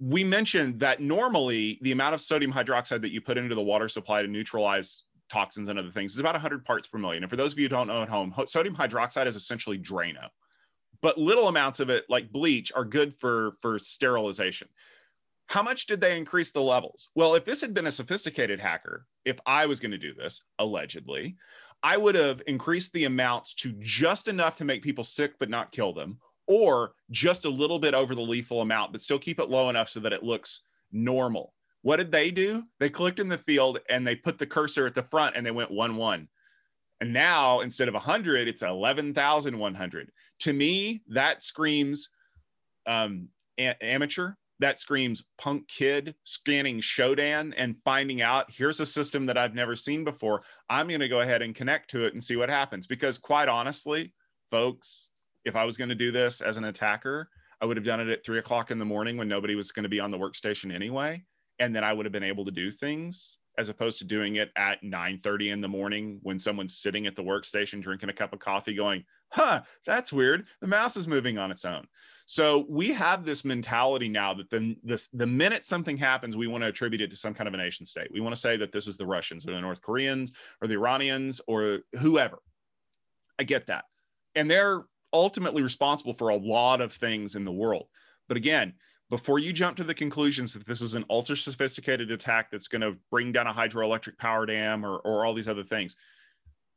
we 0.00 0.24
mentioned 0.24 0.80
that 0.80 1.00
normally 1.00 1.78
the 1.82 1.92
amount 1.92 2.12
of 2.12 2.20
sodium 2.20 2.52
hydroxide 2.52 3.00
that 3.02 3.12
you 3.12 3.20
put 3.20 3.38
into 3.38 3.54
the 3.54 3.62
water 3.62 3.88
supply 3.88 4.20
to 4.20 4.26
neutralize 4.26 5.04
toxins 5.30 5.68
and 5.68 5.78
other 5.78 5.92
things 5.92 6.12
is 6.12 6.18
about 6.18 6.34
100 6.34 6.64
parts 6.64 6.88
per 6.88 6.98
million. 6.98 7.22
And 7.22 7.30
for 7.30 7.36
those 7.36 7.52
of 7.52 7.58
you 7.58 7.66
who 7.66 7.68
don't 7.68 7.86
know 7.86 8.02
at 8.02 8.08
home, 8.08 8.34
sodium 8.48 8.74
hydroxide 8.74 9.26
is 9.26 9.36
essentially 9.36 9.78
Drano, 9.78 10.28
but 11.02 11.18
little 11.18 11.46
amounts 11.46 11.78
of 11.78 11.88
it, 11.88 12.04
like 12.08 12.32
bleach, 12.32 12.72
are 12.74 12.84
good 12.84 13.14
for 13.14 13.52
for 13.62 13.78
sterilization. 13.78 14.68
How 15.46 15.62
much 15.62 15.86
did 15.86 16.00
they 16.00 16.16
increase 16.16 16.50
the 16.50 16.62
levels? 16.62 17.08
Well, 17.14 17.36
if 17.36 17.44
this 17.44 17.60
had 17.60 17.72
been 17.72 17.86
a 17.86 17.92
sophisticated 17.92 18.58
hacker, 18.58 19.06
if 19.24 19.38
I 19.46 19.66
was 19.66 19.78
going 19.78 19.92
to 19.92 19.98
do 19.98 20.14
this, 20.14 20.42
allegedly, 20.58 21.36
I 21.86 21.96
would 21.96 22.16
have 22.16 22.42
increased 22.48 22.92
the 22.92 23.04
amounts 23.04 23.54
to 23.54 23.72
just 23.78 24.26
enough 24.26 24.56
to 24.56 24.64
make 24.64 24.82
people 24.82 25.04
sick 25.04 25.34
but 25.38 25.48
not 25.48 25.70
kill 25.70 25.92
them, 25.92 26.18
or 26.48 26.94
just 27.12 27.44
a 27.44 27.48
little 27.48 27.78
bit 27.78 27.94
over 27.94 28.12
the 28.12 28.20
lethal 28.20 28.60
amount, 28.60 28.90
but 28.90 29.00
still 29.00 29.20
keep 29.20 29.38
it 29.38 29.50
low 29.50 29.70
enough 29.70 29.88
so 29.88 30.00
that 30.00 30.12
it 30.12 30.24
looks 30.24 30.62
normal. 30.90 31.54
What 31.82 31.98
did 31.98 32.10
they 32.10 32.32
do? 32.32 32.64
They 32.80 32.90
clicked 32.90 33.20
in 33.20 33.28
the 33.28 33.38
field 33.38 33.78
and 33.88 34.04
they 34.04 34.16
put 34.16 34.36
the 34.36 34.48
cursor 34.48 34.88
at 34.88 34.96
the 34.96 35.04
front 35.04 35.36
and 35.36 35.46
they 35.46 35.52
went 35.52 35.70
1 35.70 35.94
1. 35.94 36.28
And 37.02 37.12
now 37.12 37.60
instead 37.60 37.86
of 37.86 37.94
100, 37.94 38.48
it's 38.48 38.62
11,100. 38.62 40.10
To 40.40 40.52
me, 40.52 41.02
that 41.06 41.44
screams 41.44 42.08
um, 42.86 43.28
a- 43.60 43.80
amateur. 43.80 44.32
That 44.58 44.78
screams 44.78 45.22
punk 45.38 45.68
kid 45.68 46.14
scanning 46.24 46.80
Shodan 46.80 47.52
and 47.56 47.76
finding 47.84 48.22
out 48.22 48.50
here's 48.50 48.80
a 48.80 48.86
system 48.86 49.26
that 49.26 49.36
I've 49.36 49.54
never 49.54 49.76
seen 49.76 50.02
before. 50.02 50.42
I'm 50.70 50.88
going 50.88 51.00
to 51.00 51.08
go 51.08 51.20
ahead 51.20 51.42
and 51.42 51.54
connect 51.54 51.90
to 51.90 52.04
it 52.04 52.14
and 52.14 52.24
see 52.24 52.36
what 52.36 52.48
happens. 52.48 52.86
Because 52.86 53.18
quite 53.18 53.48
honestly, 53.48 54.14
folks, 54.50 55.10
if 55.44 55.56
I 55.56 55.64
was 55.64 55.76
going 55.76 55.90
to 55.90 55.94
do 55.94 56.10
this 56.10 56.40
as 56.40 56.56
an 56.56 56.64
attacker, 56.64 57.28
I 57.60 57.66
would 57.66 57.76
have 57.76 57.84
done 57.84 58.00
it 58.00 58.08
at 58.08 58.24
three 58.24 58.38
o'clock 58.38 58.70
in 58.70 58.78
the 58.78 58.84
morning 58.84 59.16
when 59.16 59.28
nobody 59.28 59.54
was 59.54 59.72
going 59.72 59.84
to 59.84 59.88
be 59.88 60.00
on 60.00 60.10
the 60.10 60.18
workstation 60.18 60.74
anyway. 60.74 61.22
And 61.58 61.74
then 61.74 61.84
I 61.84 61.92
would 61.92 62.06
have 62.06 62.12
been 62.12 62.22
able 62.22 62.44
to 62.44 62.50
do 62.50 62.70
things 62.70 63.38
as 63.58 63.68
opposed 63.68 63.98
to 63.98 64.04
doing 64.04 64.36
it 64.36 64.50
at 64.56 64.82
9 64.82 65.18
30 65.18 65.50
in 65.50 65.60
the 65.60 65.68
morning 65.68 66.18
when 66.22 66.38
someone's 66.38 66.76
sitting 66.76 67.06
at 67.06 67.16
the 67.16 67.22
workstation 67.22 67.82
drinking 67.82 68.10
a 68.10 68.12
cup 68.12 68.32
of 68.32 68.38
coffee 68.38 68.74
going, 68.74 69.04
huh, 69.36 69.60
that's 69.84 70.12
weird. 70.12 70.46
The 70.62 70.66
mouse 70.66 70.96
is 70.96 71.06
moving 71.06 71.38
on 71.38 71.50
its 71.50 71.66
own. 71.66 71.86
So 72.24 72.64
we 72.68 72.90
have 72.94 73.24
this 73.24 73.44
mentality 73.44 74.08
now 74.08 74.32
that 74.34 74.48
the, 74.48 74.74
the, 74.82 75.06
the 75.12 75.26
minute 75.26 75.64
something 75.64 75.96
happens, 75.96 76.36
we 76.36 76.46
want 76.46 76.62
to 76.64 76.68
attribute 76.68 77.02
it 77.02 77.10
to 77.10 77.16
some 77.16 77.34
kind 77.34 77.46
of 77.46 77.54
a 77.54 77.58
nation 77.58 77.84
state. 77.84 78.08
We 78.10 78.20
want 78.20 78.34
to 78.34 78.40
say 78.40 78.56
that 78.56 78.72
this 78.72 78.86
is 78.86 78.96
the 78.96 79.06
Russians 79.06 79.46
or 79.46 79.52
the 79.52 79.60
North 79.60 79.82
Koreans 79.82 80.32
or 80.62 80.68
the 80.68 80.74
Iranians 80.74 81.40
or 81.46 81.80
whoever. 81.98 82.38
I 83.38 83.44
get 83.44 83.66
that. 83.66 83.84
And 84.34 84.50
they're 84.50 84.84
ultimately 85.12 85.62
responsible 85.62 86.14
for 86.14 86.30
a 86.30 86.36
lot 86.36 86.80
of 86.80 86.94
things 86.94 87.36
in 87.36 87.44
the 87.44 87.52
world. 87.52 87.88
But 88.28 88.38
again, 88.38 88.72
before 89.10 89.38
you 89.38 89.52
jump 89.52 89.76
to 89.76 89.84
the 89.84 89.94
conclusions 89.94 90.54
that 90.54 90.66
this 90.66 90.80
is 90.80 90.94
an 90.94 91.04
ultra 91.10 91.36
sophisticated 91.36 92.10
attack 92.10 92.50
that's 92.50 92.68
going 92.68 92.80
to 92.80 92.96
bring 93.10 93.32
down 93.32 93.46
a 93.46 93.52
hydroelectric 93.52 94.18
power 94.18 94.46
dam 94.46 94.84
or, 94.84 94.96
or 95.00 95.24
all 95.24 95.34
these 95.34 95.46
other 95.46 95.62
things, 95.62 95.94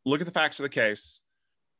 look 0.06 0.20
at 0.20 0.28
the 0.28 0.34
facts 0.34 0.60
of 0.60 0.64
the 0.64 0.70
case, 0.70 1.22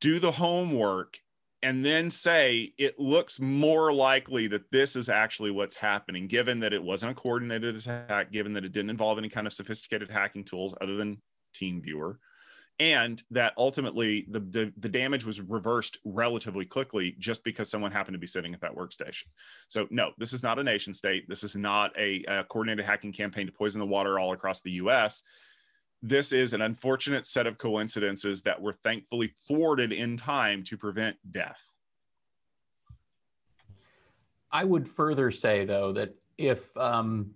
do 0.00 0.18
the 0.18 0.30
homework, 0.30 1.18
and 1.62 1.84
then 1.84 2.10
say 2.10 2.72
it 2.78 2.98
looks 2.98 3.38
more 3.38 3.92
likely 3.92 4.46
that 4.48 4.70
this 4.70 4.96
is 4.96 5.08
actually 5.08 5.50
what's 5.50 5.76
happening, 5.76 6.26
given 6.26 6.58
that 6.60 6.72
it 6.72 6.82
wasn't 6.82 7.12
a 7.12 7.14
coordinated 7.14 7.76
attack, 7.76 8.32
given 8.32 8.52
that 8.54 8.64
it 8.64 8.72
didn't 8.72 8.90
involve 8.90 9.18
any 9.18 9.28
kind 9.28 9.46
of 9.46 9.52
sophisticated 9.52 10.10
hacking 10.10 10.44
tools 10.44 10.74
other 10.80 10.96
than 10.96 11.20
TeamViewer 11.60 12.16
and 12.80 13.22
that 13.30 13.52
ultimately 13.58 14.26
the, 14.30 14.40
the, 14.40 14.72
the 14.78 14.88
damage 14.88 15.26
was 15.26 15.38
reversed 15.38 15.98
relatively 16.06 16.64
quickly 16.64 17.14
just 17.18 17.44
because 17.44 17.68
someone 17.68 17.92
happened 17.92 18.14
to 18.14 18.18
be 18.18 18.26
sitting 18.26 18.54
at 18.54 18.60
that 18.62 18.74
workstation. 18.74 19.24
So 19.68 19.86
no, 19.90 20.12
this 20.16 20.32
is 20.32 20.42
not 20.42 20.58
a 20.58 20.64
nation 20.64 20.94
state. 20.94 21.28
This 21.28 21.44
is 21.44 21.54
not 21.54 21.92
a, 21.98 22.24
a 22.26 22.44
coordinated 22.44 22.86
hacking 22.86 23.12
campaign 23.12 23.46
to 23.46 23.52
poison 23.52 23.80
the 23.80 23.86
water 23.86 24.18
all 24.18 24.32
across 24.32 24.62
the 24.62 24.70
U.S. 24.72 25.22
This 26.02 26.32
is 26.32 26.54
an 26.54 26.62
unfortunate 26.62 27.26
set 27.26 27.46
of 27.46 27.58
coincidences 27.58 28.40
that 28.42 28.60
were 28.60 28.72
thankfully 28.72 29.32
thwarted 29.46 29.92
in 29.92 30.16
time 30.16 30.64
to 30.64 30.76
prevent 30.76 31.16
death. 31.30 31.60
I 34.50 34.64
would 34.64 34.88
further 34.88 35.30
say, 35.30 35.64
though, 35.64 35.92
that 35.92 36.14
if 36.38 36.74
um, 36.76 37.30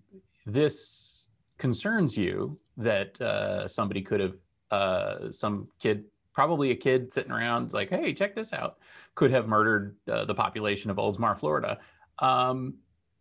this 0.46 1.28
concerns 1.58 2.16
you, 2.16 2.58
that 2.76 3.20
uh, 3.20 3.68
somebody 3.68 4.02
could 4.02 4.20
have 4.20 4.34
uh, 4.70 5.30
some 5.30 5.68
kid, 5.78 6.04
probably 6.32 6.70
a 6.70 6.74
kid 6.74 7.12
sitting 7.12 7.30
around 7.30 7.72
like, 7.72 7.90
hey, 7.90 8.12
check 8.12 8.34
this 8.34 8.52
out, 8.52 8.78
could 9.14 9.30
have 9.30 9.46
murdered 9.46 9.96
uh, 10.10 10.24
the 10.24 10.34
population 10.34 10.90
of 10.90 10.96
Oldsmar, 10.96 11.38
Florida, 11.38 11.78
um, 12.18 12.74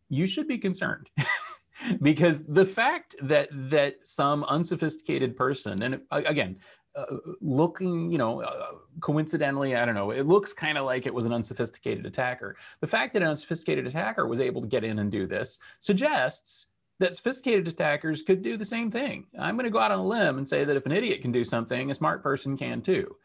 you 0.10 0.26
should 0.26 0.48
be 0.48 0.58
concerned. 0.58 1.10
because 2.02 2.44
the 2.46 2.66
fact 2.66 3.16
that 3.22 3.50
that 3.52 4.06
some 4.06 4.44
unsophisticated 4.46 5.36
person 5.36 5.84
and 5.84 6.02
again 6.12 6.58
uh, 6.96 7.06
looking 7.42 8.12
you 8.12 8.18
know 8.18 8.42
uh, 8.42 8.74
coincidentally 9.00 9.76
i 9.76 9.86
don't 9.86 9.96
know 9.96 10.12
it 10.12 10.28
looks 10.28 10.54
kind 10.54 10.78
of 10.78 10.86
like 10.86 11.06
it 11.06 11.14
was 11.14 11.26
an 11.26 11.34
unsophisticated 11.34 12.06
attacker 12.06 12.56
the 12.82 12.88
fact 12.88 13.14
that 13.14 13.22
an 13.22 13.30
unsophisticated 13.30 13.88
attacker 13.88 14.28
was 14.28 14.40
able 14.40 14.62
to 14.62 14.68
get 14.68 14.84
in 14.84 15.00
and 15.00 15.12
do 15.12 15.26
this 15.26 15.60
suggests 15.80 16.68
that 17.00 17.16
sophisticated 17.16 17.68
attackers 17.68 18.22
could 18.22 18.42
do 18.42 18.56
the 18.56 18.64
same 18.64 18.90
thing. 18.90 19.26
I'm 19.38 19.56
going 19.56 19.66
to 19.66 19.72
go 19.72 19.80
out 19.80 19.92
on 19.92 20.00
a 20.00 20.06
limb 20.06 20.38
and 20.38 20.48
say 20.48 20.64
that 20.64 20.78
if 20.78 20.86
an 20.86 20.92
idiot 20.92 21.22
can 21.22 21.32
do 21.32 21.44
something, 21.44 21.92
a 21.92 21.96
smart 21.96 22.24
person 22.24 22.56
can 22.56 22.82
too. 22.82 23.16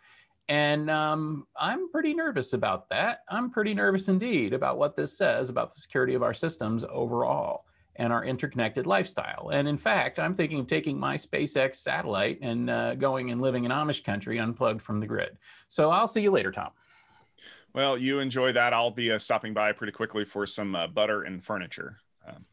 And 0.48 0.90
um, 0.90 1.46
I'm 1.56 1.90
pretty 1.90 2.14
nervous 2.14 2.54
about 2.54 2.88
that. 2.88 3.20
I'm 3.28 3.50
pretty 3.50 3.74
nervous 3.74 4.08
indeed 4.08 4.54
about 4.54 4.78
what 4.78 4.96
this 4.96 5.16
says 5.16 5.50
about 5.50 5.70
the 5.70 5.80
security 5.80 6.14
of 6.14 6.22
our 6.22 6.32
systems 6.32 6.84
overall 6.90 7.66
and 7.98 8.12
our 8.12 8.24
interconnected 8.24 8.86
lifestyle. 8.86 9.50
And 9.52 9.68
in 9.68 9.76
fact, 9.76 10.18
I'm 10.18 10.34
thinking 10.34 10.60
of 10.60 10.66
taking 10.66 10.98
my 10.98 11.16
SpaceX 11.16 11.76
satellite 11.76 12.38
and 12.40 12.70
uh, 12.70 12.94
going 12.94 13.30
and 13.30 13.40
living 13.40 13.64
in 13.64 13.72
Amish 13.72 14.04
country 14.04 14.38
unplugged 14.38 14.80
from 14.80 14.98
the 14.98 15.06
grid. 15.06 15.36
So 15.66 15.90
I'll 15.90 16.06
see 16.06 16.22
you 16.22 16.30
later, 16.30 16.52
Tom. 16.52 16.70
Well, 17.74 17.98
you 17.98 18.20
enjoy 18.20 18.52
that. 18.52 18.72
I'll 18.72 18.90
be 18.90 19.12
uh, 19.12 19.18
stopping 19.18 19.52
by 19.52 19.72
pretty 19.72 19.92
quickly 19.92 20.24
for 20.24 20.46
some 20.46 20.74
uh, 20.74 20.86
butter 20.86 21.24
and 21.24 21.44
furniture. 21.44 21.98
Um, 22.26 22.44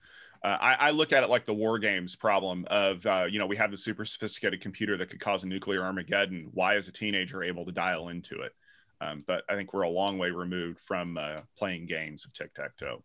uh, 0.44 0.58
I, 0.62 0.74
I, 0.76 0.92
look 0.92 1.12
at 1.12 1.24
it 1.24 1.30
like 1.30 1.46
the 1.46 1.54
war 1.54 1.80
games 1.80 2.16
problem 2.16 2.68
of 2.70 3.04
uh, 3.06 3.26
you 3.28 3.40
know 3.40 3.48
we 3.48 3.56
have 3.56 3.72
the 3.72 3.78
super 3.78 4.06
sophisticated 4.06 4.62
computer 4.62 4.96
that 4.98 5.10
could 5.10 5.20
cause 5.20 5.44
a 5.44 5.48
nuclear 5.48 5.84
armageddon 5.84 6.50
why 6.54 6.76
is 6.76 6.88
a 6.88 6.92
teenager 6.92 7.42
able 7.44 7.66
to 7.66 7.72
dial 7.72 8.10
into 8.10 8.42
it 8.42 8.54
um, 9.02 9.24
but 9.26 9.44
i 9.50 9.56
think 9.56 9.74
we're 9.74 9.82
a 9.82 9.90
long 9.90 10.20
way 10.20 10.30
removed 10.30 10.80
from 10.82 11.18
uh, 11.18 11.38
playing 11.58 11.88
games 11.88 12.26
of 12.26 12.34
tic-tac-toe 12.34 13.02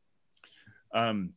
um, 0.93 1.32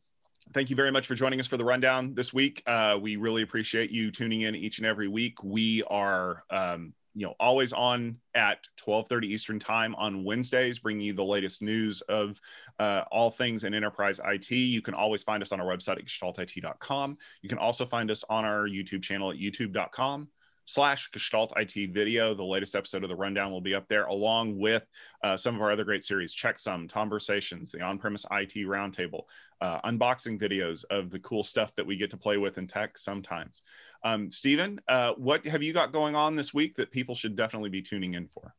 thank 0.52 0.70
you 0.70 0.76
very 0.76 0.90
much 0.90 1.06
for 1.06 1.14
joining 1.14 1.40
us 1.40 1.46
for 1.46 1.56
the 1.56 1.64
rundown 1.64 2.14
this 2.14 2.32
week 2.32 2.62
uh, 2.66 2.96
we 3.00 3.16
really 3.16 3.42
appreciate 3.42 3.90
you 3.90 4.10
tuning 4.10 4.42
in 4.42 4.54
each 4.54 4.78
and 4.78 4.86
every 4.86 5.08
week 5.08 5.42
we 5.42 5.82
are 5.84 6.44
um, 6.50 6.92
you 7.14 7.24
know 7.24 7.34
always 7.40 7.72
on 7.72 8.16
at 8.34 8.66
12:30 8.84 9.24
Eastern 9.24 9.58
time 9.58 9.94
on 9.94 10.24
Wednesdays, 10.24 10.80
bringing 10.80 11.06
you 11.06 11.12
the 11.12 11.24
latest 11.24 11.62
news 11.62 12.00
of 12.02 12.40
uh, 12.80 13.02
all 13.10 13.30
things 13.30 13.64
in 13.64 13.72
enterprise 13.72 14.20
IT. 14.24 14.50
You 14.50 14.82
can 14.82 14.94
always 14.94 15.22
find 15.22 15.42
us 15.42 15.52
on 15.52 15.60
our 15.60 15.66
website 15.66 15.98
at 15.98 16.04
gestaltit.com. 16.06 17.16
You 17.42 17.48
can 17.48 17.58
also 17.58 17.86
find 17.86 18.10
us 18.10 18.24
on 18.28 18.44
our 18.44 18.66
YouTube 18.66 19.02
channel 19.02 19.30
at 19.30 19.38
youtube.com 19.38 20.28
slash 20.64 21.10
Gestalt 21.12 21.52
IT 21.56 21.92
video. 21.92 22.34
The 22.34 22.42
latest 22.42 22.74
episode 22.74 23.02
of 23.02 23.08
the 23.08 23.16
rundown 23.16 23.50
will 23.50 23.60
be 23.60 23.74
up 23.74 23.88
there, 23.88 24.04
along 24.06 24.58
with 24.58 24.86
uh, 25.22 25.36
some 25.36 25.54
of 25.54 25.62
our 25.62 25.70
other 25.70 25.84
great 25.84 26.04
series, 26.04 26.34
Checksum, 26.34 26.90
Conversations, 26.90 27.70
the 27.70 27.80
on-premise 27.80 28.24
IT 28.30 28.54
roundtable, 28.66 29.24
uh, 29.60 29.80
unboxing 29.82 30.40
videos 30.40 30.84
of 30.90 31.10
the 31.10 31.18
cool 31.20 31.42
stuff 31.42 31.74
that 31.76 31.86
we 31.86 31.96
get 31.96 32.10
to 32.10 32.16
play 32.16 32.36
with 32.36 32.58
in 32.58 32.66
tech 32.66 32.98
sometimes. 32.98 33.62
Um, 34.02 34.30
Stephen, 34.30 34.80
uh, 34.88 35.12
what 35.12 35.44
have 35.46 35.62
you 35.62 35.72
got 35.72 35.92
going 35.92 36.14
on 36.14 36.36
this 36.36 36.52
week 36.52 36.76
that 36.76 36.90
people 36.90 37.14
should 37.14 37.36
definitely 37.36 37.70
be 37.70 37.82
tuning 37.82 38.14
in 38.14 38.28
for? 38.28 38.54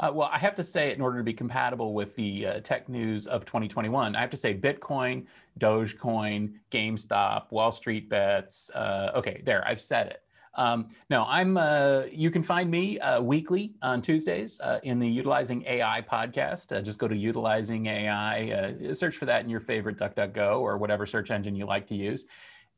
Uh, 0.00 0.10
well, 0.12 0.28
I 0.32 0.38
have 0.38 0.54
to 0.56 0.64
say, 0.64 0.92
in 0.92 1.00
order 1.00 1.18
to 1.18 1.24
be 1.24 1.32
compatible 1.32 1.94
with 1.94 2.14
the 2.16 2.46
uh, 2.46 2.60
tech 2.60 2.88
news 2.88 3.26
of 3.26 3.44
2021, 3.44 4.16
I 4.16 4.20
have 4.20 4.30
to 4.30 4.36
say 4.36 4.54
Bitcoin, 4.54 5.26
Dogecoin, 5.60 6.54
GameStop, 6.70 7.50
Wall 7.50 7.72
Street 7.72 8.08
bets. 8.08 8.70
Uh, 8.70 9.12
okay, 9.14 9.42
there, 9.44 9.66
I've 9.66 9.80
said 9.80 10.08
it. 10.08 10.22
Um, 10.58 10.88
no, 11.08 11.24
I'm. 11.26 11.56
Uh, 11.56 12.02
you 12.10 12.30
can 12.30 12.42
find 12.42 12.68
me 12.68 12.98
uh, 12.98 13.22
weekly 13.22 13.74
on 13.80 14.02
Tuesdays 14.02 14.60
uh, 14.60 14.80
in 14.82 14.98
the 14.98 15.08
Utilizing 15.08 15.64
AI 15.66 16.02
podcast. 16.02 16.76
Uh, 16.76 16.82
just 16.82 16.98
go 16.98 17.06
to 17.06 17.16
Utilizing 17.16 17.86
AI, 17.86 18.50
uh, 18.50 18.92
search 18.92 19.16
for 19.16 19.24
that 19.26 19.44
in 19.44 19.48
your 19.48 19.60
favorite 19.60 19.96
DuckDuckGo 19.96 20.60
or 20.60 20.76
whatever 20.76 21.06
search 21.06 21.30
engine 21.30 21.54
you 21.54 21.64
like 21.64 21.86
to 21.86 21.94
use. 21.94 22.26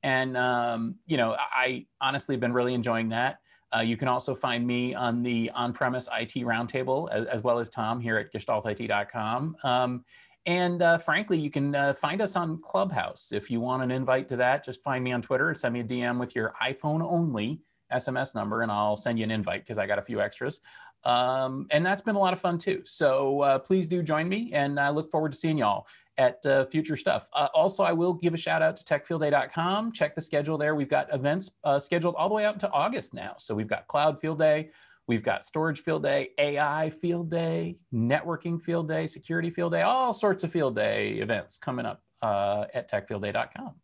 And 0.02 0.36
um, 0.36 0.96
you 1.06 1.16
know, 1.16 1.34
I 1.38 1.86
honestly 2.02 2.34
have 2.34 2.40
been 2.40 2.52
really 2.52 2.74
enjoying 2.74 3.08
that. 3.08 3.40
Uh, 3.74 3.80
you 3.80 3.96
can 3.96 4.08
also 4.08 4.34
find 4.34 4.66
me 4.66 4.94
on 4.94 5.22
the 5.22 5.50
on-premise 5.54 6.08
IT 6.12 6.34
roundtable, 6.44 7.08
as, 7.10 7.24
as 7.26 7.42
well 7.42 7.58
as 7.58 7.70
Tom 7.70 8.00
here 8.00 8.18
at 8.18 8.32
GestaltIT.com. 8.32 9.56
Um, 9.62 10.04
and 10.44 10.82
uh, 10.82 10.98
frankly, 10.98 11.38
you 11.38 11.50
can 11.50 11.74
uh, 11.74 11.94
find 11.94 12.20
us 12.20 12.34
on 12.34 12.60
Clubhouse. 12.62 13.30
If 13.32 13.50
you 13.50 13.60
want 13.60 13.82
an 13.82 13.90
invite 13.90 14.26
to 14.28 14.36
that, 14.36 14.64
just 14.64 14.82
find 14.82 15.04
me 15.04 15.12
on 15.12 15.22
Twitter, 15.22 15.54
send 15.54 15.74
me 15.74 15.80
a 15.80 15.84
DM 15.84 16.18
with 16.18 16.34
your 16.34 16.52
iPhone 16.60 17.02
only 17.02 17.60
SMS 17.92 18.34
number, 18.34 18.62
and 18.62 18.70
I'll 18.70 18.96
send 18.96 19.18
you 19.18 19.24
an 19.24 19.30
invite 19.30 19.62
because 19.62 19.78
I 19.78 19.86
got 19.86 19.98
a 19.98 20.02
few 20.02 20.20
extras. 20.20 20.60
Um, 21.04 21.66
and 21.70 21.84
that's 21.84 22.02
been 22.02 22.16
a 22.16 22.18
lot 22.18 22.32
of 22.32 22.40
fun 22.40 22.58
too. 22.58 22.82
So 22.84 23.40
uh, 23.40 23.58
please 23.58 23.86
do 23.86 24.02
join 24.02 24.28
me, 24.28 24.50
and 24.52 24.78
I 24.78 24.90
look 24.90 25.10
forward 25.10 25.32
to 25.32 25.38
seeing 25.38 25.58
y'all. 25.58 25.86
at 26.18 26.44
uh, 26.44 26.66
future 26.66 26.96
stuff. 26.96 27.28
Uh, 27.32 27.48
also, 27.54 27.82
I 27.82 27.92
will 27.92 28.12
give 28.12 28.34
a 28.34 28.36
shout 28.36 28.60
out 28.60 28.76
to 28.76 28.84
techfieldday.com. 28.84 29.92
Check 29.92 30.14
the 30.14 30.20
schedule 30.20 30.58
there. 30.58 30.74
We've 30.74 30.88
got 30.88 31.12
events 31.14 31.50
uh, 31.64 31.78
scheduled 31.78 32.14
all 32.16 32.28
the 32.28 32.34
way 32.34 32.44
out 32.44 32.54
into 32.54 32.70
August 32.70 33.14
now. 33.14 33.36
So 33.38 33.54
we've 33.54 33.68
got 33.68 33.86
Cloud 33.86 34.20
Field 34.20 34.38
Day, 34.38 34.70
we've 35.06 35.22
got 35.22 35.46
Storage 35.46 35.80
Field 35.80 36.02
Day, 36.02 36.30
AI 36.36 36.90
Field 36.90 37.30
Day, 37.30 37.78
Networking 37.94 38.60
Field 38.60 38.86
Day, 38.86 39.06
Security 39.06 39.48
Field 39.50 39.72
Day, 39.72 39.82
all 39.82 40.12
sorts 40.12 40.44
of 40.44 40.52
field 40.52 40.76
day 40.76 41.12
events 41.14 41.56
coming 41.56 41.86
up 41.86 42.02
uh, 42.22 42.66
at 42.74 42.90
techfieldday.com. 42.90 43.74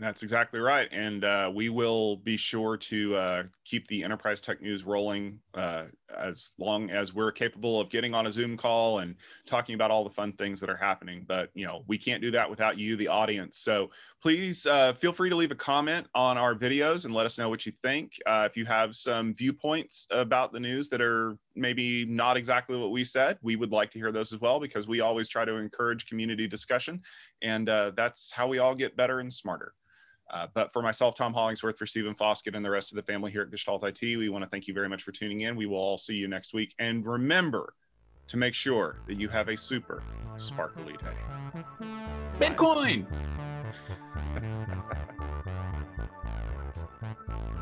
That's 0.00 0.22
exactly 0.22 0.60
right. 0.60 0.88
And 0.92 1.24
uh, 1.24 1.50
we 1.52 1.70
will 1.70 2.18
be 2.18 2.36
sure 2.36 2.76
to 2.76 3.16
uh, 3.16 3.42
keep 3.64 3.88
the 3.88 4.04
enterprise 4.04 4.40
tech 4.40 4.62
news 4.62 4.84
rolling 4.84 5.40
uh, 5.54 5.86
as 6.16 6.52
long 6.56 6.88
as 6.90 7.12
we're 7.12 7.32
capable 7.32 7.80
of 7.80 7.90
getting 7.90 8.14
on 8.14 8.28
a 8.28 8.32
Zoom 8.32 8.56
call 8.56 9.00
and 9.00 9.16
talking 9.44 9.74
about 9.74 9.90
all 9.90 10.04
the 10.04 10.10
fun 10.10 10.34
things 10.34 10.60
that 10.60 10.70
are 10.70 10.76
happening. 10.76 11.24
But, 11.26 11.50
you 11.52 11.66
know, 11.66 11.82
we 11.88 11.98
can't 11.98 12.22
do 12.22 12.30
that 12.30 12.48
without 12.48 12.78
you, 12.78 12.94
the 12.94 13.08
audience. 13.08 13.58
So 13.58 13.90
please 14.22 14.66
uh, 14.66 14.92
feel 14.92 15.12
free 15.12 15.30
to 15.30 15.34
leave 15.34 15.50
a 15.50 15.56
comment 15.56 16.06
on 16.14 16.38
our 16.38 16.54
videos 16.54 17.04
and 17.04 17.12
let 17.12 17.26
us 17.26 17.36
know 17.36 17.48
what 17.48 17.66
you 17.66 17.72
think. 17.82 18.12
Uh, 18.24 18.46
if 18.48 18.56
you 18.56 18.64
have 18.66 18.94
some 18.94 19.34
viewpoints 19.34 20.06
about 20.12 20.52
the 20.52 20.60
news 20.60 20.88
that 20.90 21.00
are 21.00 21.36
maybe 21.56 22.04
not 22.04 22.36
exactly 22.36 22.78
what 22.78 22.92
we 22.92 23.02
said, 23.02 23.36
we 23.42 23.56
would 23.56 23.72
like 23.72 23.90
to 23.90 23.98
hear 23.98 24.12
those 24.12 24.32
as 24.32 24.38
well 24.40 24.60
because 24.60 24.86
we 24.86 25.00
always 25.00 25.28
try 25.28 25.44
to 25.44 25.56
encourage 25.56 26.06
community 26.06 26.46
discussion. 26.46 27.02
And 27.42 27.68
uh, 27.68 27.90
that's 27.96 28.30
how 28.30 28.46
we 28.46 28.58
all 28.58 28.76
get 28.76 28.94
better 28.96 29.18
and 29.18 29.32
smarter. 29.32 29.74
Uh, 30.30 30.46
but 30.52 30.72
for 30.72 30.82
myself, 30.82 31.14
Tom 31.14 31.32
Hollingsworth, 31.32 31.78
for 31.78 31.86
Stephen 31.86 32.14
Foskett, 32.14 32.54
and 32.54 32.64
the 32.64 32.70
rest 32.70 32.92
of 32.92 32.96
the 32.96 33.02
family 33.02 33.30
here 33.30 33.42
at 33.42 33.50
Gestalt 33.50 33.84
IT, 33.84 34.02
we 34.02 34.28
want 34.28 34.44
to 34.44 34.50
thank 34.50 34.68
you 34.68 34.74
very 34.74 34.88
much 34.88 35.02
for 35.02 35.12
tuning 35.12 35.40
in. 35.40 35.56
We 35.56 35.66
will 35.66 35.78
all 35.78 35.98
see 35.98 36.14
you 36.14 36.28
next 36.28 36.52
week. 36.52 36.74
And 36.78 37.04
remember 37.06 37.74
to 38.28 38.36
make 38.36 38.54
sure 38.54 38.96
that 39.06 39.18
you 39.18 39.28
have 39.28 39.48
a 39.48 39.56
super 39.56 40.02
sparkly 40.36 40.94
day. 40.94 41.62
Bitcoin! 42.38 43.06